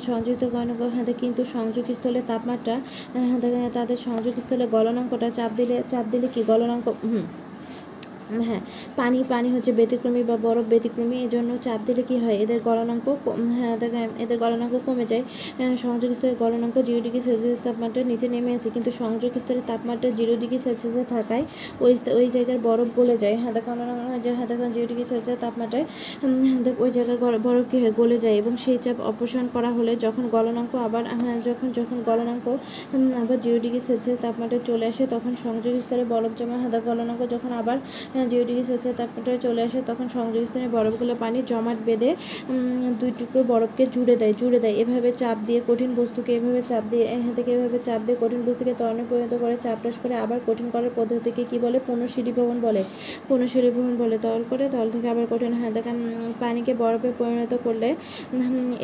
সংযুক্ত 0.06 0.42
গলনাঙ্ক 0.52 1.12
কিন্তু 1.14 1.14
সংযোগ 1.14 1.14
কিন্তু 1.22 1.42
সংযোগস্থলে 1.54 2.20
তাপমাত্রা 2.28 2.74
তাদের 3.74 3.98
সংযোগ 3.98 4.16
সংযোগস্থলে 4.26 4.64
গলনাঙ্কটা 4.66 5.28
চাপ 5.30 5.50
দিলে 5.56 5.76
চাপ 5.88 6.04
দিলে 6.10 6.26
কি? 6.28 6.40
গলনাঙ্ক 6.44 6.86
হুম। 7.02 7.24
হ্যাঁ 8.28 8.60
পানি 8.96 9.18
পানি 9.28 9.48
হচ্ছে 9.54 9.70
ব্যতিক্রমী 9.72 10.22
বা 10.30 10.36
বরফ 10.42 10.64
ব্যতিক্রমী 10.72 11.16
এই 11.24 11.30
জন্য 11.30 11.50
চাপ 11.64 11.80
দিলে 11.86 12.02
কী 12.02 12.16
হয়? 12.18 12.36
এদের 12.44 12.58
গলনাঙ্ক 12.66 13.06
হ্যাঁ 13.50 13.74
এদের 14.24 14.36
গলনাঙ্ক 14.38 14.74
কমে 14.86 15.04
যায়। 15.06 15.22
সংযোগ 15.84 16.10
স্তরে 16.16 16.34
গলনাঙ্ক 16.42 16.76
জিরো 16.88 17.00
ডিগ্রি 17.06 17.20
সেলসিয়াস 17.26 17.60
তাপমাত্রা 17.66 18.02
নিচে 18.12 18.26
নেমে 18.34 18.50
আসে, 18.56 18.68
কিন্তু 18.76 18.90
সংযোগ 19.00 19.30
স্তরে 19.42 19.60
তাপমাত্রা 19.70 20.08
জিরো 20.18 20.32
ডিগ্রি 20.42 20.58
সেলসিয়াসে 20.64 21.02
থাকায় 21.14 21.44
ওই 21.84 21.92
ওই 22.18 22.26
জায়গার 22.34 22.58
বরফ 22.66 22.88
গলে 22.98 23.16
যায়। 23.22 23.36
হ্যাঁ 23.40 23.52
দেখো 23.56 23.70
যে 24.24 24.30
হ্যাঁ 24.36 24.48
দেখো, 24.50 24.64
জিরো 24.74 24.86
ডিগ্রি 24.90 25.04
সেলসিয়াস 25.10 25.38
তাপমাত্রায় 25.44 25.84
দেখ- 26.66 26.78
ওই 26.84 26.90
জায়গার 26.96 27.18
বর- 27.24 27.40
বরফ 27.46 27.64
কী 27.70 27.76
হয়? 27.82 27.92
গলে 28.00 28.16
যায় 28.24 28.36
এবং 28.40 28.52
সেই 28.64 28.78
চাপ 28.84 28.96
অপসারণ 29.10 29.46
করা 29.54 29.70
হলে 29.76 29.92
যখন 30.04 30.24
গলনাঙ্ক 30.34 30.72
আবার 30.86 31.02
হ্যাঁ 31.16 31.38
যখন 31.48 31.66
যখন 31.78 31.96
গলনাঙ্ক 32.08 32.46
আবার 33.22 33.38
জিরো 33.44 33.58
ডিগ্রি 33.64 33.80
সেলসিয়াস 33.88 34.18
তাপমাত্রায় 34.24 34.62
চলে 34.66 34.84
আসে, 34.90 35.02
তখন 35.14 35.32
সংযোগ 35.44 35.72
স্তরে 35.84 36.04
বরফ 36.12 36.32
জমা 36.38 36.56
হাদা 36.62 36.78
গলনাঙ্ক 36.86 37.20
যখন 37.34 37.50
আবার 37.60 37.76
জিরো 38.30 38.44
ডিগ্রি 38.48 38.64
সেলসিয়াস 38.68 38.96
তাপমাত্রায় 39.00 39.40
চলে 39.46 39.60
আসে, 39.66 39.78
তখন 39.90 40.06
সংযোগ 40.16 40.42
স্তরে 40.48 40.68
বরফগুলো 40.76 41.12
পানি 41.22 41.38
জমাট 41.50 41.78
বেঁধে 41.88 42.10
দুই 43.00 43.10
টুকরো 43.18 43.40
বরফকে 43.52 43.84
জুড়ে 43.94 44.14
দেয় 44.20 44.34
জুড়ে 44.40 44.58
দেয়। 44.64 44.74
এভাবে 44.82 45.10
চাপ 45.20 45.36
দিয়ে 45.48 45.60
কঠিন 45.68 45.90
বস্তুকে, 46.00 46.30
এভাবে 46.38 46.60
চাপ 46.70 46.84
দিয়ে, 46.92 47.04
এখান 47.14 47.32
থেকে 47.38 47.50
এভাবে 47.56 47.78
চাপ 47.86 48.00
দিয়ে 48.06 48.16
কঠিন 48.22 48.40
বস্তুকে 48.46 48.72
তরণে 48.80 49.04
পরিণত 49.10 49.32
করে 49.42 49.56
চাপ 49.64 49.78
হ্রাস 49.82 49.96
করে 50.02 50.14
আবার 50.24 50.38
কঠিন 50.48 50.66
করার 50.74 50.92
পদ্ধতিকে 50.98 51.42
কী 51.50 51.56
বলে? 51.64 51.78
পুনঃশীলীভবন 51.88 52.56
বলে। 52.66 52.82
পুনঃশীলীভবন 53.28 53.92
বলে 54.02 54.16
তরল 54.24 54.42
করে, 54.50 54.64
তরল 54.74 54.88
থেকে 54.94 55.06
আবার 55.14 55.26
কঠিন 55.32 55.52
হ্যাঁ। 55.58 55.72
দেখেন 55.76 55.96
পানিকে 56.42 56.72
বরফে 56.82 57.10
পরিণত 57.20 57.52
করলে 57.66 57.88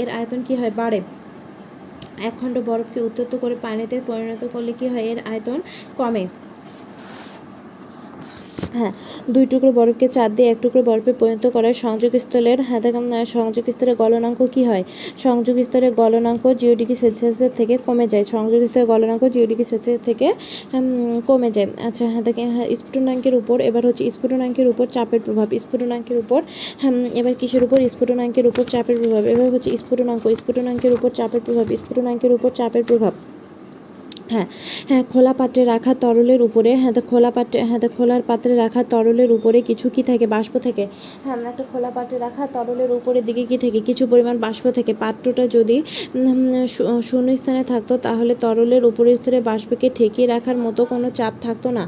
এর 0.03 0.09
আয়তন 0.19 0.41
কি 0.47 0.55
হয়? 0.61 0.73
বাড়ে। 0.81 1.01
এক 2.29 2.35
খণ্ড 2.41 2.57
বরফকে 2.69 2.99
উত্তপ্ত 3.09 3.33
করে 3.43 3.55
পানিতে 3.67 3.97
পরিণত 4.11 4.43
করলে 4.55 4.73
কি 4.81 4.87
হয়? 4.93 5.05
এর 5.13 5.19
আয়তন 5.33 5.59
কমে। 5.99 6.25
হ্যাঁ 8.79 8.93
দুই 9.35 9.45
টুকরো 9.53 9.71
বরফকে 9.79 10.07
চার 10.17 10.29
দিয়ে 10.37 10.49
এক 10.53 10.59
টুকরো 10.65 10.83
বরফে 10.89 11.13
পরিণত 11.21 11.45
করার 11.57 11.75
সংযোগস্থলের 11.85 12.59
সংযোগস্থলের 13.37 13.97
গলনাঙ্ক 14.03 14.41
কি 14.55 14.63
হয়? 14.71 14.85
সংযোগস্থলের 15.27 15.93
গলনাঙ্ক 16.01 16.45
জিরো 16.61 16.75
ডিগ্রি 16.81 16.97
সেলসিয়াসের 17.03 17.53
থেকে 17.59 17.75
কমে 17.87 18.07
যায়। 18.13 18.25
সংযোগস্থলের 18.35 18.87
গলনাঙ্ক 18.93 19.23
জিরো 19.35 19.47
ডিগ্রি 19.51 19.67
সেলসিয়াস 19.73 20.01
থেকে 20.09 20.27
কমে 21.29 21.49
যায়। 21.57 21.69
আচ্ছা 21.89 22.05
হ্যাঁ 22.13 22.25
হ্যাঁ 22.57 22.67
স্ফুটনাঙ্কের 22.81 23.35
উপর, 23.41 23.57
এবার 23.69 23.83
হচ্ছে 23.89 24.03
স্ফুটনাঙ্কের 24.17 24.67
উপর 24.73 24.87
চাপের 24.97 25.21
প্রভাব। 25.27 25.49
স্ফুটনাঙ্কের 25.65 26.19
উপর 26.23 26.41
হ্যাঁ 26.81 26.95
এবার 27.21 27.35
কিসের 27.41 27.63
উপর? 27.67 27.79
স্ফুটনাঙ্কের 27.95 28.47
উপর 28.51 28.65
চাপের 28.73 28.97
প্রভাব। 29.03 29.23
এবার 29.35 29.49
হচ্ছে 29.55 29.71
স্ফুটনাঙ্ক, 29.83 30.23
স্ফুটনাঙ্কের 30.41 30.93
উপর 30.97 31.11
চাপের 31.19 31.43
প্রভাব, 31.47 31.67
স্ফুটনাঙ্কের 31.81 32.33
উপর 32.37 32.51
চাপের 32.59 32.85
প্রভাব। 32.91 33.15
হ্যাঁ 34.33 34.47
হ্যাঁ 34.91 35.03
খোলা 35.13 35.33
পাত্রে 35.41 35.63
রাখা 35.65 35.93
তরলের 36.03 36.41
উপরে 36.43 36.71
হ্যাঁ 36.77 36.95
তো 36.97 37.03
খোলা 37.11 37.31
পাত্রে 37.37 37.59
হ্যাঁ 37.69 37.81
তো 37.81 37.89
খোলার 37.97 38.23
পাত্রে 38.23 38.53
রাখা 38.57 38.81
তরলের 38.93 39.31
উপরে 39.33 39.59
কিছু 39.69 39.87
কি 39.95 40.03
থাকে? 40.03 40.27
বাষ্প 40.35 40.55
থাকে। 40.67 40.85
হ্যাঁ 41.25 41.37
একটা 41.53 41.65
খোলা 41.73 41.91
পাত্রে 41.97 42.17
রাখা 42.19 42.43
তরলের 42.55 42.91
উপরের 42.99 43.25
দিকে 43.29 43.43
কি 43.51 43.57
থাকে? 43.65 43.79
কিছু 43.89 44.05
পরিমাণ 44.13 44.37
বাষ্প 44.39 44.65
থাকে। 44.71 44.93
পাত্রটা 45.03 45.45
যদি 45.57 45.77
শূন্য 47.09 47.29
স্থানে 47.41 47.63
থাকতো, 47.65 47.95
তাহলে 48.07 48.33
তরলের 48.45 48.83
উপরের 48.91 49.17
স্তরে 49.21 49.39
বাষ্পকে 49.43 49.87
ঠেকিয়ে 49.97 50.27
রাখার 50.27 50.59
মতো 50.65 50.81
কোনো 50.85 51.09
চাপ 51.19 51.35
থাকতো 51.43 51.69
না। 51.79 51.85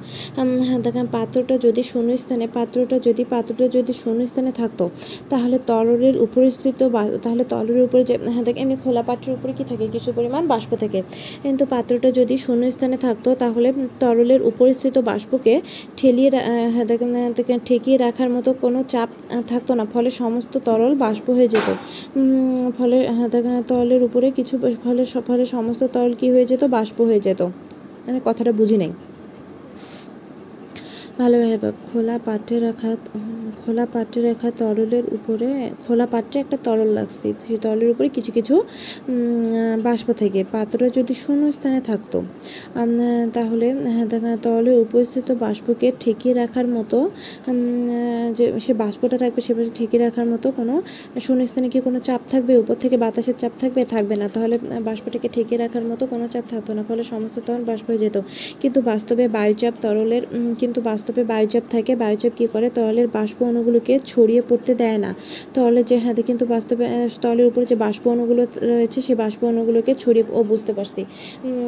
হ্যাঁ 0.66 0.80
দেখেন 0.86 1.06
পাত্রটা 1.16 1.54
যদি 1.66 1.82
শূন্য 1.90 2.10
স্থানে, 2.22 2.44
পাত্রটা 2.56 2.96
যদি 3.06 3.22
পাত্রটা 3.32 3.66
যদি 3.76 3.92
শূন্য 4.02 4.20
স্থানে 4.26 4.50
থাকতো, 4.60 4.84
তাহলে 5.32 5.56
তরলের 5.70 6.14
উপরিস্থিত 6.26 6.78
তাহলে 7.24 7.44
তরলের 7.52 7.82
উপরে 7.86 8.02
যে 8.04 8.14
হ্যাঁ 8.26 8.44
দেখ 8.48 8.56
এমনি 8.62 8.76
খোলা 8.84 9.02
পাত্রের 9.08 9.32
উপরে 9.36 9.52
কি 9.58 9.64
থাকে? 9.70 9.84
কিছু 9.94 10.08
পরিমাণ 10.18 10.42
বাষ্প 10.46 10.70
থাকে। 10.82 11.00
কিন্তু 11.44 11.62
পাত্রটা 11.74 12.08
যদি 12.20 12.33
শূন্য 12.38 12.62
স্থানে 12.70 12.96
থাকতো 12.96 13.28
তাহলে 13.34 13.68
তরলের 14.00 14.40
উপরিস্থিত 14.42 14.96
বাষ্পকে 15.10 15.54
ঠেলিয়ে 15.96 16.30
দেখেন, 17.36 17.58
ঠেকিয়ে 17.64 17.96
রাখার 17.96 18.30
মতো 18.30 18.50
কোনো 18.60 18.78
চাপ 18.88 19.08
থাকতো 19.48 19.72
না। 19.74 19.84
ফলে 19.94 20.10
সমস্ত 20.22 20.52
তরল 20.64 20.92
বাষ্প 20.96 21.26
হয়ে 21.30 21.48
যেত। 21.48 21.68
ফলে 22.78 22.98
তরলের 23.70 24.02
উপরে 24.08 24.26
কিছু 24.30 24.54
ফলে 24.84 25.02
ফলে 25.28 25.44
সমস্ত 25.46 25.82
তরল 25.94 26.12
কি 26.20 26.26
হয়ে 26.30 26.46
যেত? 26.50 26.62
বাষ্প 26.76 26.98
হয়ে 27.00 27.20
যেত। 27.20 27.40
মানে 28.06 28.18
কথাটা 28.24 28.52
বুঝি 28.52 28.76
নাই। 28.76 28.90
ভালোভাবে 31.18 31.56
ভাব। 31.62 31.74
খোলা 31.88 32.16
পাত্রে 32.26 32.56
রাখা 32.66 32.90
খোলা 33.60 33.84
পাত্রে 33.94 34.20
রাখা 34.28 34.48
তরলের 34.60 35.04
উপরে 35.16 35.48
খোলা 35.84 36.06
পাত্রে 36.14 36.36
একটা 36.44 36.56
তরল 36.66 36.90
লাগছে। 36.98 37.28
সেই 37.44 37.58
তরলের 37.64 37.88
উপরে 37.94 38.08
কিছু 38.16 38.30
কিছু 38.38 38.54
বাষ্প 39.86 40.08
থেকে। 40.22 40.40
পাত্রটা 40.54 40.88
যদি 40.98 41.14
শূন্য 41.22 41.42
স্থানে 41.56 41.80
থাকতো 41.90 42.18
তাহলে 43.36 43.66
হ্যাঁ, 43.86 44.06
দেখা 44.12 44.30
তরলের 44.44 44.76
উপস্থিত 44.84 45.26
বাষ্পকে 45.44 45.88
ঠেকিয়ে 46.02 46.34
রাখার 46.34 46.66
মতো 46.76 46.98
যে 48.38 48.44
সে 48.64 48.72
বাষ্পটা 48.82 49.16
রাখবে 49.24 49.40
সে 49.46 49.52
ঠেকিয়ে 49.78 50.02
রাখার 50.06 50.26
মতো 50.32 50.46
কোনো 50.58 50.74
শূন্য 51.26 51.40
স্থানে 51.50 51.68
কি 51.72 51.78
কোনো 51.86 51.98
চাপ 52.08 52.20
থাকবে? 52.32 52.52
উপর 52.62 52.76
থেকে 52.82 52.96
বাতাসের 53.04 53.36
চাপ 53.42 53.52
থাকবে? 53.62 53.80
থাকবে 53.94 54.14
না। 54.22 54.26
তাহলে 54.34 54.56
বাষ্পটাকে 54.88 55.28
ঠেকিয়ে 55.34 55.58
রাখার 55.58 55.84
মতো 55.90 56.04
কোনো 56.12 56.24
চাপ 56.34 56.44
থাকতো 56.52 56.70
না। 56.76 56.82
ফলে 56.88 57.02
সমস্ত 57.12 57.36
তরল 57.46 57.62
বাষ্প 57.70 57.86
হয়ে 57.90 58.00
যেত। 58.04 58.16
কিন্তু 58.62 58.78
বাস্তবে 58.90 59.24
বায়ুচাপ 59.36 59.74
তরলের 59.84 60.22
কিন্তু 60.60 60.78
বাস্তবে 60.82 61.02
বাস্তবে 61.06 61.30
বায়ুচাপ 61.34 61.64
থাকে, 61.74 61.92
বায়ুচাপ 62.02 62.32
কী 62.38 62.46
করে? 62.54 62.66
তরলের 62.76 63.08
বাষ্প 63.16 63.38
অণুগুলোকে 63.50 63.94
ছড়িয়ে 64.12 64.42
পড়তে 64.48 64.72
দেয় 64.82 64.98
না। 65.04 65.10
তরলের 65.54 65.84
যে 65.90 65.96
হাতে 66.04 66.22
কিন্তু 66.28 66.44
বাস্তবে 66.54 66.84
তরলের 67.22 67.46
উপরে 67.50 67.64
যে 67.72 67.76
বাষ্প 67.84 68.02
অণুগুলো 68.14 68.42
রয়েছে, 68.72 68.98
সেই 69.06 69.16
বাষ্প 69.22 69.40
অণুগুলোকে 69.52 69.92
ছড়িয়ে, 70.02 70.24
ও 70.38 70.40
বুঝতে 70.50 70.72
পারছি। 70.78 71.02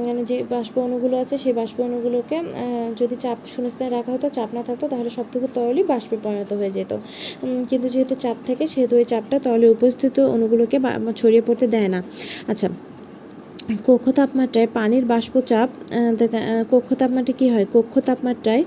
মানে 0.06 0.22
যে 0.30 0.36
বাষ্প 0.54 0.74
অণুগুলো 0.86 1.14
আছে, 1.22 1.34
সেই 1.44 1.54
বাষ্প 1.60 1.76
অণুগুলোকে 1.88 2.36
যদি 3.00 3.16
চাপ 3.24 3.38
শূন্যস্থানে 3.52 3.90
রাখা 3.96 4.10
হতো, 4.16 4.26
চাপ 4.36 4.50
না 4.56 4.62
থাকতো, 4.68 4.84
তাহলে 4.92 5.10
সবটুকু 5.16 5.46
তরলই 5.56 5.84
বাষ্পে 5.92 6.16
পরিণত 6.24 6.50
হয়ে 6.60 6.72
যেত। 6.76 6.92
কিন্তু 7.70 7.86
যেহেতু 7.94 8.14
চাপ 8.24 8.36
থাকে, 8.46 8.64
সেহেতু 8.72 8.94
ওই 9.00 9.06
চাপটা 9.12 9.36
তরলে 9.46 9.66
উপস্থিত 9.76 10.16
অণুগুলোকে 10.34 10.76
ছড়িয়ে 11.20 11.42
পড়তে 11.48 11.66
দেয় 11.74 11.88
না। 11.94 12.00
আচ্ছা 12.52 12.68
কক্ষ 13.86 14.06
তাপমাত্রায় 14.10 14.68
পানির 14.74 15.04
বাষ্পচাপ 15.04 15.68
কক্ষ 16.72 16.88
তাপমাত্রায় 17.00 17.36
কী 17.40 17.46
হয়? 17.54 17.66
কক্ষ 17.74 17.94
তাপমাত্রায় 18.08 18.62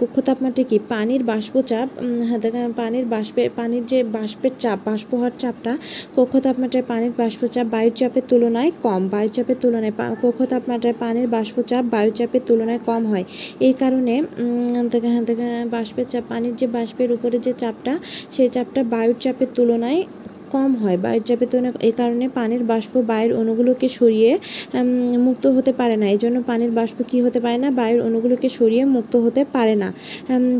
কক্ষ 0.00 0.16
তাপমাত্রায় 0.20 0.66
কি? 0.70 0.76
পানির 0.92 1.22
বাষ্পচাপ 1.24 1.88
হ্যাঁ, 2.28 2.40
পানির 2.80 3.06
বাষ্পে 3.06 3.42
পানির 3.58 3.84
যে 3.86 3.98
বাষ্পের 4.16 4.54
চাপ 4.62 4.78
বাষ্প 4.88 5.10
হওয়ার 5.14 5.34
চাপটা 5.38 5.72
কক্ষ 6.16 6.32
তাপমাত্রায় 6.46 6.86
পানির 6.90 7.12
বাষ্পচাপ 7.18 7.66
বায়ুর 7.74 7.94
চাপের 8.00 8.24
তুলনায় 8.30 8.70
কম। 8.84 9.02
বায়ুর 9.12 9.32
চাপের 9.36 9.58
তুলনায় 9.62 9.94
কক্ষ 10.22 10.38
তাপমাত্রায় 10.52 10.96
পানির 11.02 11.26
বাষ্পচাপ 11.28 11.84
বায়ুর 11.94 12.14
চাপের 12.18 12.42
তুলনায় 12.46 12.80
কম 12.88 13.02
হয়। 13.06 13.24
এই 13.66 13.74
কারণে 13.82 14.14
বাষ্পের 15.74 16.06
চাপ 16.12 16.24
পানির 16.30 16.54
যে 16.60 16.66
বাষ্পের 16.76 17.10
উপরে 17.16 17.36
যে 17.46 17.52
চাপটা 17.62 17.92
সেই 18.34 18.48
চাপটা 18.54 18.80
বায়ুর 18.92 19.16
চাপের 19.24 19.50
তুলনায় 19.54 20.00
কম 20.54 20.70
হয়। 20.82 20.96
বায়ুর 21.04 21.24
চাপের 21.28 21.48
তুলনায় 21.52 21.74
এই 21.88 21.94
কারণে 22.00 22.24
পানির 22.38 22.62
বাষ্প 22.72 22.92
বায়ুর 23.10 23.32
অণুগুলোকে 23.40 23.86
সরিয়ে 23.98 24.30
মুক্ত 25.26 25.44
হতে 25.56 25.72
পারে 25.80 25.96
না। 26.00 26.06
এই 26.14 26.18
জন্য 26.24 26.36
পানির 26.50 26.72
বাষ্প 26.78 26.98
কী 27.10 27.18
হতে 27.24 27.38
পারে 27.44 27.58
না? 27.64 27.68
বায়ুর 27.80 28.00
অণুগুলোকে 28.08 28.48
সরিয়ে 28.58 28.84
মুক্ত 28.96 29.14
হতে 29.24 29.42
পারে 29.54 29.74
না। 29.82 29.88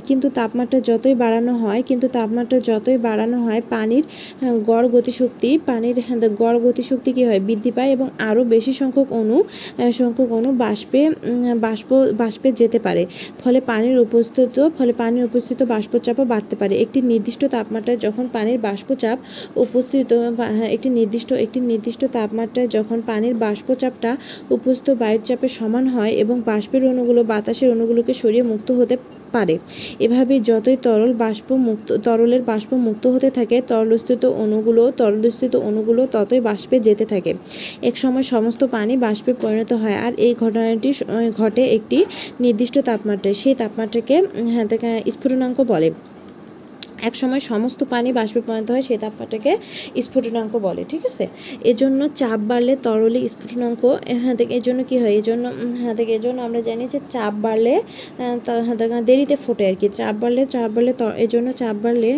কিন্তু 0.08 0.26
তাপমাত্রা 0.38 0.78
যতই 0.90 1.14
বাড়ানো 1.22 1.52
হয় 1.62 1.80
কিন্তু 1.88 2.06
তাপমাত্রা 2.16 2.58
যতই 2.70 2.98
বাড়ানো 3.06 3.38
হয় 3.46 3.60
পানির 3.74 4.04
গড় 4.70 4.86
গতিশক্তি 4.96 5.50
পানির 5.68 5.96
হ্যাঁ, 6.06 6.20
গড় 6.42 6.58
গতিশক্তি 6.66 7.10
কী 7.16 7.22
হয়? 7.28 7.40
বৃদ্ধি 7.48 7.70
পায় 7.76 7.90
এবং 7.96 8.06
আরও 8.28 8.42
বেশি 8.54 8.72
সংখ্যক 8.80 9.08
অণু 9.20 9.38
সংখ্যক 10.00 10.28
অণু 10.38 10.50
বাষ্পে 10.64 11.00
বাষ্প 11.66 11.90
বাষ্পে 12.22 12.48
যেতে 12.60 12.78
পারে। 12.86 13.02
ফলে 13.42 13.58
পানির 13.70 13.96
উপস্থিত 14.06 14.54
ফলে 14.78 14.92
পানির 15.00 15.24
উপস্থিত 15.30 15.58
বাষ্পচাপও 15.72 16.24
বাড়তে 16.32 16.54
পারে। 16.60 16.74
একটি 16.84 16.98
নির্দিষ্ট 17.10 17.42
তাপমাত্রায় 17.54 17.98
যখন 18.06 18.24
পানির 18.34 18.58
বাষ্পচাপ 18.68 19.18
উপস্থিত 19.82 20.10
হ্যাঁ, 20.50 20.70
একটি 20.76 20.88
নির্দিষ্ট 20.98 21.30
একটি 21.44 21.58
নির্দিষ্ট 21.70 22.02
তাপমাত্রায় 22.14 22.68
যখন 22.76 22.98
পানির 23.06 23.34
বাষ্পচাপটা 23.36 24.10
উপস্থিত 24.50 24.88
বায়ুর 25.00 25.22
চাপের 25.28 25.52
সমান 25.58 25.84
হয় 25.86 26.12
এবং 26.22 26.36
বাষ্পের 26.46 26.82
অণুগুলো 26.90 27.20
বাতাসের 27.24 27.68
অণুগুলোকে 27.74 28.12
সরিয়ে 28.22 28.44
মুক্ত 28.44 28.68
হতে 28.78 28.94
পারে 29.34 29.54
এভাবে 30.00 30.34
যতই 30.50 30.76
তরল 30.86 31.12
বাষ্প 31.22 31.48
মুক্ত 31.66 31.88
তরলের 32.06 32.42
বাষ্প 32.50 32.70
মুক্ত 32.86 33.04
হতে 33.14 33.28
থাকে 33.30 33.56
তরলস্থিত 33.70 34.22
অণুগুলো 34.42 34.82
তরলস্থিত 35.00 35.52
অণুগুলো 35.68 36.02
ততই 36.14 36.40
বাষ্পে 36.40 36.76
যেতে 36.86 37.04
থাকে। 37.12 37.32
এক 37.82 37.94
সময় 38.02 38.24
সমস্ত 38.34 38.60
পানি 38.74 38.94
বাষ্পে 39.06 39.32
পরিণত 39.42 39.70
হয় 39.82 39.96
আর 40.06 40.12
এই 40.26 40.32
ঘটনাটি 40.42 40.90
ঘটে 41.40 41.62
একটি 41.76 41.98
নির্দিষ্ট 42.40 42.76
তাপমাত্রায়। 42.88 43.36
সেই 43.42 43.54
তাপমাত্রাকে 43.62 44.16
হ্যাঁ 44.52 44.66
স্ফুটনাঙ্ক 45.14 45.58
বলে। 45.72 45.88
এক 47.02 47.14
সময় 47.16 47.42
সমস্ত 47.50 47.80
পানি 47.92 48.08
বাষ্পে 48.18 48.40
পরিণত 48.46 48.68
হয়, 48.74 48.84
সেই 48.88 48.98
তাপমাত্রাকে 49.04 49.52
স্ফুটনাঙ্ক 50.06 50.52
বলে, 50.66 50.82
ঠিক 50.92 51.02
আছে? 51.10 51.24
এজন্য 51.70 52.00
চাপ 52.20 52.40
বাড়লে 52.50 52.72
তরলে 52.86 53.20
স্ফুটনাঙ্ক 53.32 53.82
হ্যাঁ 54.22 54.36
থেকে 54.40 54.52
এজন্য 54.60 54.80
কি 54.90 54.96
হয়? 55.02 55.14
এজন্য 55.20 55.44
হ্যাঁ 55.82 55.94
থেকে 55.98 56.12
এজন্য 56.18 56.38
আমরা 56.46 56.60
জানি 56.68 56.84
যে 56.92 56.98
চাপ 57.14 57.32
বাড়লে 57.44 57.74
হ্যাঁ 58.18 58.36
থেকে 58.80 58.96
দেরিতে 59.08 59.36
ফোটে 59.44 59.64
আর 59.70 59.76
কি। 59.80 59.86
চাপ 59.98 60.14
বাড়লে 60.22 60.42
চাপ 60.54 60.68
বাড়লে 60.74 60.92
এজন্য 61.24 61.48
চাপ 61.60 61.76
বাড়লে 61.84 62.10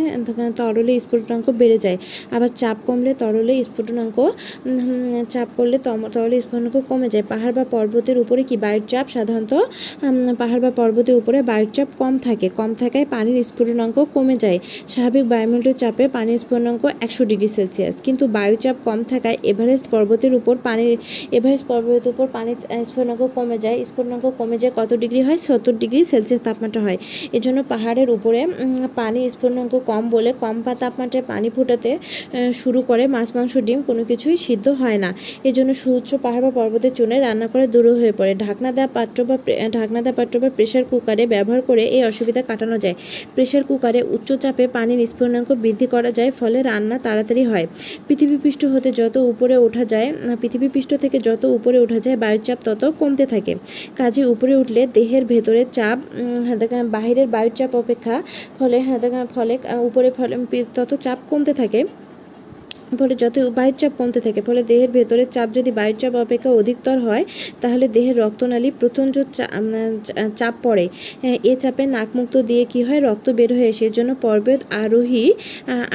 তরলে 0.60 0.92
স্ফুটনাঙ্ক 1.04 1.46
বেড়ে 1.60 1.78
যায়। 1.84 1.98
আবার 2.36 2.50
চাপ 2.60 2.76
কমলে 2.86 3.12
তরলে 3.22 3.54
স্ফুটনাঙ্ক 3.68 4.16
চাপ 5.34 5.48
করলে 5.56 5.76
তরলে 6.14 6.36
স্ফুটনাঙ্ক 6.44 6.76
কমে 6.90 7.08
যায়। 7.14 7.24
পাহাড় 7.32 7.54
বা 7.58 7.64
পর্বতের 7.74 8.16
উপরে 8.24 8.42
কি 8.48 8.56
বায়ুর 8.64 8.84
চাপ? 8.92 9.06
সাধারণত 9.14 9.52
পাহাড় 10.40 10.60
বা 10.64 10.70
পর্বতের 10.80 11.16
উপরে 11.20 11.38
বায়ুর 11.50 11.70
চাপ 11.76 11.88
কম 12.00 12.12
থাকে। 12.26 12.46
কম 12.58 12.70
থাকায় 12.80 13.06
পানির 13.14 13.36
স্ফুটনাঙ্ক 13.50 13.96
কমে 14.14 14.36
যায়। 14.44 14.58
স্বাভাবিক 14.92 15.24
বায়ুমণ্ডলীয় 15.32 15.76
চাপে 15.82 16.04
পানির 16.16 16.38
স্ফুটনাঙ্ক 16.42 16.82
একশো 17.06 17.22
ডিগ্রি 17.30 17.48
সেলসিয়াস। 17.56 17.94
কিন্তু 18.06 18.24
বায়ুচাপ 18.36 18.76
কম 18.86 18.98
থাকায় 19.10 19.36
এভারেস্ট 19.50 19.86
পর্বতের 19.92 20.32
উপর 20.40 20.54
পানির, 20.66 20.96
এভারেস্ট 21.36 21.64
পর্বতের 21.70 22.10
উপর 22.14 22.26
পানির 22.36 22.58
স্ফুটনাঙ্ক 22.88 23.22
কমে 23.36 23.56
যায়। 23.64 23.76
স্ফুটনাঙ্ক 23.88 24.24
কমে 24.38 24.56
যায় 24.62 24.72
কত 24.78 24.90
ডিগ্রি 25.02 25.20
হয়? 25.26 25.38
সত্তর 25.46 25.74
ডিগ্রি 25.82 26.00
সেলসিয়াস 26.12 26.42
তাপমাত্রা 26.46 26.80
হয়। 26.86 26.98
এজন্য 27.36 27.58
পাহাড়ের 27.72 28.08
উপরে 28.16 28.40
পানি 29.00 29.20
স্ফুটনাঙ্ক 29.34 29.72
কম 29.90 30.02
বলে 30.14 30.30
কম 30.42 30.56
পা 30.64 30.72
তাপমাত্রায় 30.82 31.24
পানি 31.32 31.48
ফোটাতে 31.56 31.90
শুরু 32.62 32.80
করে 32.90 33.04
মাছ, 33.14 33.28
মাংস, 33.36 33.54
ডিম 33.66 33.80
কোনো 33.88 34.02
কিছুই 34.10 34.36
সিদ্ধ 34.46 34.66
হয় 34.80 34.98
না। 35.04 35.10
এজন্য 35.48 35.70
সুউচ্চ 35.82 36.10
পাহাড় 36.24 36.42
বা 36.44 36.50
পর্বতের 36.58 36.92
চুনে 36.98 37.16
রান্না 37.26 37.46
করে 37.52 37.64
দূর 37.74 37.86
হয়ে 38.00 38.14
পড়ে। 38.18 38.32
ঢাকনা 38.44 38.70
দেওয়া 38.76 38.90
পাত্র 38.96 39.18
বা 39.28 39.36
ঢাকনা 39.76 40.00
দেওয়া 40.04 40.16
পাত্র 40.20 40.34
বা 40.42 40.48
প্রেশার 40.56 40.84
কুকারে 40.90 41.24
ব্যবহার 41.34 41.60
করে 41.68 41.82
এই 41.96 42.02
অসুবিধা 42.10 42.42
কাটানো 42.48 42.76
যায়। 42.84 42.96
প্রেশার 43.34 43.62
কুকারে 43.68 44.00
উচ্চ 44.14 44.28
চাপে 44.42 44.63
পানির 44.76 45.00
স্ফুটনাঙ্ক 45.10 45.48
বৃদ্ধি 45.64 45.86
করা 45.94 46.10
যায় 46.18 46.30
ফলে 46.40 46.58
রান্না 46.62 46.96
তাড়াতাড়ি 47.06 47.42
হয়। 47.50 47.66
পৃথিবীপৃষ্ঠ 48.08 48.62
হতে 48.74 48.88
যত 49.00 49.16
উপরে 49.32 49.54
ওঠা 49.66 49.84
যায় 49.92 50.08
পৃথিবীপৃষ্ঠ 50.40 50.90
থেকে 51.02 51.18
যত 51.28 51.42
উপরে 51.56 51.78
ওঠা 51.84 51.98
যায় 52.04 52.16
বায়ুর 52.22 52.42
চাপ 52.46 52.58
তত 52.64 52.82
কমতে 53.00 53.24
থাকে। 53.26 53.52
কাজে 53.96 54.22
উপরে 54.34 54.54
উঠলে 54.62 54.82
দেহের 54.96 55.24
ভেতরের 55.32 55.68
চাপ 55.72 55.98
হ্যাঁ, 56.46 56.84
বাহিরের 56.96 57.28
বায়ুর 57.34 57.54
চাপ 57.58 57.70
অপেক্ষা 57.82 58.14
ফলে 58.58 58.78
হ্যাঁ, 58.86 58.98
ফলে 59.34 59.54
উপরে 59.88 60.08
ফলে 60.18 60.34
তত 60.76 60.90
চাপ 61.04 61.18
কমতে 61.30 61.52
থাকে। 61.62 61.80
ফলে 62.96 63.14
যত 63.14 63.36
বাহির 63.58 63.76
চাপ 63.80 63.92
কমতে 63.98 64.20
থাকে 64.20 64.40
ফলে 64.48 64.60
দেহের 64.70 64.90
ভেতরের 64.96 65.28
চাপ 65.34 65.48
যদি 65.54 65.70
বায়ুর 65.78 65.98
চাপ 66.00 66.12
অপেক্ষা 66.24 66.50
অধিকতর 66.60 66.96
হয় 67.06 67.24
তাহলে 67.62 67.84
দেহের 67.96 68.16
রক্তনালী 68.18 68.70
প্রথম 68.80 69.04
যে 69.14 69.22
চাপ 70.36 70.54
পড়ে 70.62 70.86
হ্যাঁ, 71.22 71.38
এ 71.44 71.52
চাপে 71.62 71.84
নাকমুক্ত 71.96 72.34
দিয়ে 72.50 72.64
কি 72.72 72.80
হয়? 72.82 73.00
রক্ত 73.00 73.26
বের 73.38 73.50
হয়ে 73.56 73.68
এসে 73.72 73.84
এজন্য 73.90 74.10
পর্বত 74.26 74.60
আরোহী 74.82 75.24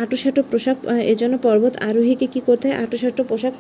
আঁটোসাঁটো 0.02 0.42
পোশাক 0.52 0.78
এজন্য 1.14 1.36
পর্বত 1.48 1.74
আরোহীকে 1.90 2.28
কি 2.34 2.40
করতে 2.48 2.66
হয়? 2.68 2.78
আঁটোসাঁটো 2.84 3.22
পোশাক 3.32 3.54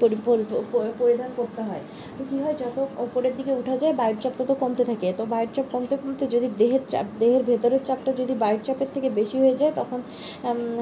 পরিধান 0.99 1.29
করতে 1.39 1.61
হয়। 1.61 1.83
তো 2.19 2.23
কী 2.31 2.37
হয়, 2.43 2.55
যত 2.63 2.77
উপরের 3.05 3.33
দিকে 3.37 3.51
উঠা 3.61 3.75
যায় 3.81 3.93
বায়ুর 3.99 4.17
চাপ 4.23 4.33
তত 4.39 4.51
কমতে 4.61 4.83
থাকে। 4.89 5.07
তো 5.19 5.23
বায়ুর 5.33 5.51
চাপ 5.55 5.67
কমতে 5.73 5.95
কমতে 6.01 6.25
যদি 6.35 6.47
দেহের 6.61 6.83
চাপ, 6.91 7.05
দেহের 7.21 7.43
ভেতরের 7.49 7.81
চাপটা 7.87 8.11
যদি 8.21 8.33
বায়ুর 8.43 8.61
চাপের 8.67 8.89
থেকে 8.95 9.07
বেশি 9.19 9.37
হয়ে 9.43 9.55
যায়, 9.61 9.73
তখন 9.79 9.99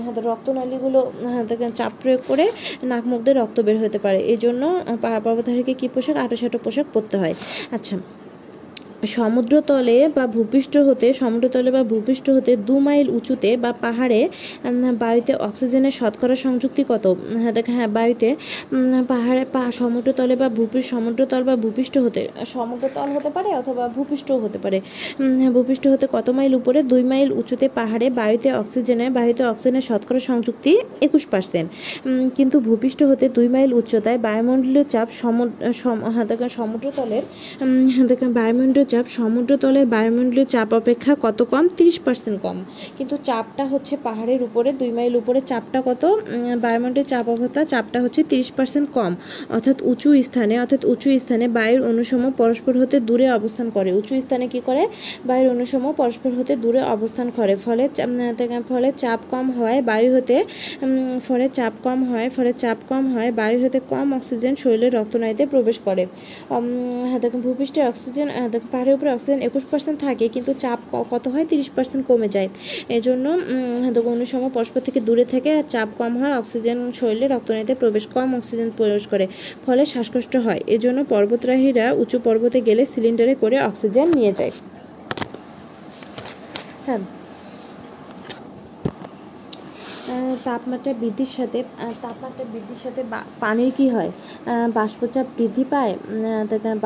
হয়তো 0.05 0.21
রক্তনালীগুলো 0.29 0.99
হয়তো 1.35 1.53
চাপ 1.79 1.93
প্রয়োগ 2.01 2.21
করে 2.29 2.45
নাক 2.91 3.03
মুখ 3.11 3.19
দিয়ে 3.25 3.35
রক্ত 3.41 3.57
বের 3.67 3.77
হতে 3.83 3.99
পারে। 4.05 4.19
এই 4.33 4.39
জন্য 4.45 4.63
পাহাড় 5.03 5.21
পর্বতারোহীকে 5.25 5.73
কী 5.81 5.88
পোশাক? 5.95 6.15
আঁটোসাঁটো 6.23 6.57
পোশাক 6.65 6.88
পরতে 6.93 7.15
হয়। 7.21 7.35
আচ্ছা 7.77 7.95
সমুদ্রতলে 9.05 9.97
বা 10.15 10.27
ভূপৃষ্ঠ 10.27 10.77
হতে 10.77 11.13
সমুদ্রতলে 11.13 11.71
বা 11.71 11.83
ভূপৃষ্ঠ 11.83 12.29
হতে 12.29 12.51
দু 12.67 12.79
মাইল 12.79 13.09
উঁচুতে 13.09 13.57
বা 13.57 13.71
পাহাড়ে 13.81 14.29
বায়ুতে 14.99 15.33
অক্সিজেনের 15.33 15.91
শতকরা 15.91 16.35
সংযুক্তি 16.35 16.83
কত? 16.89 17.05
হ্যাঁ 17.41 17.53
দেখ 17.53 17.65
হ্যাঁ 17.69 17.87
বায়ুতে 17.87 18.35
পাহাড়ে 19.07 19.43
সমুদ্রতলে 19.71 20.35
বা 20.35 20.49
ভূপৃষ্ঠ 20.49 20.89
সমুদ্রতল 20.89 21.43
বা 21.43 21.55
ভূপৃষ্ঠ 21.55 21.97
হতে 21.97 22.21
সমুদ্রতল 22.45 23.09
হতে 23.15 23.29
পারে 23.29 23.49
অথবা 23.55 23.83
ভূপৃষ্ঠ 23.87 24.31
হতে 24.31 24.57
পারে। 24.57 24.77
হ্যাঁ, 25.39 25.51
ভূপৃষ্ঠ 25.51 25.87
হতে 25.87 26.07
কত 26.11 26.29
মাইল 26.29 26.53
উপরে? 26.55 26.83
দুই 26.83 27.03
মাইল 27.03 27.31
উঁচুতে 27.31 27.69
পাহাড়ে 27.69 28.09
বায়ুতে 28.09 28.49
অক্সিজেনের 28.53 29.11
বায়ুতে 29.11 29.43
অক্সিজেনের 29.43 29.81
শতকরা 29.81 30.19
সংযুক্তি 30.19 30.77
একুশ 31.01 31.25
পার্সেন্ট। 31.25 31.69
কিন্তু 32.37 32.59
ভূপৃষ্ঠ 32.59 33.03
হতে 33.03 33.29
দুই 33.29 33.47
মাইল 33.47 33.73
উচ্চতায় 33.73 34.17
বায়ুমণ্ডলীয় 34.17 34.83
চাপ 34.83 35.07
সমুদ্র 35.11 35.55
হ্যাঁ 36.15 36.49
সমুদ্রতলের 36.49 37.23
বায়ুমণ্ডলীয় 38.33 38.86
চাপ 38.91 39.05
সমুদ্রতলের 39.17 39.85
বায়ুমণ্ডলীয় 39.85 40.47
চাপ 40.53 40.69
অপেক্ষা 40.73 41.11
কত 41.25 41.39
কম? 41.51 41.63
তিরিশ 41.77 41.97
পার্সেন্ট 42.05 42.38
কম। 42.41 42.57
কিন্তু 42.97 43.15
চাপটা 43.23 43.63
হচ্ছে 43.65 43.93
পাহাড়ের 44.03 44.41
উপরে 44.43 44.69
দুই 44.79 44.91
মাইল 44.91 45.13
উপরে 45.21 45.39
চাপটা 45.51 45.79
কত? 45.81 46.03
বায়ুমণ্ডলের 46.61 47.07
চাপ 47.07 47.25
অবস্থা 47.29 47.61
চাপটা 47.65 47.99
হচ্ছে 48.01 48.21
তিরিশ 48.23 48.49
পার্সেন্ট 48.57 48.88
কম। 48.91 49.11
অর্থাৎ 49.55 49.77
উঁচু 49.91 50.09
স্থানে 50.27 50.53
অর্থাৎ 50.59 50.81
উঁচু 50.85 51.07
স্থানে 51.23 51.45
বায়ুর 51.47 51.81
অনুসম 51.91 52.21
পরস্পর 52.38 52.73
হতে 52.81 52.97
দূরে 52.99 53.27
অবস্থান 53.31 53.67
করে। 53.69 53.89
উঁচু 53.99 54.13
স্থানে 54.21 54.45
কি 54.47 54.59
করে? 54.65 54.83
বায়ুর 55.25 55.47
অনুসম 55.55 55.83
পরস্পর 55.97 56.31
হতে 56.39 56.53
দূরে 56.55 56.81
অবস্থান 56.95 57.27
করে। 57.38 57.53
ফলে 57.65 57.83
ফলে 58.69 58.89
চাপ 59.03 59.19
কম 59.31 59.45
হয় 59.57 59.77
বায়ু 59.81 60.09
হতে 60.15 60.38
ফলে 61.27 61.45
চাপ 61.57 61.73
কম 61.83 61.99
হয় 62.11 62.27
ফলে 62.35 62.51
চাপ 62.63 62.77
কম 62.89 63.03
হয় 63.13 63.29
বায়ু 63.31 63.57
হতে 63.63 63.79
কম 63.91 64.07
অক্সিজেন 64.13 64.53
শরীরের 64.55 64.91
রক্তনালীতে 64.93 65.43
প্রবেশ 65.45 65.77
করে। 65.88 66.03
হ্যাঁ 67.09 67.19
দেখুন 67.19 67.39
ভূপৃষ্ঠে 67.41 67.81
অক্সিজেন 67.88 68.27
আহ, 68.29 68.47
দেখুন 68.53 68.69
পাহাড়ের 68.78 68.97
উপরে 68.97 69.11
অক্সিজেন 69.15 69.41
একুশ 69.49 69.63
পার্সেন্ট 69.71 69.97
থাকে, 70.05 70.25
কিন্তু 70.36 70.51
চাপ 70.63 70.80
কত 71.13 71.25
হয়? 71.34 71.45
তিরিশ 71.51 71.69
পার্সেন্ট 71.75 72.03
কমে 72.09 72.30
যায়। 72.36 72.49
এজন্য 72.97 73.25
হ্যাঁ 73.84 73.93
সময় 74.34 74.51
পরস্পর 74.57 74.80
থেকে 74.88 74.99
দূরে 75.07 75.25
থাকে 75.34 75.49
আর 75.59 75.65
চাপ 75.73 75.89
কম 75.99 76.11
হয় 76.21 76.34
অক্সিজেন 76.41 76.78
শরীরে 76.99 77.28
রক্তনীতে 77.28 77.73
প্রবেশ 77.82 78.05
কম 78.15 78.30
অক্সিজেন 78.39 78.69
প্রবেশ 78.78 79.03
করে, 79.13 79.25
ফলে 79.65 79.84
শ্বাসকষ্ট 79.93 80.34
হয়। 80.45 80.61
এজন্য 80.75 80.99
পর্বতরাহীরা 81.13 81.86
উঁচু 82.01 82.17
পর্বতে 82.28 82.59
গেলে 82.67 82.84
সিলিন্ডারে 82.93 83.34
করে 83.43 83.57
অক্সিজেন 83.69 84.07
নিয়ে 84.17 84.32
যায়। 84.39 84.53
হ্যাঁ। 86.86 87.01
তাপমাত্রা 90.47 90.91
বৃদ্ধির 91.01 91.31
সাথে 91.37 91.59
তাপমাত্রা 92.03 92.43
বৃদ্ধির 92.53 92.79
সাথে 92.83 93.01
পানির 93.43 93.71
কি 93.77 93.87
হয়? 93.95 94.11
বাষ্পচাপ 94.77 95.27
বৃদ্ধি 95.37 95.63
পায় 95.73 95.93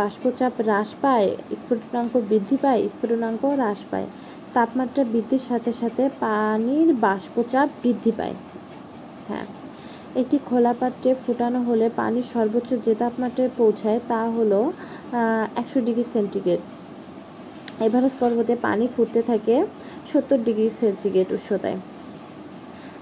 বাষ্পচাপ 0.02 0.54
হ্রাস 0.68 0.90
পায়, 1.04 1.28
স্ফুটনাঙ্ক 1.60 2.14
বৃদ্ধি 2.32 2.58
পায়, 2.64 2.82
স্ফুটনাঙ্ক 2.94 3.42
হ্রাস 3.56 3.80
পায়। 3.92 4.08
তাপমাত্রা 4.56 5.04
বৃদ্ধির 5.14 5.44
সাথে 5.50 5.72
সাথে 5.82 6.04
পানির 6.24 6.90
বাষ্পচাপ 7.06 7.68
বৃদ্ধি 7.84 8.12
পায়। 8.20 8.36
হ্যাঁ 9.30 9.46
একটি 10.22 10.38
খোলা 10.48 10.74
পাত্রে 10.82 11.10
ফুটানো 11.24 11.60
হলে 11.70 11.86
পানির 12.00 12.28
সর্বোচ্চ 12.34 12.70
যে 12.86 12.94
তাপমাত্রায় 13.02 13.52
পৌঁছায় 13.60 14.00
তা 14.12 14.22
হলো 14.36 14.60
একশো 15.62 15.80
ডিগ্রি 15.88 16.06
সেন্টিগ্রেড। 16.16 16.62
এভারেস্ট 17.86 18.18
পর্বতে 18.22 18.54
পানি 18.68 18.86
ফুটতে 18.96 19.22
থাকে 19.30 19.56
সত্তর 20.10 20.40
ডিগ্রি 20.48 20.68
সেন্টিগ্রেড 20.82 21.30
উষ্ণতায়। 21.38 21.78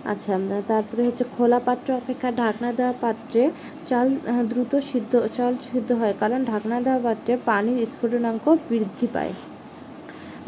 আচ্ছা 0.06 0.34
তারপরে 0.72 1.02
হচ্ছে 1.08 1.26
খোলা 1.36 1.60
পাত্র 1.68 1.88
অপেক্ষা 2.02 2.30
ঢাকনা 2.41 2.70
দেওয়া 2.80 2.95
পাত্রে 3.04 3.41
চাল 3.89 4.08
দ্রুত 4.52 4.74
সিদ্ধ, 4.91 5.14
চাল 5.38 5.54
সিদ্ধ 5.70 5.89
হয়, 6.02 6.16
কারণ 6.22 6.39
ঢাকনা 6.52 6.78
দেওয়া 6.86 7.02
পাত্রে 7.08 7.34
পানির 7.50 7.78
স্ফুটনাঙ্ক 7.93 8.45
বৃদ্ধি 8.70 9.08
পায়। 9.16 9.34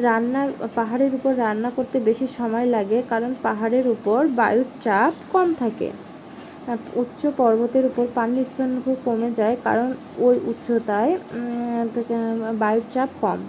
রান্নার, 0.05 0.49
পাহাড়ের 0.77 1.11
উপর 1.17 1.31
রান্না 1.45 1.69
করতে 1.77 1.97
বেশি 2.09 2.27
সময় 2.39 2.67
লাগে, 2.75 2.99
কারণ 3.11 3.31
পাহাড়ের 3.45 3.85
উপর 3.95 4.19
বায়ুর 4.39 4.67
চাপ 4.85 5.13
কম 5.33 5.47
থাকে। 5.61 5.89
উচ্চ 7.01 7.21
পর্বতের 7.39 7.85
উপর 7.91 8.05
পানির 8.17 8.45
স্ফুটনাঙ্ক 8.49 8.87
কমে 9.05 9.29
যায়, 9.39 9.55
কারণ 9.67 9.89
ওই 10.27 10.35
উচ্চতায় 10.51 11.11
বায়ুর 12.61 12.85
চাপ 12.93 13.09
কম। 13.23 13.39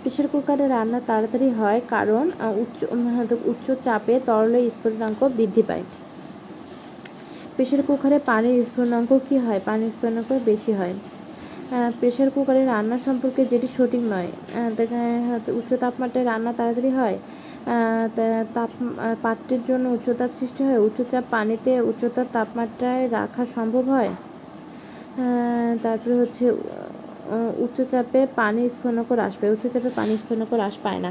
প্রেসার 0.00 0.26
কুকারে 0.32 0.64
রান্না 0.68 0.98
তাড়াতাড়ি 1.08 1.48
হয় 1.60 1.80
কারণ 1.88 2.24
উচ্চ 2.62 2.78
হয়তো 3.16 3.34
উচ্চ 3.52 3.66
চাপে 3.86 4.14
তরলের 4.28 4.64
স্ফুটনাঙ্ক 4.76 5.20
বৃদ্ধি 5.38 5.62
পায়। 5.68 5.84
প্রেসার 7.56 7.80
কুকারে 7.88 8.18
পানির 8.30 8.56
স্ফুটনাঙ্ক 8.68 9.10
কি 9.28 9.36
হয়? 9.38 9.60
পানির 9.68 9.90
স্ফুটনাঙ্ক 9.94 10.30
বেশি 10.50 10.72
হয়। 10.72 10.94
প্রেসার 12.00 12.28
কুকারে 12.34 12.62
রান্না 12.64 12.96
সম্পর্কে 13.06 13.42
যেটি 13.52 13.68
সঠিক 13.76 14.02
নয় 14.12 14.30
আহ, 14.52 14.70
হয়তো 15.28 15.50
উচ্চ 15.58 15.70
তাপমাত্রায় 15.84 16.26
রান্না 16.30 16.52
তাড়াতাড়ি 16.58 16.90
হয় 16.98 17.16
তাপ 18.56 18.70
পাত্রের 19.22 19.62
জন্য 19.68 19.84
উচ্চতাপ 19.96 20.30
সৃষ্টি 20.40 20.62
হয়। 20.68 20.80
উচ্চচাপ 20.86 21.24
পানিতে 21.30 21.72
উচ্চতর 21.90 22.26
তাপমাত্রায় 22.32 23.02
রাখা 23.16 23.42
সম্ভব 23.56 23.84
হয়? 23.94 24.10
তারপরে 25.84 26.14
হচ্ছে 26.20 26.44
উচ্চচাপে 27.64 28.20
পানি 28.40 28.62
স্ফুটনাঙ্ক 28.74 29.10
হ্রাস 29.16 29.34
পায়। 29.40 29.50
উচ্চচাপে 29.54 29.90
পানি 29.98 30.12
স্ফুটনাঙ্ক 30.20 30.52
হ্রাস 30.58 30.74
পায় 30.84 31.00
না। 31.06 31.10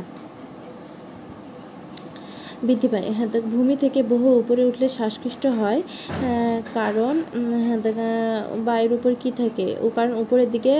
বৃদ্ধি 2.66 2.88
পায়। 2.94 3.08
হ্যাঁ 3.18 3.30
ভূমি 3.54 3.76
থেকে 3.84 4.00
বহু 4.14 4.28
উপরে 4.42 4.62
উঠলে 4.70 4.88
শ্বাসকষ্ট 4.98 5.44
হয় 5.60 5.80
কারণ 6.78 7.14
হ্যাঁ 7.66 7.80
বায়ুর 8.68 8.92
উপর 8.98 9.12
কী 9.24 9.30
থাকে? 9.42 9.68
কারণ 9.98 10.12
উপরের 10.24 10.50
দিকে 10.56 10.74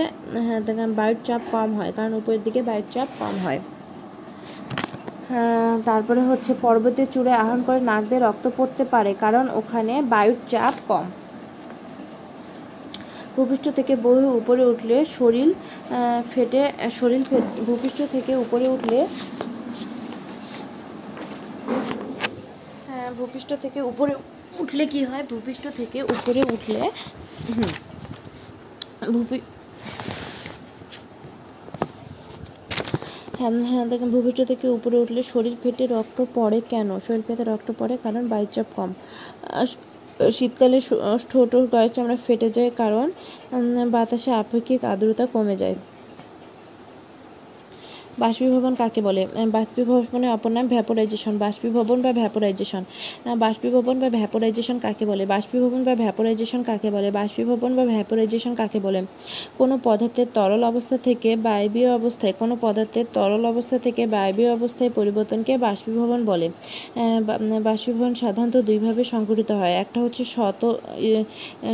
হ্যাঁ 0.46 0.62
বায়ুর 1.00 1.20
চাপ 1.28 1.42
কম 1.56 1.70
হয়, 1.80 1.92
কারণ 1.98 2.12
উপরের 2.22 2.42
দিকে 2.48 2.60
বায়ুর 2.70 2.88
চাপ 2.94 3.10
কম 3.22 3.36
হয়। 3.46 3.60
তারপরে 5.90 6.22
হচ্ছে 6.30 6.52
পর্বতের 6.66 7.08
চূড়ায় 7.14 7.40
আহরণ 7.44 7.62
করে 7.68 7.80
নাক 7.90 8.04
দিয়ে 8.10 8.22
রক্ত 8.28 8.46
পড়তে 8.58 8.84
পারে, 8.94 9.12
কারণ 9.24 9.46
ওখানে 9.60 9.94
বায়ুর 10.14 10.38
চাপ 10.52 10.76
কম। 10.90 11.06
ভূপৃষ্ঠ 13.40 13.66
থেকে 13.78 13.94
বহু 14.06 14.22
উপরে 14.42 14.64
উঠলে 14.72 14.98
শরীর 15.18 15.50
ফেটে 16.32 16.62
শরীর 17.00 17.22
ভূপৃষ্ঠ 17.68 18.00
থেকে 18.14 18.32
উপরে 18.44 18.66
উঠলে 18.76 19.00
ভূপৃষ্ঠ 23.20 23.50
থেকে 23.64 23.80
উপরে 23.92 24.14
উঠলে 24.54 24.84
কি 24.94 25.02
হয়? 25.10 25.24
ভূপৃষ্ঠ 25.32 25.66
থেকে 25.80 26.00
উপরে 26.14 26.42
উঠলে 26.54 26.82
হ্যাঁ 33.40 33.52
হ্যাঁ 33.70 33.86
দেখেন, 33.92 34.10
ভূপৃষ্ঠ 34.14 34.40
থেকে 34.52 34.66
উপরে 34.78 34.98
উঠলে 35.04 35.22
শরীর 35.34 35.56
ফেটে 35.64 35.86
রক্ত 35.96 36.18
পড়ে 36.38 36.60
কেন? 36.72 36.90
শরীর 37.06 37.24
ফেটে 37.28 37.44
রক্ত 37.52 37.70
পড়ে 37.80 37.96
কারণ 38.06 38.24
বায়ুচাপ 38.32 38.68
কম। 38.76 38.90
শীতকালে 40.38 40.78
আমরা 41.12 41.34
ও 41.56 41.88
চামড়া 41.90 42.18
ফেটে 42.26 42.50
যায় 42.50 42.72
কারণ 42.78 43.08
বাতাসে 43.92 44.32
আপেক্ষিক 44.42 44.82
আর্দ্রতা 44.84 45.26
কমে 45.34 45.56
যায়। 45.56 45.76
বাষ্পীভবন 48.20 48.76
কাকে 48.76 49.02
বলে? 49.02 49.24
আহ, 49.24 49.50
বাষ্পীভবনের 49.50 50.32
অপর 50.32 50.52
নাম 50.52 50.68
ভ্যাপোরাইজেশন। 50.68 51.38
বাষ্পীভবন 51.38 52.02
বা 52.02 52.14
ভ্যাপোরাইজেশন। 52.14 52.84
বাষ্পীভবন 53.38 54.00
বা 54.00 54.10
ভ্যাপোরাইজেশন 54.10 54.80
কাকে 54.80 55.06
বলে? 55.06 55.26
বাষ্পীভবন 55.26 55.84
বা 55.84 55.96
ভ্যাপোরাইজেশন 55.96 56.64
কাকে 56.64 56.92
বলে? 56.92 57.12
বাষ্পীভবন 57.12 57.76
বা 57.76 57.86
ভ্যাপোরাইজেশন 57.86 58.56
কাকে 58.56 58.80
বলে? 58.80 59.02
কোনো 59.58 59.80
পদার্থের 59.84 60.28
তরল 60.34 60.64
অবস্থা 60.64 60.98
থেকে 60.98 61.36
বায়বীয় 61.36 61.96
অবস্থায় 61.96 62.34
কোনো 62.40 62.58
পদার্থের 62.62 63.06
তরল 63.14 63.46
অবস্থা 63.46 63.80
থেকে 63.80 64.08
বায়বীয় 64.08 64.54
অবস্থায় 64.54 64.90
পরিবর্তনকে 64.96 65.58
বাষ্পীভবন 65.58 66.26
বলে। 66.26 66.50
বাষ্পীভবন 67.64 68.14
সাধারণত 68.14 68.58
দুইভাবে 68.58 69.04
সংঘটিত 69.04 69.52
হয়। 69.52 69.74
একটা 69.74 70.02
হচ্ছে 70.02 70.26
শত 70.26 70.80
ই- 70.98 71.24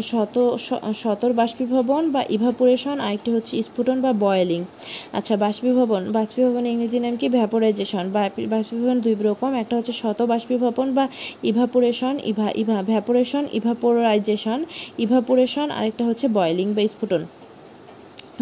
শত 0.01 0.55
শতর 0.95 1.33
বাষ্পীভবন 1.33 2.11
বা 2.11 2.23
ইভাপোরেশন 2.29 2.99
আরেকটি 2.99 3.31
হচ্ছে 3.31 3.63
স্ফুটন 3.63 4.01
বা 4.01 4.13
বয়েলিং। 4.13 4.63
আচ্ছা 5.13 5.35
বাষ্পীভবন 5.35 6.11
বাষ্পীভবন 6.35 6.65
ইংরেজি 6.73 6.99
নাম 7.05 7.15
কি? 7.21 7.27
ভ্যাপোরাইজেশন 7.37 8.05
বাষ্পীভবন 8.53 8.97
দুই 9.05 9.15
রকম। 9.29 9.51
একটা 9.61 9.73
হচ্ছে 9.77 9.93
শত 10.01 10.19
বাষ্পীভবন 10.31 10.87
বা 10.97 11.05
evaporation 11.43 12.15
eva 12.31 12.47
eva 12.61 12.77
vaporation 12.91 13.43
evaporisation 13.59 14.59
evaporation 15.05 15.67
আরেকটা 15.79 16.03
হচ্ছে 16.09 16.25
বয়লিং 16.37 16.67
বা 16.75 16.81
স্ফুটন। 16.93 17.21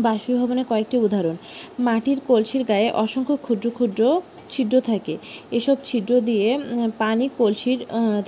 বাষ্পীভবনের 0.05 0.67
কয়েকটি 0.71 0.95
উদাহরণ। 0.97 1.35
মাটির 1.79 2.19
কলসির 2.27 2.63
গায়ে 2.63 2.87
অসংখ্য 3.03 3.35
ক্ষুদ্র 3.45 3.67
ক্ষুদ্র 3.77 4.01
ছিদ্র 4.49 4.75
থাকে। 4.81 5.13
এসব 5.51 5.77
ছিদ্র 5.83 6.11
দিয়ে 6.21 6.47
পানি 6.97 7.25
কলসির 7.37 7.79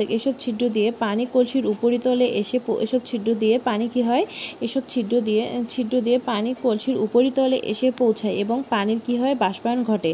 এসব 0.10 0.34
ছিদ্র 0.40 0.64
দিয়ে 0.70 0.90
পানি 1.00 1.24
কলসির 1.34 1.66
উপরিতলে 1.66 2.26
এসে 2.42 2.58
এসব 2.82 3.02
ছিদ্র 3.06 3.30
দিয়ে 3.34 3.56
পানি 3.60 3.86
কি 3.88 4.02
হয়? 4.02 4.26
এসব 4.62 4.84
ছিদ্র 4.90 5.14
দিয়ে 5.22 5.44
ছিদ্র 5.70 5.94
দিয়ে 6.02 6.18
পানি 6.26 6.50
কলসির 6.64 6.98
উপরিতলে 6.98 7.58
এসে 7.64 7.88
পৌঁছায় 7.92 8.36
এবং 8.36 8.58
পানির 8.70 9.00
কি 9.08 9.14
হয়? 9.18 9.36
বাষ্পায়ন 9.36 9.80
ঘটে। 9.84 10.12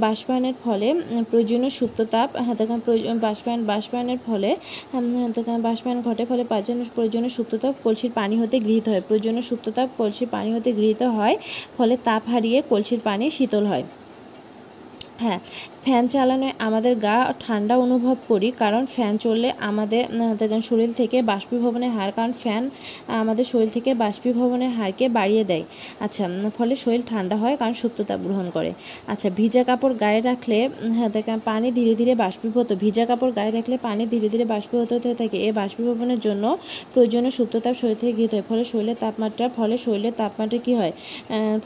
বাষ্পায়নের 0.00 0.56
ফলে 0.64 0.88
প্রয়োজনীয় 1.30 1.72
সুপ্ততাপ 1.80 2.28
হ্যাঁ, 2.36 2.56
দেখেন 2.56 2.80
প্রয়োজন 2.80 3.18
বাষ্পায়ন 3.18 3.60
বাষ্পায়নের 3.64 4.20
ফলে 4.26 4.50
উম, 4.92 5.32
বাষ্পায়ন 5.62 5.98
ঘটে 6.02 6.24
ফলে 6.24 6.42
প্রয়োজনীয় 6.44 6.88
প্রয়োজনীয় 6.94 7.32
সুপ্ততাপ 7.36 7.74
কলসির 7.84 8.12
পানি 8.14 8.34
হতে 8.36 8.56
গৃহীত 8.60 8.86
হয়। 8.88 9.02
প্রয়োজনীয় 9.08 9.42
সুপ্ততাপ 9.42 9.88
কলসির 9.98 10.28
পানি 10.30 10.50
হতে 10.54 10.70
গৃহীত 10.72 11.02
হয় 11.18 11.36
ফলে 11.78 11.94
তাপ 12.04 12.22
হারিয়ে 12.28 12.58
কলসির 12.70 13.00
পানি 13.04 13.24
শীতল 13.30 13.64
হয়। 13.66 13.84
হ্যাঁ 15.18 15.38
ফ্যান 15.84 16.04
চালানোয় 16.14 16.54
আমাদের 16.66 16.94
গা 17.06 17.16
ঠান্ডা 17.44 17.74
অনুভব 17.86 18.16
করি, 18.30 18.48
কারণ 18.62 18.82
ফ্যান 18.94 19.14
চললে 19.24 19.48
আমাদের 19.70 20.02
শরীর 20.70 20.90
থেকে 21.00 21.18
বাষ্পীভবনের 21.30 21.92
হার, 21.96 22.10
কারণ 22.16 22.32
ফ্যান 22.42 22.62
আমাদের 23.22 23.44
শরীর 23.52 23.70
থেকে 23.76 23.90
বাষ্পীভবনের 24.02 24.72
হারকে 24.78 25.06
বাড়িয়ে 25.18 25.44
দেয়। 25.50 25.64
আচ্ছা 26.04 26.24
ফলে 26.58 26.74
শরীর 26.84 27.02
ঠান্ডা 27.10 27.36
হয়, 27.42 27.54
কারণ 27.60 27.74
সুপ্ততাপ 27.82 28.18
গ্রহণ 28.26 28.46
করে। 28.56 28.70
আচ্ছা 29.12 29.28
ভিজা 29.38 29.62
কাপড় 29.68 29.94
গায়ে 30.04 30.20
রাখলে 30.30 30.58
হ্যাঁ 30.98 31.10
পানি 31.48 31.68
ধীরে 31.78 31.92
ধীরে 32.00 32.12
বাষ্পীভূত, 32.24 32.68
ভিজা 32.82 33.04
কাপড় 33.10 33.32
গায়ে 33.38 33.52
রাখলে 33.58 33.76
পানি 33.86 34.02
ধীরে 34.12 34.28
ধীরে 34.32 34.44
বাষ্পীভূত 34.52 34.90
হতে 34.96 35.10
থাকে। 35.20 35.36
এই 35.46 35.52
বাষ্পীভবনের 35.60 36.20
জন্য 36.26 36.44
প্রয়োজনীয় 36.92 37.32
সুপ্ততাপ 37.38 37.74
শরীর 37.80 37.96
থেকে 38.00 38.12
গৃহীত 38.18 38.32
হয়, 38.36 38.46
ফলে 38.50 38.64
শরীরের 38.72 38.98
তাপমাত্রা, 39.04 39.44
ফলে 39.58 39.74
শরীরের 39.84 40.14
তাপমাত্রা 40.22 40.58
কি 40.66 40.72
হয়? 40.80 40.92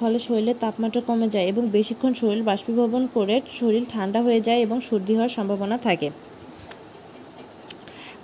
ফলে 0.01 0.19
শরীরের 0.27 0.59
তাপমাত্রা 0.65 1.01
কমে 1.09 1.29
যায় 1.35 1.47
এবং 1.53 1.63
বেশিক্ষণ 1.77 2.13
শরীর 2.21 2.43
বাষ্পীভবন 2.51 3.03
করে 3.17 3.37
শরীর 3.61 3.85
ঠান্ডা 3.93 4.01
হয়ে 4.27 4.41
যায় 4.41 4.61
এবং 4.61 4.81
সর্দি 4.81 5.13
হওয়ার 5.15 5.29
সম্ভাবনা 5.29 5.77
থাকে। 5.79 6.09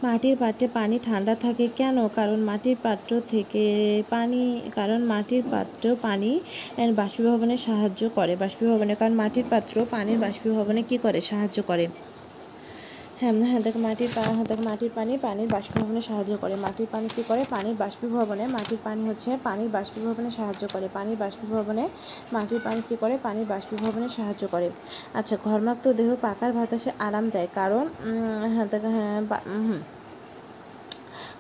মাটির 0.03 0.37
পাত্রে 0.37 0.67
পানি 0.69 0.99
ঠান্ডা 0.99 1.35
থাকে 1.35 1.69
কেন? 1.77 1.97
কারণ 2.09 2.39
মাটির 2.41 2.77
পাত্র 2.83 3.11
থেকে 3.29 3.65
পানি, 4.11 4.43
কারণ 4.75 5.01
মাটির 5.05 5.43
পাত্র 5.51 5.97
পানি 6.03 6.31
বাষ্পীভবনে 6.95 7.57
সাহায্য 7.57 8.03
করে। 8.15 8.37
বাষ্পীভবনে, 8.37 8.95
কারণ 8.95 9.15
মাটির 9.15 9.45
পাত্র 9.51 9.75
পানির 9.91 10.19
বাষ্পীভবনে 10.19 10.83
কি 10.83 10.99
করে? 10.99 11.21
সাহায্য 11.21 11.63
করে। 11.63 11.87
হ্যাঁ 13.19 13.35
হ্যাঁ 13.43 13.63
দেখো 13.63 13.79
মাটির 13.79 14.11
দেখো 14.49 14.63
মাটির 14.63 14.93
পানি 14.95 15.13
পানির 15.19 15.49
বাষ্পীভবনে 15.49 16.01
সাহায্য 16.01 16.33
করে। 16.37 16.55
মাটির 16.57 16.89
পানি 16.93 17.09
কী 17.17 17.23
করে? 17.29 17.43
পানির 17.51 17.77
বাষ্পীভবনে 17.77 18.45
মাটির 18.49 18.81
পানি 18.85 19.03
হচ্ছে 19.09 19.31
পানির 19.45 19.71
বাষ্পীভবনে 19.71 20.31
সাহায্য 20.31 20.65
করে। 20.73 20.87
পানির 20.95 21.17
বাষ্পীভবনে 21.17 21.85
মাটির 22.33 22.61
পানি 22.65 22.81
কী 22.89 22.95
করে? 22.97 23.15
পানির 23.23 23.47
বাষ্পীভবনে 23.47 24.09
সাহায্য 24.09 24.43
করে। 24.47 24.69
আচ্ছা 25.15 25.35
ঘর্মাক্ত 25.45 25.85
দেহ 25.93 26.09
পাকার 26.23 26.51
বাতাসে 26.53 26.91
আরাম 26.99 27.25
দেয়। 27.31 27.49
কারণ 27.55 27.85
উম, 28.01 28.43
হ্যাঁ 28.55 28.67
দেখো। 28.67 28.91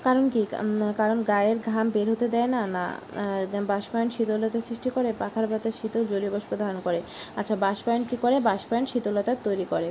কারণ 0.04 0.24
কি? 0.28 0.42
কারণ 0.96 1.18
গায়ের 1.22 1.58
ঘাম 1.66 1.86
বের 1.90 2.06
হতে 2.10 2.26
দেয় 2.28 2.48
না 2.54 2.60
না 2.76 2.84
বাষ্পায়ন 3.72 4.08
শীতলতা 4.10 4.60
সৃষ্টি 4.68 4.88
করে 4.90 5.10
পাখার 5.18 5.46
বাতাস 5.46 5.74
শীতল 5.80 6.02
জলীয় 6.06 6.32
বাষ্প 6.32 6.50
ধারণ 6.56 6.78
করে। 6.80 7.00
আচ্ছা 7.36 7.54
বাষ্পায়ন 7.56 8.02
কি 8.10 8.16
করে? 8.16 8.36
বাষ্পায়ন 8.40 8.84
শীতলতা 8.86 9.32
তৈরি 9.44 9.66
করে। 9.70 9.88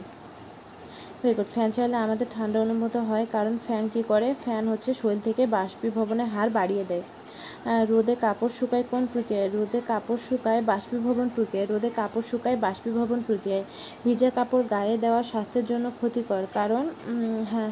গুড 1.38 1.50
ফ্যান 1.56 1.70
চালালে 1.76 1.98
আমাদের 2.06 2.28
ঠান্ডা 2.36 2.58
অনুভূত 2.66 2.96
হয়, 3.10 3.26
কারণ 3.36 3.54
ফ্যান 3.66 3.84
কি 3.94 4.02
করে? 4.12 4.28
ফ্যান 4.44 4.64
হচ্ছে 4.72 4.92
শরীর 5.02 5.22
থেকে 5.28 5.44
বাষ্পীভবনের 5.58 6.30
হার 6.34 6.50
বাড়িয়ে 6.58 6.86
দেয়। 6.92 7.04
রোদে 7.92 8.16
কাপড় 8.26 8.54
শুকায় 8.60 8.86
কোন 8.92 9.04
প্রক্রিয়ায়? 9.14 9.50
রোদে 9.56 9.80
কাপড় 9.92 10.22
শুকায় 10.28 10.62
বাষ্পীভবন 10.72 11.28
প্রক্রিয়ায়। 11.36 11.68
রোদে 11.72 11.90
কাপড় 12.00 12.26
শুকায় 12.32 12.58
বাষ্পীভবন 12.66 13.20
প্রক্রিয়ায়। 13.28 13.66
ভিজা 14.06 14.30
কাপড় 14.38 14.64
গায়ে 14.74 14.96
দেওয়া 15.04 15.22
স্বাস্থ্যের 15.32 15.66
জন্য 15.72 15.86
ক্ষতিকর, 16.00 16.44
কারণ 16.58 16.84
হ্যাঁ 17.52 17.72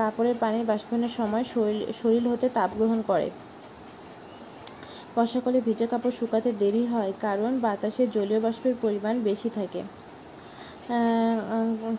কাপড়ের 0.00 0.36
পানির 0.42 0.64
বাষ্পীভবনের 0.70 1.12
সময় 1.18 1.44
শরীর 1.54 1.80
শরীর 2.00 2.24
হতে 2.32 2.46
তাপ 2.58 2.70
গ্রহণ 2.78 3.00
করে। 3.10 3.28
বর্ষাকালে 5.16 5.58
ভিজা 5.68 5.86
কাপড় 5.92 6.14
শুকাতে 6.18 6.50
দেরি 6.62 6.82
হয়, 6.92 7.12
কারণ 7.26 7.52
বাতাসে 7.64 8.02
জলীয় 8.16 8.40
বাষ্পের 8.46 8.74
পরিমাণ 8.82 9.14
বেশি 9.28 9.50
থাকে। 9.58 9.82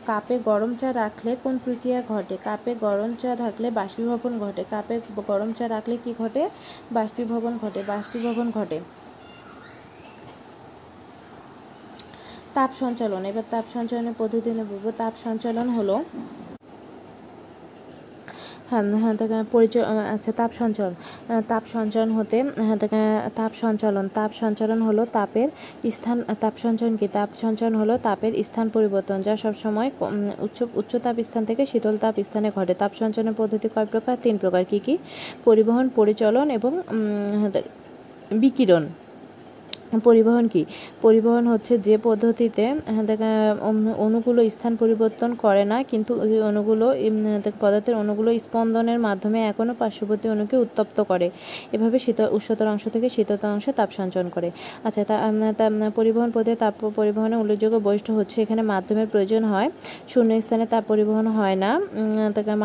কাপে 0.07 0.35
গরম 0.45 0.71
চা 0.75 0.89
রাখলে 0.93 1.31
কোন 1.43 1.55
প্রক্রিয়া 1.65 1.99
ঘটে? 2.07 2.35
কাপে 2.43 2.71
গরম 2.81 3.11
চা 3.21 3.31
রাখলে 3.35 3.67
বাষ্পীভবন 3.71 4.33
ঘটে। 4.39 4.63
কাপে 4.71 4.95
গরম 5.27 5.49
চা 5.57 5.65
রাখলে 5.67 5.95
কি 6.03 6.11
ঘটে? 6.17 6.43
বাষ্পীভবন 6.91 7.53
ঘটে। 7.63 7.81
বাষ্পীভবন 7.87 8.47
ঘটে। 8.51 8.79
তাপ 12.55 12.71
সঞ্চালন। 12.79 13.21
এবার 13.25 13.45
তাপ 13.51 13.65
সঞ্চালনের 13.75 14.15
পদ্ধতি 14.17 14.49
বলব। 14.71 14.85
তাপ 14.97 15.13
সঞ্চালন 15.25 15.67
হলো 15.77 15.95
থেকে 19.21 19.37
পরিচয় 19.55 19.85
আচ্ছা 20.15 20.31
তাপ 20.39 20.51
সঞ্চালন। 20.61 20.93
তাপ 21.51 21.63
সঞ্চালন 21.75 22.11
হতে 22.17 22.37
হ্যাঁ 22.67 22.77
তাপ 23.39 23.51
সঞ্চালন। 23.63 24.05
তাপ 24.17 24.31
সঞ্চালন 24.41 24.79
হলো 24.87 25.03
তাপের 25.17 25.49
স্থান 25.95 26.17
তাপ 26.43 26.55
সঞ্চালন 26.63 26.95
কি? 27.01 27.07
তাপ 27.17 27.29
সঞ্চালন 27.43 27.75
হলো 27.81 27.93
তাপের 28.07 28.33
স্থান 28.47 28.67
পরিবর্তন 28.75 29.17
যা 29.27 29.33
সবসময় 29.43 29.89
উচ্চ 30.45 30.59
উচ্চ 30.81 30.91
তাপ 31.05 31.15
স্থান 31.27 31.43
থেকে 31.49 31.63
শীতল 31.71 31.95
তাপ 32.03 32.15
স্থানে 32.27 32.47
ঘটে। 32.57 32.73
তাপ 32.81 32.91
সঞ্চালনের 33.01 33.35
পদ্ধতি 33.41 33.67
কয় 33.75 33.87
প্রকার? 33.93 34.15
তিন 34.25 34.35
প্রকার। 34.43 34.63
কি 34.71 34.79
কি? 34.85 34.93
পরিবহন 35.47 35.85
পরিচলন 35.97 36.47
এবং 36.57 36.71
হ্যাঁ, 37.41 37.51
বিকিরণ। 38.43 38.83
পরিবহন 40.07 40.45
কি? 40.53 40.61
পরিবহন 41.05 41.43
হচ্ছে 41.53 41.73
যে 41.87 41.95
পদ্ধতিতে 42.07 42.65
অণুগুলো 44.05 44.39
স্থান 44.55 44.73
পরিবর্তন 44.81 45.29
করে 45.43 45.63
না 45.71 45.77
কিন্তু 45.91 46.11
ওই 46.23 46.31
অণুগুলো 46.49 46.85
পদার্থের 47.63 47.95
অণুগুলো 48.01 48.29
স্পন্দনের 48.45 48.99
মাধ্যমে 49.07 49.39
এখনও 49.51 49.73
পার্শ্ববর্তী 49.81 50.25
অণুকে 50.33 50.55
উত্তপ্ত 50.65 50.97
করে। 51.11 51.27
এভাবে 51.75 51.97
শীতল 52.05 52.27
উচ্চতর 52.37 52.67
অংশ 52.73 52.83
থেকে 52.95 53.07
শীতলতর 53.15 53.49
অংশে 53.55 53.71
তাপ 53.79 53.89
সঞ্চয়ন 53.99 54.27
করে। 54.35 54.49
আচ্ছা 54.87 55.01
তা 55.09 55.15
পরিবহন 55.99 56.29
পদ্ধতি 56.35 56.57
তাপ 56.63 56.73
পরিবহনের 56.99 57.39
উল্লেখযোগ্য 57.43 57.75
বৈশিষ্ট্য 57.87 58.11
হচ্ছে 58.19 58.37
এখানে 58.45 58.61
মাধ্যমের 58.73 59.07
প্রয়োজন 59.13 59.43
হয়। 59.53 59.67
শূন্য 60.11 60.29
স্থানে 60.45 60.65
তাপ 60.73 60.83
পরিবহন 60.91 61.25
হয় 61.37 61.57
না 61.63 61.71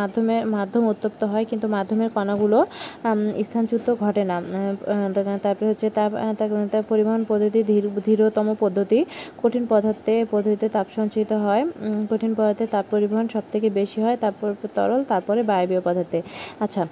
মাধ্যমের 0.01 0.43
মাধ্যম 0.57 0.83
উত্তপ্ত 0.93 1.21
হয় 1.33 1.45
কিন্তু 1.51 1.67
মাধ্যমের 1.77 2.11
কণাগুলো 2.17 2.59
স্থানচ্যুত 3.47 3.87
ঘটে 4.05 4.23
না। 4.31 4.37
তারপরে 5.45 5.67
হচ্ছে 5.73 5.89
তাপ 5.99 6.11
আহ, 6.15 6.33
পরিবহন 7.19 7.31
পদ্ধতি, 7.33 7.61
ধীর, 7.63 7.85
ধীরতম 8.05 8.47
পদ্ধতি। 8.61 8.99
কঠিন 9.43 9.65
পদার্থে 9.69 10.15
পদ্ধতিতে 10.31 10.67
তাপ 10.69 10.87
সঞ্চিত 10.97 11.31
হয়। 11.45 11.63
কঠিন 12.11 12.33
পদার্থে 12.35 12.65
তাপ 12.67 12.85
পরিবহন 12.91 13.27
সব 13.29 13.45
থেকে 13.53 13.69
বেশি 13.71 13.99
হয়, 14.03 14.17
তারপর 14.17 14.49
তরল, 14.77 15.01
তারপরে 15.09 15.41
বায়বীয় 15.43 15.83
পদার্থে। 15.85 16.19
আচ্ছা 16.61 16.83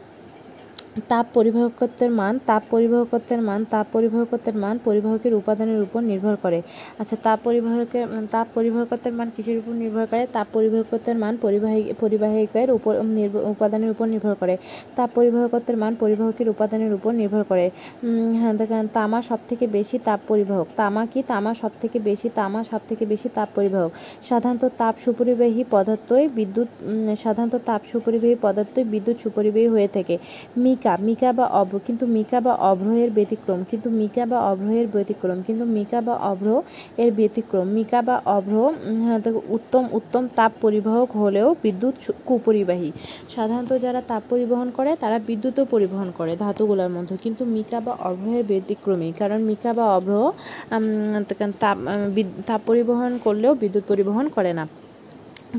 তাপ 1.11 1.27
পরিবাহকত্বের 1.35 2.11
মান 2.11 2.35
তাপ 2.47 2.63
পরিবাহকত্বের 2.71 3.41
মান 3.49 3.61
তাপ 3.71 3.87
পরিবাহকত্বের 3.93 4.57
মান 4.57 4.77
পরিবাহকের 4.85 5.33
উপাদানের 5.35 5.81
উপর 5.83 6.01
নির্ভর 6.03 6.35
করে। 6.43 6.59
আচ্ছা 6.99 7.17
তাপ 7.23 7.39
পরিবাহকের 7.45 8.05
তাপ 8.31 8.47
পরিবাহকত্বের 8.55 9.13
মান 9.13 9.29
কিসের 9.37 9.57
উপর 9.59 9.75
নির্ভর 9.83 10.05
করে? 10.11 10.25
তাপ 10.33 10.47
পরিবাহকত্বের 10.53 11.17
মান 11.17 11.35
পরিবাহী 11.43 11.83
পরিবাহিকের 12.01 12.69
উপর 12.71 12.93
উপাদানের 13.53 13.91
উপর 13.91 14.07
নির্ভর 14.15 14.35
করে। 14.41 14.55
তাপ 14.97 15.11
পরিবাহকত্বের 15.15 15.77
মান 15.77 15.93
পরিবাহকের 16.01 16.49
উপাদানের 16.55 16.93
উপর 16.99 17.11
নির্ভর 17.21 17.43
করে। 17.49 17.67
হ্যাঁ, 18.41 18.55
তামা 18.99 19.19
সব 19.23 19.41
থেকে 19.49 19.65
বেশি 19.67 19.97
তাপ 20.05 20.21
পরিবাহক। 20.29 20.69
তামা 20.77 21.03
কি? 21.13 21.21
তামা 21.33 21.51
সব 21.55 21.73
থেকে 21.81 21.99
বেশি 22.09 22.29
তামা 22.35 22.61
সব 22.71 22.81
থেকে 22.89 23.05
বেশি 23.07 23.29
তাপ 23.35 23.49
পরিবাহক। 23.55 23.93
সাধারণত 24.29 24.65
তাপ 24.79 24.95
সুপরিবাহী 25.05 25.63
পদার্থই 25.71 26.25
বিদ্যুৎ 26.39 26.69
সাধারণত 27.25 27.55
তাপ 27.65 27.81
সুপরিবাহী 27.93 28.37
পদার্থই 28.43 28.85
বিদ্যুৎ 28.85 29.17
সুপরিবাহী 29.25 29.69
হয়ে 29.75 29.89
থাকে। 29.89 30.17
মিকা 30.57 30.86
মিকা 30.87 31.05
মিকা 31.07 31.31
বা 31.33 31.47
অভ্র 31.53 31.75
কিন্তু 31.87 32.05
মিকা 32.09 32.39
বা 32.41 32.53
অভ্রয়ের 32.63 33.11
ব্যতিক্রম 33.11 33.61
কিন্তু 33.71 33.89
মিকা 34.01 34.25
বা 34.27 34.39
অভ্রয়ের 34.51 34.87
ব্যতিক্রম 34.87 35.39
কিন্তু 35.47 35.65
মিকা 35.77 36.01
বা 36.01 36.15
অভ্র 36.31 36.49
এর 36.99 37.11
ব্যতিক্রম 37.13 37.67
মিকা 37.77 38.01
বা 38.03 38.17
অভ্র 38.29 38.55
হ্যাঁ, 39.01 39.21
উত্তম 39.57 39.85
উত্তম 39.99 40.23
তাপ 40.37 40.53
পরিবাহক 40.61 41.09
হলেও 41.17 41.49
বিদ্যুৎ 41.65 41.95
কুপরিবাহী। 42.27 42.91
সাধারণত 43.29 43.73
যারা 43.85 44.01
তাপ 44.09 44.23
পরিবহন 44.31 44.69
করে 44.71 44.91
তারা 44.97 45.17
বিদ্যুৎও 45.29 45.65
পরিবহন 45.67 46.09
করে 46.19 46.33
ধাতুগুলোর 46.37 46.91
মধ্যে 46.91 47.17
কিন্তু 47.25 47.43
মিকা 47.55 47.79
বা 47.81 47.93
অভ্রয়ের 48.09 48.45
ব্যতিক্রমী 48.45 49.09
কারণ 49.13 49.39
মিকা 49.51 49.71
বা 49.73 49.85
অভ্র 49.97 50.13
তাপ 51.63 51.77
তাপ 52.49 52.61
পরিবহন 52.67 53.13
করলেও 53.25 53.53
বিদ্যুৎ 53.63 53.85
পরিবহন 53.89 54.27
করে 54.37 54.53
না। 54.53 54.65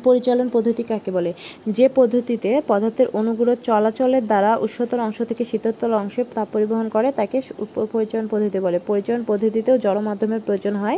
পরিচালন 0.08 0.48
পদ্ধতি 0.56 0.84
কাকে 0.90 1.12
বলে? 1.18 1.32
যে 1.78 1.86
পদ্ধতিতে 1.98 2.50
পদার্থের 2.72 3.08
অণুগুলো 3.20 3.52
চলাচলের 3.70 4.24
দ্বারা 4.32 4.52
উচ্চতর 4.66 5.00
অংশ 5.08 5.18
থেকে 5.30 5.44
শীতলতর 5.52 5.92
অংশে 6.02 6.22
তাপ 6.36 6.48
পরিবহন 6.56 6.88
করে 6.96 7.08
তাকে 7.20 7.38
পরিচালন 7.94 8.28
পদ্ধতি 8.34 8.60
বলে। 8.66 8.78
পরিচালন 8.90 9.22
পদ্ধতিতেও 9.30 9.76
জড় 9.86 10.02
মাধ্যমের 10.10 10.42
প্রয়োজন 10.46 10.76
হয় 10.84 10.98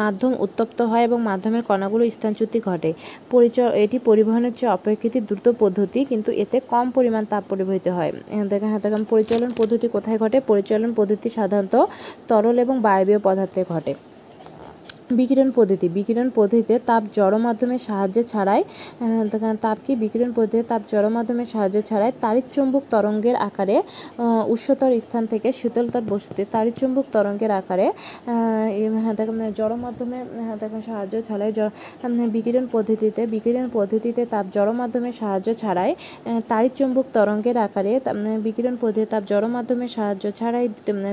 মাধ্যম 0.00 0.32
উত্তপ্ত 0.44 0.78
হয় 0.90 1.02
এবং 1.08 1.18
মাধ্যমের 1.30 1.62
কণাগুলো 1.70 2.02
স্থানচ্যুতি 2.16 2.58
ঘটে। 2.68 2.90
পরিচয় 3.32 3.70
এটি 3.84 3.96
পরিবহনের 4.08 4.52
চেয়ে 4.58 4.72
অপেক্ষিত 4.78 5.14
দ্রুত 5.28 5.46
পদ্ধতি 5.62 6.00
কিন্তু 6.10 6.30
এতে 6.42 6.56
কম 6.72 6.86
পরিমাণ 6.96 7.22
তাপ 7.32 7.42
পরিবহিত 7.50 7.86
হয়। 7.96 8.12
হ্যাঁ, 8.34 8.46
দেখেন 8.52 9.02
পরিচালন 9.12 9.50
পদ্ধতি 9.58 9.86
কোথায় 9.96 10.18
ঘটে? 10.22 10.38
পরিচালন 10.50 10.90
পদ্ধতি 10.98 11.28
সাধারণত 11.38 11.74
তরল 12.28 12.56
এবং 12.64 12.74
বায়বীয় 12.86 13.20
পদার্থে 13.26 13.62
ঘটে। 13.72 13.92
বিকিরণ 15.10 15.48
পদ্ধতি। 15.54 15.86
বিকিরণ 15.88 16.28
পদ্ধতিতে 16.34 16.74
তাপ 16.86 17.02
জড় 17.14 17.36
মাধ্যমের 17.38 17.80
সাহায্যে 17.80 18.22
ছাড়াই 18.24 18.62
আহ, 18.62 19.22
দেখেন 19.32 19.56
তাপ 19.58 19.78
কি 19.84 19.92
বিকিরণ 19.96 20.30
পদ্ধতিতে 20.32 20.66
তাপ 20.68 20.82
জড় 20.90 21.08
মাধ্যমের 21.08 21.48
সাহায্যে 21.48 21.82
ছাড়াই 21.82 22.10
তাড়িৎচুম্বক 22.20 22.84
তরঙ্গের 22.90 23.36
আকারে 23.40 23.76
উচ্চতর 24.48 24.90
স্থান 25.00 25.24
থেকে 25.26 25.48
শীতলতর 25.52 26.04
বস্তুতে 26.08 26.42
তাড়িৎচুম্বক 26.52 27.06
তরঙ্গের 27.12 27.50
আকারে 27.50 27.86
হ্যাঁ, 28.26 28.66
মানে 29.30 29.50
জড় 29.58 29.74
মাধ্যমে 29.76 30.18
হ্যাঁ, 30.38 30.56
সাহায্য 30.82 31.14
ছাড়াই 31.22 31.50
বিকিরণ 32.28 32.64
পদ্ধতিতে 32.72 33.22
বিকিরণ 33.26 33.66
পদ্ধতিতে 33.72 34.22
তাপ 34.26 34.46
জড় 34.52 34.72
মাধ্যমের 34.72 35.14
সাহায্য 35.14 35.48
ছাড়াই 35.54 35.90
তাড়িৎচুম্বক 36.48 37.06
তরঙ্গের 37.12 37.56
আকারে 37.58 37.92
বিকিরণ 38.44 38.74
পদ্ধতিতে 38.82 39.06
তাপ 39.06 39.22
জড় 39.28 39.46
মাধ্যমের 39.48 39.90
সাহায্য 39.90 40.24
ছাড়াই 40.30 40.64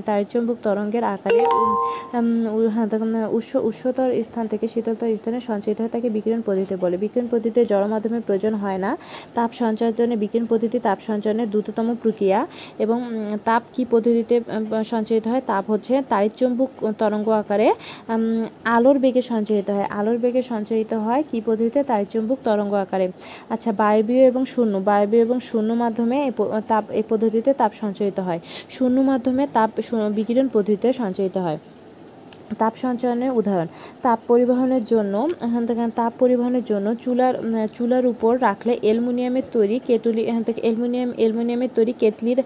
তাড়িৎচুম্বক 0.05 0.57
তরঙ্গের 0.63 1.03
আকারে 1.05 1.41
উম, 1.53 1.73
উম, 2.19 2.43
উ- 3.85 3.87
দেখেন, 3.87 4.05
আহ, 4.05 4.09
উচ্চ 4.09 4.17
উচ্চতর 4.17 4.31
স্থান 4.31 4.47
থেকে 4.47 4.67
শীতলতর 4.67 5.15
স্থানে 5.15 5.39
সঞ্চিত 5.39 5.81
হয় 5.81 5.89
তাকে 5.89 6.09
বিকিরণ 6.09 6.41
পদ্ধতি 6.45 6.75
বলে। 6.75 6.97
বিকিরণ 6.97 7.27
পদ্ধতিতে 7.27 7.65
জড় 7.65 7.87
মাধ্যমের 7.87 8.21
প্রয়োজন 8.21 8.53
হয় 8.53 8.77
না। 8.77 8.97
তাপ 9.33 9.51
সঞ্চালনে 9.53 10.15
বিকিরণ 10.15 10.45
পদ্ধতি 10.45 10.79
তাপ 10.79 10.97
সঞ্চালনের 11.07 11.49
দ্রুততম 11.49 11.95
প্রক্রিয়া 11.95 12.47
এবং 12.79 13.01
তাপ 13.45 13.63
কি 13.73 13.85
পদ্ধতিতে 13.91 14.41
সঞ্চয়িত 14.85 15.27
হয়? 15.27 15.41
তাপ 15.45 15.69
হচ্ছে 15.69 16.01
তাড়িৎচুম্বক 16.09 16.91
তরঙ্গ 16.97 17.29
আকারে 17.29 17.73
আলোর 18.63 18.99
বেগে 18.99 19.21
সঞ্চয়িত 19.21 19.69
হয়। 19.69 19.83
আলোর 19.83 20.17
বেগে 20.17 20.41
সঞ্চয়িত 20.41 20.93
হয় 20.93 21.23
কি 21.31 21.41
পদ্ধতিতে? 21.45 21.83
তাড়িৎচুম্বক 21.83 22.37
তরঙ্গ 22.43 22.73
আকারে। 22.73 23.11
আচ্ছা 23.49 23.71
বায়বীয় 23.71 24.23
এবং 24.23 24.45
শূন্য। 24.45 24.77
বায়বীয় 24.77 25.21
এবং 25.21 25.39
শূন্য 25.39 25.73
মাধ্যমে 25.73 26.31
তাপ 26.67 26.91
এই 26.91 27.03
পদ্ধতিতে 27.09 27.53
তাপ 27.53 27.71
সঞ্চয়িত 27.81 28.19
হয়। 28.19 28.39
শূন্য 28.69 29.01
মাধ্যমে 29.01 29.47
তাপ 29.53 29.69
বিকিরণ 30.15 30.47
পদ্ধতিতে 30.47 30.93
সঞ্চয়িত 30.93 31.37
হয়। 31.37 31.57
তাপ 32.61 32.73
সঞ্চয়নের 32.83 33.31
উদাহরণ। 33.39 33.67
তাপ 34.05 34.19
পরিবহনের 34.29 34.83
জন্য, 34.93 35.13
এখান 35.47 35.63
থেকে 35.67 35.81
তাপ 36.01 36.11
পরিবহনের 36.21 36.65
জন্য 36.71 36.87
চুলার 37.03 37.33
চুলার 37.77 38.03
উপর 38.13 38.31
রাখলে 38.47 38.73
অ্যালুমিনিয়ামের 38.83 39.45
তৈরি 39.55 39.77
কেটলি, 39.87 40.21
এখান 40.31 40.43
থেকে 40.47 40.59
অ্যালুমিনিয়াম, 40.65 41.09
অ্যালুমিনিয়ামের 41.19 41.71
তৈরি 41.77 41.93
কেটলির 42.01 42.39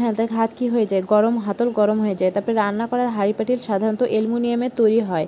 হ্যাঁ 0.00 0.12
দেখ 0.18 0.28
হাত 0.38 0.50
কী 0.58 0.66
হয়ে 0.74 0.86
যায়? 0.90 1.02
গরম, 1.12 1.34
হাতল 1.46 1.68
গরম 1.80 1.98
হয়ে 2.04 2.16
যায়। 2.20 2.30
তারপরে 2.34 2.54
রান্না 2.62 2.84
করার 2.90 3.08
হাঁড়ি 3.16 3.32
পাতিল 3.38 3.58
সাধারণত 3.68 4.02
অ্যালুমিনিয়ামের 4.12 4.72
তৈরি 4.80 5.00
হয়। 5.10 5.26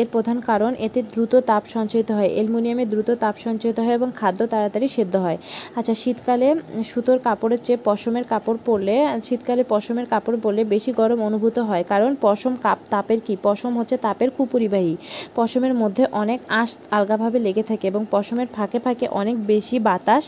এর 0.00 0.08
প্রধান 0.14 0.36
কারণ, 0.50 0.72
এতে 0.86 1.00
দ্রুত 1.12 1.32
তাপ 1.50 1.62
সঞ্চয়িত 1.74 2.08
হয়। 2.18 2.30
অ্যালুমিনিয়ামে 2.34 2.84
দ্রুত 2.92 3.08
তাপ 3.22 3.34
সঞ্চয়িত 3.46 3.78
হয় 3.84 3.94
এবং 4.00 4.08
খাদ্য 4.20 4.40
তাড়াতাড়ি 4.52 4.88
সেদ্ধ 4.96 5.14
হয়। 5.24 5.38
আচ্ছা 5.78 5.94
শীতকালে 6.02 6.48
সুতোর 6.90 7.18
কাপড়ের 7.26 7.60
চেয়ে 7.66 7.80
পশমের 7.88 8.24
কাপড় 8.32 8.58
পরলে, 8.66 8.96
শীতকালে 9.28 9.62
পশমের 9.72 10.06
কাপড় 10.12 10.36
পরলে 10.42 10.62
বেশি 10.74 10.90
গরম 11.00 11.18
অনুভূত 11.28 11.56
হয়। 11.68 11.84
কারণ 11.92 12.10
পশম 12.24 12.54
কাপ, 12.64 12.78
তাপের 12.94 13.19
কি? 13.26 13.34
পশম 13.46 13.72
হচ্ছে 13.78 13.96
তাপের 14.06 14.30
কুপরিবাহী। 14.36 14.94
পশমের 15.38 15.74
মধ্যে 15.82 16.04
অনেক 16.22 16.40
আঁশ 16.60 16.70
আলগাভাবে 16.96 17.38
লেগে 17.46 17.64
থাকে 17.70 17.84
এবং 17.92 18.02
পশমের 18.10 18.48
ফাঁকে 18.54 18.78
ফাঁকে 18.84 19.06
অনেক 19.20 19.36
বেশি 19.46 19.76
বাতাস 19.88 20.24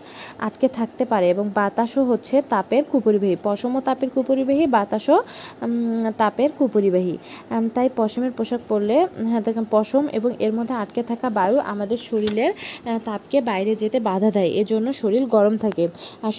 আটকে 0.46 0.68
থাকতে 0.78 1.04
পারে 1.12 1.26
এবং 1.34 1.44
বাতাসও 1.54 2.02
হচ্ছে 2.10 2.36
তাপের 2.54 2.82
কুপরিবাহী। 2.90 3.36
পশমও 3.46 3.80
তাপের 3.88 4.08
কুপরিবাহী, 4.14 4.64
বাতাসও 4.76 5.18
তাপের 6.22 6.50
কুপরিবাহী। 6.58 7.14
তাই 7.74 7.88
পশমের 7.98 8.32
পোশাক 8.38 8.60
পরলে 8.68 8.96
হ্যাঁ 9.30 9.42
দেখেন, 9.46 9.66
পশম 9.74 10.04
এবং 10.18 10.30
এর 10.46 10.52
মধ্যে 10.58 10.74
আটকে 10.82 11.02
থাকা 11.10 11.26
বায়ু 11.38 11.56
আমাদের 11.72 11.98
শরীরের 12.08 12.52
তাপকে 13.04 13.38
বাইরে 13.48 13.72
যেতে 13.82 13.98
বাধা 14.08 14.30
দেয়। 14.36 14.50
এজন্য 14.60 14.88
শরীর 15.02 15.24
গরম 15.34 15.54
থাকে। 15.64 15.84
আর 16.26 16.32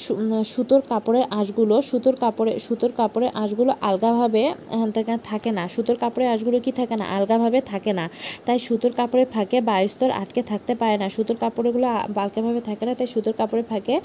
সুতোর 0.53 0.81
কাপড়ের 0.89 1.25
আঁশগুলো, 1.39 1.75
সুতোর 1.89 2.15
কাপড়ে, 2.23 2.53
সুতোর 2.65 2.91
কাপড়ের 2.97 3.31
আঁশগুলো 3.41 3.71
আলগাভাবে 3.89 4.43
থাকে 5.29 5.49
না। 5.57 5.63
সুতোর 5.75 5.97
কাপড়ের 6.01 6.29
আঁশগুলো 6.43 6.59
কি 6.67 6.71
থাকে 6.79 6.95
না, 7.01 7.05
আলগাভাবে 7.17 7.59
থাকে 7.71 7.91
না। 7.99 8.05
তাই 8.45 8.57
সুতোর 8.67 8.93
কাপড়ের 8.99 9.29
ফাঁকে 9.33 9.57
বায়ুস্তর 9.69 10.11
আটকে 10.21 10.41
থাকতে 10.51 10.73
পারে 10.81 10.95
না। 11.01 11.07
সুতোর 11.15 11.37
কাপড়গুলো 11.43 11.87
আলগাভাবে 12.23 12.61
থাকে 12.69 12.83
না, 12.87 12.93
তাই 12.99 13.07
সুতোর 13.13 13.35
কাপড়ের 13.39 13.67
ফাঁকে 13.71 13.95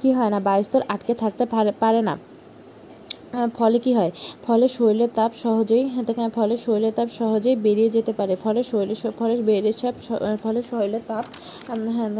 কি 0.00 0.08
হয় 0.16 0.30
না 0.34 0.38
বায়ুস্তর 0.48 0.82
আটকে 0.94 1.14
থাকতে 1.22 1.44
পারে 1.82 2.00
না। 2.08 2.14
ফলে 3.58 3.78
কি 3.84 3.92
হয়? 3.98 4.10
ফলে 4.46 4.66
শরীরের 4.76 5.10
তাপ 5.18 5.30
সহজেই 5.44 5.84
ফলে 6.38 6.54
শরীরের 6.66 6.94
তাপ 6.98 7.08
সহজেই 7.20 7.56
বেরিয়ে 7.66 7.90
যেতে 7.96 8.12
পারে। 8.20 8.34
ফলে 8.44 8.60
শরীরের 8.70 8.98
ফলে 9.20 9.34
বেরিয়ে 9.50 9.74
ফলে 10.44 10.60
শরীরের 10.70 11.02
তাপ 11.10 11.24
হ্যাঁ 11.96 12.10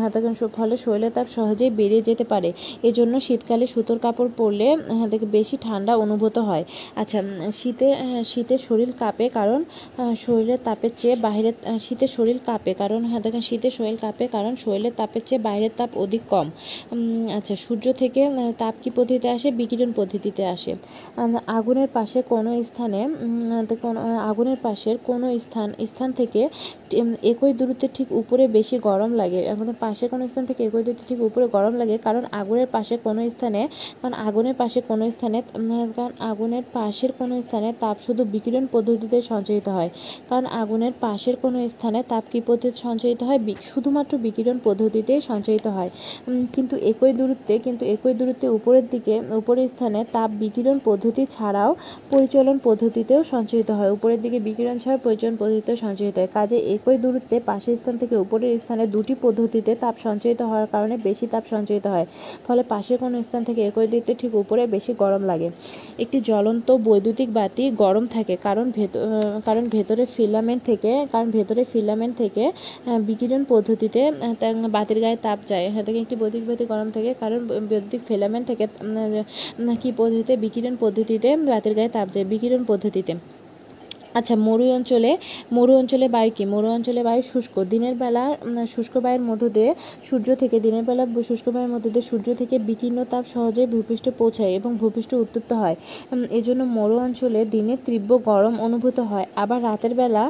হ্যাঁ 0.00 0.10
ফলে 0.58 0.74
শরীরের 0.84 1.12
তাপ 1.16 1.26
সহজেই 1.36 1.70
বেরিয়ে 1.80 2.02
যেতে 2.08 2.24
পারে। 2.32 2.48
এজন্য 2.88 3.14
শীতকালে 3.26 3.66
সুতোর 3.74 3.98
কাপড় 4.04 4.30
পরলে 4.38 4.68
হ্যাঁ 4.98 5.08
দেখে 5.12 5.28
বেশি 5.38 5.56
ঠান্ডা 5.66 5.92
অনুভূত 6.04 6.36
হয়। 6.48 6.64
আচ্ছা 7.00 7.18
শীতে 7.60 7.88
শীতে 8.30 8.54
শরীর 8.68 8.90
কাঁপে 9.00 9.26
কারণ 9.38 9.60
শরীরের 10.24 10.60
তাপের 10.68 10.92
চেয়ে 11.00 11.16
বাইরের 11.26 11.54
শীতে 11.86 12.06
শরীর 12.16 12.38
কাঁপে 12.48 12.72
কারণ 12.82 13.00
হ্যাঁ 13.10 13.22
দেখেন, 13.24 13.42
শীতে 13.48 13.68
শরীর 13.78 13.96
কাঁপে 14.04 14.24
কারণ 14.36 14.52
শরীরের 14.64 14.94
তাপের 15.00 15.22
চেয়ে 15.28 15.40
বাইরের 15.48 15.72
তাপ 15.78 15.90
অধিক 16.04 16.22
কম। 16.32 16.46
আচ্ছা 17.38 17.54
সূর্য 17.64 17.86
থেকে 18.02 18.20
তাপ 18.62 18.74
কি 18.82 18.90
পদ্ধতিতে 18.96 19.28
আসে? 19.36 19.48
বিকিরণ 19.60 19.90
পদ্ধতিতে 19.98 20.42
আসে। 20.54 20.72
আগুনের 21.58 21.88
পাশে 21.96 22.18
কোনো 22.32 22.50
স্থানে 22.68 23.00
কোনো 23.84 24.00
আগুনের 24.30 24.58
পাশের 24.66 24.96
কোনো 25.08 25.26
স্থান 25.44 25.68
স্থান 25.90 26.10
থেকে 26.20 26.42
একই 27.32 27.52
দূরত্বে 27.58 27.86
ঠিক 27.96 28.08
উপরে 28.20 28.44
বেশি 28.56 28.76
গরম 28.88 29.10
লাগে। 29.20 29.40
আগুনের 29.52 29.78
পাশে 29.84 30.04
কোনো 30.12 30.22
স্থান 30.30 30.44
থেকে 30.48 30.60
একই 30.68 30.82
দূরত্বে 30.86 31.04
ঠিক 31.10 31.20
উপরে 31.28 31.46
গরম 31.56 31.72
লাগে, 31.80 31.96
কারণ 32.06 32.22
আগুনের 32.40 32.68
পাশে 32.74 32.94
কোনো 33.06 33.20
স্থানে, 33.34 33.60
কারণ 34.00 34.14
আগুনের 34.28 34.56
পাশে 34.60 34.78
কোনো 34.90 35.04
স্থানে 35.14 35.38
কারণ 35.96 36.12
আগুনের 36.30 36.64
পাশের 36.76 37.10
কোনো 37.20 37.34
স্থানে 37.46 37.68
তাপ 37.82 37.96
শুধু 38.06 38.22
বিকিরণ 38.34 38.64
পদ্ধতিতে 38.74 39.16
সঞ্চয়িত 39.30 39.66
হয়। 39.76 39.90
কারণ 40.28 40.46
আগুনের 40.62 40.94
পাশের 41.04 41.36
কোনো 41.42 41.58
স্থানে 41.74 41.98
তাপ 42.12 42.24
কী 42.32 42.38
পদ্ধতিতে 42.48 42.78
সঞ্চয়িত 42.86 43.20
হয়? 43.28 43.40
শুধুমাত্র 43.72 44.12
বিকিরণ 44.26 44.56
পদ্ধতিতেই 44.66 45.20
সঞ্চয়িত 45.30 45.66
হয়। 45.76 45.90
কিন্তু 46.54 46.74
একই 46.90 47.12
দূরত্বে, 47.20 47.54
কিন্তু 47.66 47.82
একই 47.94 48.14
দূরত্বে 48.20 48.46
উপরের 48.58 48.86
দিকে, 48.92 49.14
উপরের 49.40 49.68
স্থানে 49.74 50.00
তাপ 50.16 50.30
বিকিরণ 50.42 50.76
পদ্ধতি 50.88 51.22
ছাড়াও 51.36 51.70
পরিচলন 52.12 52.56
পদ্ধতিতেও 52.66 53.20
সঞ্চারিত 53.32 53.70
হয়। 53.78 53.90
উপরের 53.96 54.20
দিকে 54.24 54.38
বিকিরণ 54.46 54.76
ছাড়া 54.82 54.98
পরিচলন 55.06 55.36
পদ্ধতিতেও 55.40 55.76
সঞ্চারিত 55.84 56.16
হয়। 56.20 56.30
কাজে 56.36 56.56
একই 56.74 56.96
দূরত্বে 57.04 57.36
পাশের 57.50 57.74
স্থান 57.80 57.94
থেকে 58.02 58.14
উপরের 58.24 58.50
স্থানে 58.62 58.84
দুটি 58.94 59.14
পদ্ধতিতে 59.24 59.72
তাপ 59.84 59.94
সঞ্চারিত 60.06 60.40
হওয়ার 60.50 60.68
কারণে 60.74 60.94
বেশি 61.06 61.26
তাপ 61.32 61.44
সঞ্চারিত 61.52 61.86
হয়। 61.94 62.06
ফলে 62.46 62.62
পাশের 62.72 62.96
কোনো 63.02 63.16
স্থান 63.26 63.42
থেকে 63.48 63.60
একই 63.68 63.88
দিকতে 63.94 64.12
ঠিক 64.20 64.32
উপরে 64.42 64.62
বেশি 64.74 64.92
গরম 65.02 65.22
লাগে। 65.30 65.48
একটি 66.04 66.18
জ্বলন্ত 66.28 66.68
বৈদ্যুতিক 66.88 67.28
বাতি 67.38 67.64
গরম 67.84 68.04
থাকে, 68.14 68.34
কারণ 68.46 68.66
ভেতর 68.78 69.02
কারণ 69.46 69.64
ভেতরে 69.74 70.04
ফিলামেন্ট 70.16 70.62
থেকে, 70.70 70.92
কারণ 71.12 71.28
ভেতরে 71.36 71.62
ফিলামেন্ট 71.72 72.14
থেকে 72.22 72.44
বিকিরণ 73.08 73.42
পদ্ধতিতে 73.52 74.00
বাতির 74.76 74.98
গায়ে 75.04 75.18
তাপ 75.26 75.38
যায়। 75.50 75.66
হ্যাঁ 75.72 75.84
একটি 76.04 76.16
বৈদ্যুতিক 76.20 76.44
বাতি 76.50 76.64
গরম 76.72 76.88
থাকে, 76.96 77.10
কারণ 77.22 77.40
বৈদ্যুতিক 77.70 78.00
ফিলামেন্ট 78.08 78.44
থেকে 78.50 78.64
কি 79.82 79.90
পদ্ধতিতে 80.28 80.42
বিকিরণ 80.44 80.74
পদ্ধতিতে 80.80 81.28
রাতের 81.46 81.74
গায়ে 81.74 81.90
তাপ 81.90 82.08
যায় 82.12 82.26
বিকিরণ 82.26 82.62
পদ্ধতিতে। 82.66 83.12
আচ্ছা 84.18 84.34
মরু 84.46 84.66
অঞ্চলে 84.76 85.10
মরু 85.56 85.72
অঞ্চলে 85.80 86.06
বায়ু 86.16 86.30
কী? 86.36 86.44
মরু 86.54 86.68
অঞ্চলে 86.76 87.00
বায়ু 87.08 87.22
শুষ্ক। 87.32 87.54
দিনের 87.72 87.94
বেলা 88.02 88.24
শুষ্ক 88.74 88.94
বায়ুর 89.04 89.24
মধ্য 89.28 89.42
দিয়ে 89.56 89.70
সূর্য 90.08 90.28
থেকে, 90.42 90.56
দিনের 90.66 90.84
বেলা 90.88 91.04
শুষ্ক 91.30 91.46
বায়ুর 91.54 91.70
মধ্য 91.74 91.86
দিয়ে 91.94 92.04
সূর্য 92.10 92.26
থেকে 92.40 92.56
বিকীর্ণ 92.68 92.98
তাপ 93.12 93.24
সহজে 93.34 93.62
ভূপৃষ্ঠে 93.72 94.10
পৌঁছায় 94.20 94.52
এবং 94.58 94.70
ভূপৃষ্ঠ 94.80 95.10
উত্তপ্ত 95.24 95.50
হয়। 95.62 95.76
এজন্য 96.38 96.62
মরু 96.76 96.96
অঞ্চলে 97.06 97.40
দিনে 97.54 97.74
তীব্র 97.86 98.10
গরম 98.28 98.54
অনুভূত 98.66 98.98
হয়। 99.10 99.26
আবার 99.42 99.58
রাতের 99.68 99.92
বেলা 100.00 100.24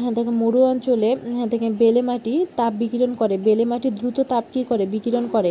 হ্যাঁ 0.00 0.12
দেখেন 0.16 0.34
মরু 0.42 0.60
অঞ্চলে 0.72 1.10
হ্যাঁ 1.36 1.48
দেখেন 1.52 1.72
বেলে 1.82 2.00
মাটি 2.08 2.34
তাপ 2.58 2.72
বিকিরণ 2.80 3.12
করে। 3.20 3.34
বেলে 3.48 3.64
মাটি 3.70 3.88
দ্রুত 3.98 4.18
তাপ 4.32 4.44
কী 4.54 4.62
করে? 4.70 4.84
বিকিরণ 4.94 5.24
করে। 5.34 5.50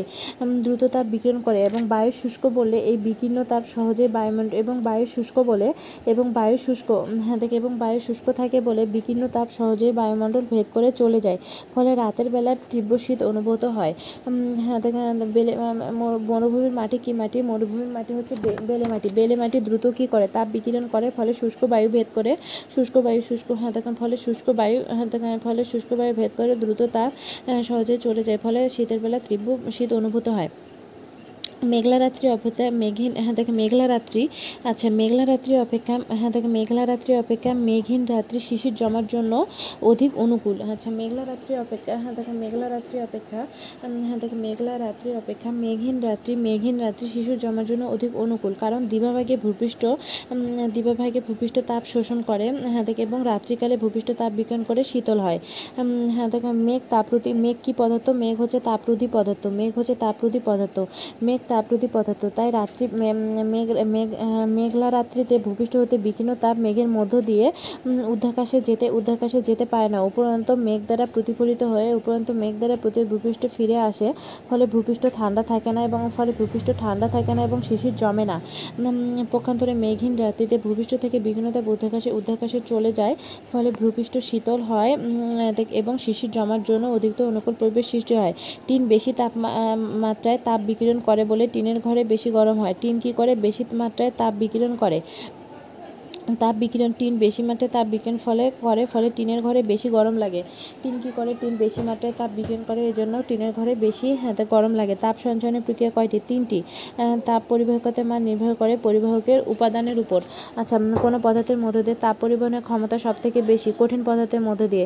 দ্রুত 0.65 0.81
তাপ 0.93 1.05
বিকিরণ 1.13 1.39
করে 1.47 1.59
এবং 1.69 1.81
বায়ু 1.93 2.11
শুষ্ক 2.21 2.43
বলে 2.57 2.77
এই 2.91 2.97
বিকীর্ণ 3.07 3.37
তাপ 3.51 3.63
সহজে 3.73 4.05
বায়ুমণ্ডল 4.15 4.55
এবং 4.63 4.75
বায়ু 4.87 5.05
শুষ্ক 5.15 5.35
বলে, 5.49 5.67
এবং 6.11 6.25
বায়ু 6.37 6.57
শুষ্ক 6.65 6.89
হ্যাঁ 7.25 7.37
দেখে, 7.41 7.55
এবং 7.61 7.70
বায়ু 7.81 7.99
শুষ্ক 8.07 8.25
থাকে 8.39 8.57
বলে 8.67 8.83
বিকীর্ণ 8.95 9.23
তাপ 9.35 9.47
সহজেই 9.57 9.93
বায়ুমণ্ডল 9.99 10.43
ভেদ 10.51 10.67
করে 10.75 10.89
চলে 11.01 11.19
যায়। 11.25 11.37
ফলে 11.73 11.91
রাতের 12.01 12.27
বেলা 12.35 12.53
তীব্র 12.71 12.93
শীত 13.05 13.19
অনুভূত 13.31 13.63
হয়। 13.77 13.93
হ্যাঁ 14.65 14.79
বেলে 15.37 15.51
মরুভূমির 16.29 16.73
মাটি 16.79 16.97
কী 17.05 17.11
মাটি? 17.21 17.37
মরুভূমির 17.51 17.91
মাটি 17.97 18.11
হচ্ছে 18.17 18.33
বেলে 18.69 18.85
মাটি। 18.91 19.07
বেলে 19.19 19.35
মাটি 19.41 19.57
দ্রুত 19.67 19.85
কী 19.97 20.05
করে? 20.13 20.25
তাপ 20.35 20.47
বিকিরণ 20.55 20.85
করে, 20.93 21.07
ফলে 21.17 21.31
শুষ্ক 21.41 21.61
বায়ু 21.73 21.87
ভেদ 21.95 22.07
করে, 22.17 22.31
শুষ্ক 22.75 22.95
বায়ু, 23.05 23.21
শুষ্ক 23.29 23.47
হ্যাঁ 23.61 23.71
দেখেন, 23.75 23.93
ফলে 24.01 24.15
শুষ্ক 24.25 24.47
বায়ু 24.59 24.77
হ্যাঁ 24.97 25.39
ফলে 25.45 25.61
শুষ্ক 25.71 25.89
বায়ু 25.99 26.13
ভেদ 26.19 26.31
করে 26.39 26.53
দ্রুত 26.61 26.81
তাপ 26.95 27.11
সহজে 27.67 27.95
চলে 28.05 28.21
যায়। 28.27 28.39
ফলে 28.45 28.59
শীতের 28.75 28.99
বেলা 29.03 29.19
তীব্র 29.29 29.47
শীত 29.75 29.89
অনুভূত 29.99 30.27
হয়। 30.37 30.49
মেঘলা 31.61 31.97
রাত্রি 31.99 32.25
অপেক্ষা, 32.37 32.65
মেঘহীন 32.81 33.13
হ্যাঁ 33.23 33.35
দেখে 33.39 33.53
মেঘলা 33.61 33.85
রাত্রি 33.93 34.23
আচ্ছা 34.69 34.87
মেঘলা 34.99 35.23
রাত্রি 35.31 35.53
অপেক্ষা 35.65 35.95
হ্যাঁ 36.19 36.31
দেখে 36.35 36.49
মেঘলা 36.57 36.83
রাত্রি 36.91 37.11
অপেক্ষা, 37.23 37.51
মেঘহীন 37.67 38.01
রাত্রি 38.13 38.37
শিশির 38.49 38.73
জমার 38.81 39.05
জন্য 39.13 39.33
অধিক 39.91 40.11
অনুকূল। 40.23 40.57
আচ্ছা 40.73 40.89
মেঘলা 40.99 41.23
রাত্রি 41.31 41.53
অপেক্ষা 41.63 41.93
হ্যাঁ 42.03 42.13
দেখে 42.17 42.33
মেঘলা 42.43 42.67
রাত্রি 42.75 42.97
অপেক্ষা 43.07 43.39
হ্যাঁ 44.07 44.19
দেখে 44.23 44.37
মেঘলা 44.45 44.73
রাত্রি 44.85 45.09
অপেক্ষা, 45.21 45.49
মেঘহীন 45.63 45.97
রাত্রি 46.07 46.33
মেঘহীন 46.45 46.75
রাত্রি 46.85 47.05
শিশুর 47.15 47.37
জমার 47.43 47.65
জন্য 47.71 47.83
অধিক 47.95 48.11
অনুকূল, 48.23 48.53
কারণ 48.63 48.81
দিবাভাগে 48.91 49.35
ভূপৃষ্ঠ 49.43 49.81
দিবাভাগে 50.75 51.19
ভূপৃষ্ঠ 51.27 51.57
তাপ 51.69 51.83
শোষণ 51.93 52.19
করে 52.29 52.47
হ্যাঁ 52.73 52.85
দেখে, 52.87 53.01
এবং 53.07 53.19
রাত্রিকালে 53.31 53.75
ভূপৃষ্ঠ 53.83 54.09
তাপ 54.21 54.31
বিকিরণ 54.39 54.63
করে 54.69 54.81
শীতল 54.91 55.17
হয়। 55.25 55.39
হ্যাঁ 56.15 56.29
দেখে 56.33 56.51
মেঘ 56.67 56.81
তাপরোধী 56.93 57.31
মেঘ 57.43 57.57
কী 57.65 57.71
পদার্থ? 57.79 58.07
মেঘ 58.23 58.35
হচ্ছে 58.41 58.59
তাপরোধী 58.69 59.07
পদার্থ, 59.15 59.43
মেঘ 59.59 59.71
হচ্ছে 59.79 59.95
তাপরোধী 60.05 60.39
পদার্থ, 60.49 60.77
মেঘ 61.25 61.39
তাপরোধী 61.51 61.87
পদার্থ। 61.95 62.23
তাই 62.37 62.49
রাত্রি 62.57 62.83
মেঘ 63.53 63.67
মেঘ, 63.93 64.09
মেঘলা 64.57 64.87
রাত্রিতে 64.97 65.35
ভূপৃষ্ঠ 65.45 65.73
হতে 65.81 65.95
বিকীর্ণ 66.05 66.31
তাপ 66.43 66.55
মেঘের 66.65 66.89
মধ্য 66.97 67.13
দিয়ে 67.29 67.45
ঊর্ধ্বাকাশে 68.11 68.57
যেতে 68.67 68.85
ঊর্ধ্বাকাশে 68.97 69.39
যেতে 69.49 69.65
পারে 69.73 69.87
না। 69.93 69.99
উপরন্ত 70.09 70.49
মেঘ 70.67 70.81
দ্বারা 70.89 71.05
প্রতিফলিত 71.13 71.61
হয়ে, 71.71 71.89
উপরন্ত 71.99 72.27
মেঘ 72.41 72.53
দ্বারা 72.61 72.75
প্রতি 72.83 72.99
ভূপৃষ্ঠ 73.11 73.43
ফিরে 73.55 73.77
আসে, 73.89 74.07
ফলে 74.49 74.63
ভূপৃষ্ঠ 74.73 75.03
ঠান্ডা 75.17 75.41
থাকে 75.51 75.71
না 75.75 75.81
এবং 75.89 75.99
ফলে 76.17 76.31
ভূপৃষ্ঠ 76.39 76.69
ঠান্ডা 76.83 77.07
থাকে 77.15 77.31
না 77.37 77.41
এবং 77.47 77.59
শিশির 77.69 77.95
জমে 78.01 78.25
না। 78.31 78.37
পক্ষান্তরে 79.33 79.73
মেঘহীন 79.83 80.13
রাত্রিতে 80.23 80.55
ভূপৃষ্ঠ 80.65 80.91
থেকে 81.03 81.17
বিভিন্ন 81.27 81.47
তাপ 81.55 81.65
ঊর্ধ্বাকাশে 81.71 82.09
ঊর্ধ্বাকাশে 82.17 82.59
চলে 82.71 82.91
যায়, 82.99 83.13
ফলে 83.51 83.69
ভূপৃষ্ঠ 83.79 84.13
শীতল 84.29 84.59
হয় 84.69 84.91
এবং 85.81 85.93
শিশির 86.05 86.31
জমার 86.35 86.61
জন্য 86.69 86.85
অধিকতর 86.97 87.25
অনুকূল 87.31 87.55
পরিবেশ 87.61 87.85
সৃষ্টি 87.93 88.13
হয়। 88.21 88.33
টিন 88.67 88.81
বেশি 88.93 89.11
তাপমাত্রায় 89.19 90.39
তাপ 90.47 90.59
বিকিরণ 90.69 90.97
করে 91.07 91.23
বলে 91.31 91.40
টিনের 91.47 91.77
ঘরে 91.79 92.03
বেশি 92.03 92.29
গরম 92.31 92.57
হয়। 92.59 92.75
টিন 92.81 92.95
কি 92.99 93.11
করে? 93.13 93.35
বেশি 93.35 93.63
মাত্রায় 93.73 94.11
তাপ 94.17 94.33
বিকিরণ 94.33 94.75
করে। 94.75 95.01
তাপ 96.39 96.55
বিকিরণ 96.55 96.91
টিন 96.99 97.17
বেশি 97.17 97.41
মাত্রায় 97.43 97.71
তাপ 97.71 97.85
বিকিরণ 97.87 98.17
ফলে 98.25 98.51
করে, 98.61 98.85
ফলে 98.85 99.09
টিনের 99.15 99.41
ঘরে 99.41 99.61
বেশি 99.63 99.89
গরম 99.89 100.15
লাগে। 100.17 100.43
টিন 100.83 100.99
কী 101.03 101.11
করে? 101.15 101.31
টিন 101.41 101.53
বেশি 101.57 101.81
মাত্রায় 101.81 102.13
তাপ 102.17 102.29
বিকিরণ 102.35 102.63
করে 102.67 102.81
এই 102.87 102.93
জন্য 102.93 103.13
টিনের 103.27 103.51
ঘরে 103.57 103.75
বেশি 103.75 104.07
হাতে 104.15 104.43
গরম 104.49 104.73
লাগে। 104.75 104.95
তাপ 105.01 105.15
সঞ্চয়নের 105.23 105.61
প্রক্রিয়া 105.65 105.91
কয়টি? 105.95 106.19
তিনটি। 106.27 106.59
তাপ 107.25 107.41
পরিবাহকতার 107.49 108.05
মান 108.05 108.21
নির্ভর 108.21 108.53
করে 108.59 108.73
পরিবাহকের 108.83 109.39
উপাদানের 109.53 109.97
উপর। 109.99 110.21
আচ্ছা 110.55 110.75
কোনো 111.01 111.17
পদার্থের 111.23 111.57
মধ্য 111.57 111.77
দিয়ে 111.83 111.97
তাপ 112.01 112.15
পরিবহনের 112.21 112.61
ক্ষমতা 112.61 112.97
সব 113.05 113.15
থেকে 113.23 113.39
বেশি? 113.41 113.69
কঠিন 113.79 114.01
পদার্থের 114.03 114.41
মধ্য 114.41 114.61
দিয়ে। 114.73 114.85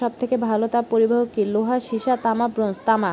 সব 0.00 0.12
থেকে 0.20 0.36
ভালো 0.36 0.64
তাপ 0.74 0.84
পরিবাহক 0.90 1.28
কী? 1.34 1.42
লোহা, 1.44 1.76
সীসা, 1.80 2.14
তামা, 2.16 2.46
ব্রোঞ্জ, 2.54 2.76
তামা। 2.86 3.12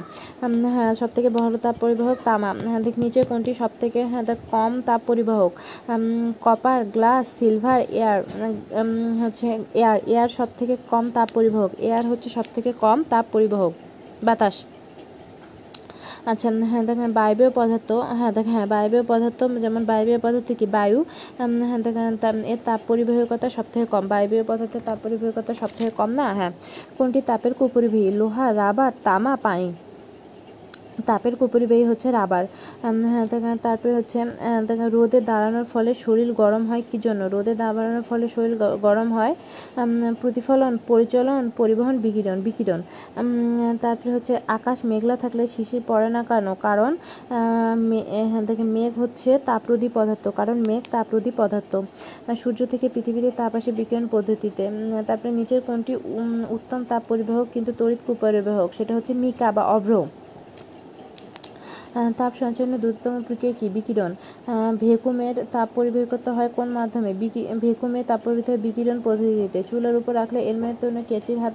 হ্যাঁ 0.76 0.92
সব 0.96 1.10
থেকে 1.16 1.30
ভালো 1.30 1.58
তাপ 1.58 1.76
পরিবাহক 1.80 2.18
তামা। 2.24 2.50
হ্যাঁ 2.70 2.82
নিচে 3.04 3.22
কোনটি 3.30 3.52
সব 3.54 3.72
থেকে 3.80 4.00
হ্যাঁ 4.12 4.24
কম 4.52 4.72
তাপ 4.86 5.02
পরিবাহক? 5.08 5.52
কপার, 6.46 6.80
গ্লাস 6.96 7.26
সিলভার 7.38 7.80
এয়ার 8.00 8.20
হচ্ছে 9.22 9.48
এয়ার 9.82 10.00
এয়ার 10.14 10.30
সব 10.38 10.50
থেকে 10.60 10.74
কম 10.92 11.06
তাপ 11.16 11.28
পরিবাহক। 11.38 11.72
এয়ার 11.88 12.06
হচ্ছে 12.12 12.30
সব 12.38 12.46
থেকে 12.56 12.70
কম 12.84 12.98
তাপ 13.12 13.26
পরিবাহক। 13.34 13.74
বাতাস। 14.28 14.56
আচ্ছা 16.32 16.50
হ্যাঁ 16.72 16.84
দেখেন, 16.90 17.10
বায়বীয় 17.20 17.52
পদার্থ 17.58 17.90
হ্যাঁ 18.20 18.32
দেখেন 18.38 18.54
হ্যাঁ 18.58 18.70
বায়বীয় 18.76 19.04
পদার্থ, 19.12 19.40
যেমন 19.64 19.82
বায়বীয় 19.92 20.20
পদার্থ 20.26 20.50
কি 20.60 20.66
বায়ু 20.78 21.00
হ্যাঁ 21.70 21.82
দেখেন 21.86 22.36
এর 22.54 22.60
তাপ 22.68 22.80
পরিবাহীকতা 22.90 23.48
সবথেকে 23.58 23.86
কম। 23.94 24.04
বায়বীয় 24.14 24.44
পদার্থের 24.50 24.84
তাপ 24.88 24.98
পরিবাহীকতা 25.04 25.54
সবথেকে 25.62 25.92
কম 26.00 26.10
না? 26.20 26.28
হ্যাঁ। 26.40 26.52
কোনটি 26.98 27.20
তাপের 27.30 27.54
কুপরিবাহী 27.60 28.08
লোহা, 28.20 28.46
রাবার, 28.62 28.92
তামা, 29.08 29.34
পানি। 29.46 29.70
তাপের 31.08 31.34
কুপরিবাহী 31.40 31.84
হচ্ছে 31.92 32.08
রাবার। 32.12 32.46
হ্যাঁ 33.12 33.26
তারপরে 33.66 33.92
হচ্ছে 34.00 34.20
রোদে 34.96 35.20
দাঁড়ানোর 35.30 35.66
ফলে 35.74 35.92
শরীর 36.06 36.30
গরম 36.42 36.64
হয় 36.70 36.84
কি 36.90 36.98
জন্য? 37.06 37.22
রোদে 37.36 37.54
দাঁড়ানোর 37.62 38.04
ফলে 38.10 38.26
শরীর 38.36 38.54
গরম 38.88 39.08
হয় 39.18 39.34
প্রতিফলন, 40.22 40.74
পরিচলন, 40.90 41.44
পরিবহন, 41.60 41.96
বিকিরণ 42.06 42.38
বিকিরণ। 42.48 42.80
তারপরে 43.84 44.10
হচ্ছে 44.16 44.34
আকাশ 44.58 44.78
মেঘলা 44.92 45.16
থাকলে 45.24 45.44
শিশির 45.56 45.84
পড়ে 45.88 46.10
না 46.16 46.22
কেন? 46.30 46.48
কারণ 46.68 46.92
হ্যাঁ 48.32 48.44
দেখেন, 48.50 48.70
মেঘ 48.78 48.92
হচ্ছে 49.04 49.30
তাপরোধী 49.50 49.90
পদার্থ। 49.98 50.26
কারণ 50.40 50.58
মেঘ 50.70 50.84
তাপরোধী 50.96 51.32
পদার্থ। 51.40 51.72
সূর্য 52.42 52.60
থেকে 52.72 52.86
পৃথিবীতে 52.96 53.30
তাপ 53.40 53.52
আসে 53.60 53.72
বিকিরণ 53.80 54.06
পদ্ধতিতে। 54.16 54.64
তারপরে 55.08 55.32
নিচের 55.40 55.62
কোনটি 55.68 55.94
উত্তম 56.58 56.80
তাপ 56.90 57.02
পরিবাহক 57.10 57.48
কিন্তু 57.56 57.72
তড়িৎ 57.80 58.00
কুপরিবাহক 58.08 58.70
সেটা 58.78 58.94
হচ্ছে 58.98 59.14
মিকা 59.24 59.50
বা 59.58 59.64
অভ্র। 59.76 59.94
তাপ 62.20 62.32
সঞ্চালনের 62.42 62.82
দ্রুততম 62.84 63.14
প্রক্রিয়া 63.28 63.54
কি? 63.60 63.68
বিকিরণ। 63.76 64.12
ভেকুমের 64.82 65.36
তাপ 65.52 65.68
পরিবাহিকতা 65.76 66.32
হয় 66.34 66.50
কোন 66.58 66.68
মাধ্যমে? 66.70 67.12
বিকি 67.14 67.42
তাপ 68.10 68.20
পরিবাহিত 68.24 68.48
হয় 68.50 68.62
বিকিরণ 68.66 68.98
পদ্ধতিতে। 69.04 69.60
চুলার 69.70 69.96
উপর 69.96 70.14
রাখলে 70.16 70.40
এলমেতনে 70.50 71.02
কেটলির 71.10 71.40
হাত 71.40 71.54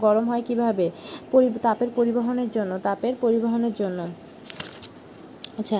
গরম 0.00 0.24
হয় 0.30 0.42
কীভাবে? 0.48 0.86
পরি 1.32 1.46
তাপের 1.62 1.90
পরিবহনের 1.96 2.48
জন্য। 2.56 2.72
তাপের 2.82 3.14
পরিবহনের 3.20 3.74
জন্য। 3.80 3.98
আচ্ছা 5.56 5.78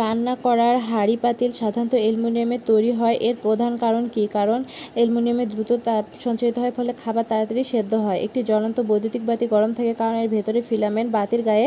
রান্না 0.00 0.34
করার 0.44 0.76
হাঁড়ি 0.88 1.16
পাতিল 1.24 1.50
সাধারণত 1.60 1.92
অ্যালুমিনিয়ামের 2.02 2.62
তৈরি 2.70 2.92
হয়। 3.00 3.16
এর 3.28 3.36
প্রধান 3.44 3.72
কারণ 3.84 4.04
কি? 4.14 4.24
কারণ 4.36 4.58
অ্যালুমিনিয়ামে 4.96 5.44
দ্রুত 5.52 5.70
তাপ 5.86 6.04
সঞ্চারিত 6.24 6.56
হয় 6.62 6.72
ফলে 6.78 6.92
খাবার 7.02 7.24
তাড়াতাড়ি 7.30 7.62
সেদ্ধ 7.72 7.92
হয়। 8.06 8.18
একটি 8.26 8.40
জ্বলন্ত 8.50 8.78
বৈদ্যুতিক 8.90 9.22
বাতি 9.28 9.44
গরম 9.54 9.70
থাকে 9.78 9.92
কারণ 10.00 10.14
এর 10.22 10.28
ভেতরে 10.34 10.60
ফিলামেন্ট 10.70 11.08
বাতির 11.16 11.42
গায়ে 11.48 11.66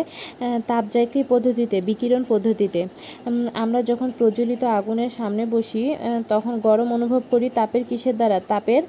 তাপ 0.70 0.84
যায় 0.94 1.08
কি 1.14 1.20
পদ্ধতিতে 1.34 1.78
বিকিরণ 1.90 2.22
পদ্ধতিতে। 2.32 2.82
আমরা 3.64 3.80
যখন 3.90 4.10
প্রজ্বলিত 4.20 4.64
আগুনের 4.80 5.12
সামনে 5.20 5.44
বসি 5.56 5.84
তখন 6.32 6.54
গরম 6.68 6.88
অনুভব 6.98 7.22
করি 7.32 7.48
তাপের 7.60 7.84
কিসের 7.90 8.16
দ্বারা? 8.20 8.38
তাপের 8.52 8.82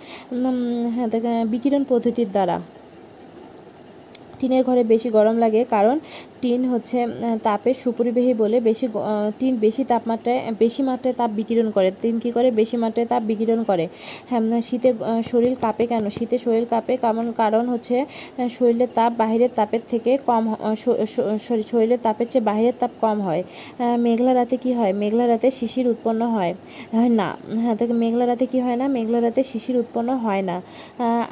হ্যাঁ, 0.94 1.08
বিকিরণ 1.52 1.82
পদ্ধতির 1.90 2.30
দ্বারা। 2.36 2.56
টিনের 4.38 4.62
ঘরে 4.68 4.82
বেশি 4.92 5.08
গরম 5.16 5.36
লাগে, 5.44 5.60
কারণ 5.74 5.96
টিন 6.42 6.60
হচ্ছে 6.72 6.98
তাপের 7.46 7.76
সুপরিবাহী 7.82 8.32
বলে 8.42 8.56
বেশি 8.68 8.86
টিন 9.38 9.54
বেশি 9.64 9.82
তাপমাত্রায়, 9.92 10.40
বেশি 10.62 10.82
মাত্রায় 10.88 11.14
তাপ 11.20 11.30
বিকিরণ 11.38 11.68
করে। 11.76 11.88
টিন 12.02 12.14
কী 12.22 12.30
করে? 12.36 12.48
বেশি 12.60 12.76
মাত্রায় 12.82 13.06
তাপ 13.12 13.22
বিকিরণ 13.30 13.60
করে। 13.70 13.84
হ্যাঁ 14.30 14.42
শীতে 14.68 14.90
শরীর 15.30 15.54
কাঁপে 15.62 15.84
কেন? 15.92 16.04
শীতে 16.16 16.36
শরীর 16.44 16.64
কাঁপে 16.72 16.94
কারণ 17.04 17.26
কারণ 17.42 17.64
হচ্ছে 17.72 17.96
শরীরের 18.56 18.90
তাপ 18.98 19.12
বাহিরের 19.22 19.52
তাপের 19.58 19.82
থেকে 19.92 20.12
কম 20.28 20.44
শরীরের 21.68 22.00
তাপের 22.06 22.26
চেয়ে 22.32 22.44
বাহিরের 22.50 22.76
তাপ 22.80 22.92
কম 23.04 23.16
হয়। 23.26 23.42
মেঘলা 24.06 24.32
রাতে 24.38 24.56
কি 24.62 24.70
হয়? 24.78 24.92
মেঘলা 25.02 25.24
রাতে 25.32 25.48
শিশির 25.58 25.86
উৎপন্ন 25.92 26.22
হয়। 26.34 26.52
না 27.20 27.28
হ্যাঁ 27.62 27.76
তো 27.78 27.84
মেঘলা 28.04 28.24
রাতে 28.30 28.46
কি 28.52 28.58
হয় 28.64 28.76
না? 28.80 28.86
মেঘলা 28.96 29.18
রাতে 29.26 29.40
শিশির 29.50 29.76
উৎপন্ন 29.82 30.10
হয় 30.24 30.42
না। 30.50 30.56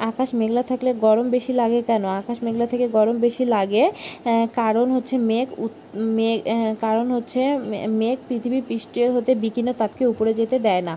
আকাশ 0.09 0.29
মেঘলা 0.41 0.63
থাকলে 0.69 0.89
গরম 1.05 1.25
বেশি 1.35 1.51
লাগে 1.61 1.79
কেন? 1.89 2.03
আকাশ 2.21 2.37
মেঘলা 2.45 2.65
থেকে 2.73 2.85
গরম 2.97 3.15
বেশি 3.19 3.43
লাগে 3.55 3.83
কারণ 4.55 4.87
হচ্ছে 4.91 5.15
মেঘ 5.29 5.47
মেঘ 6.17 6.39
কারণ 6.81 7.05
হচ্ছে 7.15 7.41
মেঘ 7.99 8.17
পৃথিবী 8.27 8.59
পৃষ্ঠ 8.69 8.93
হতে 9.15 9.31
বিকিরণ 9.43 9.69
তাপকে 9.81 10.03
উপরে 10.13 10.31
যেতে 10.33 10.57
দেয় 10.59 10.83
না। 10.89 10.95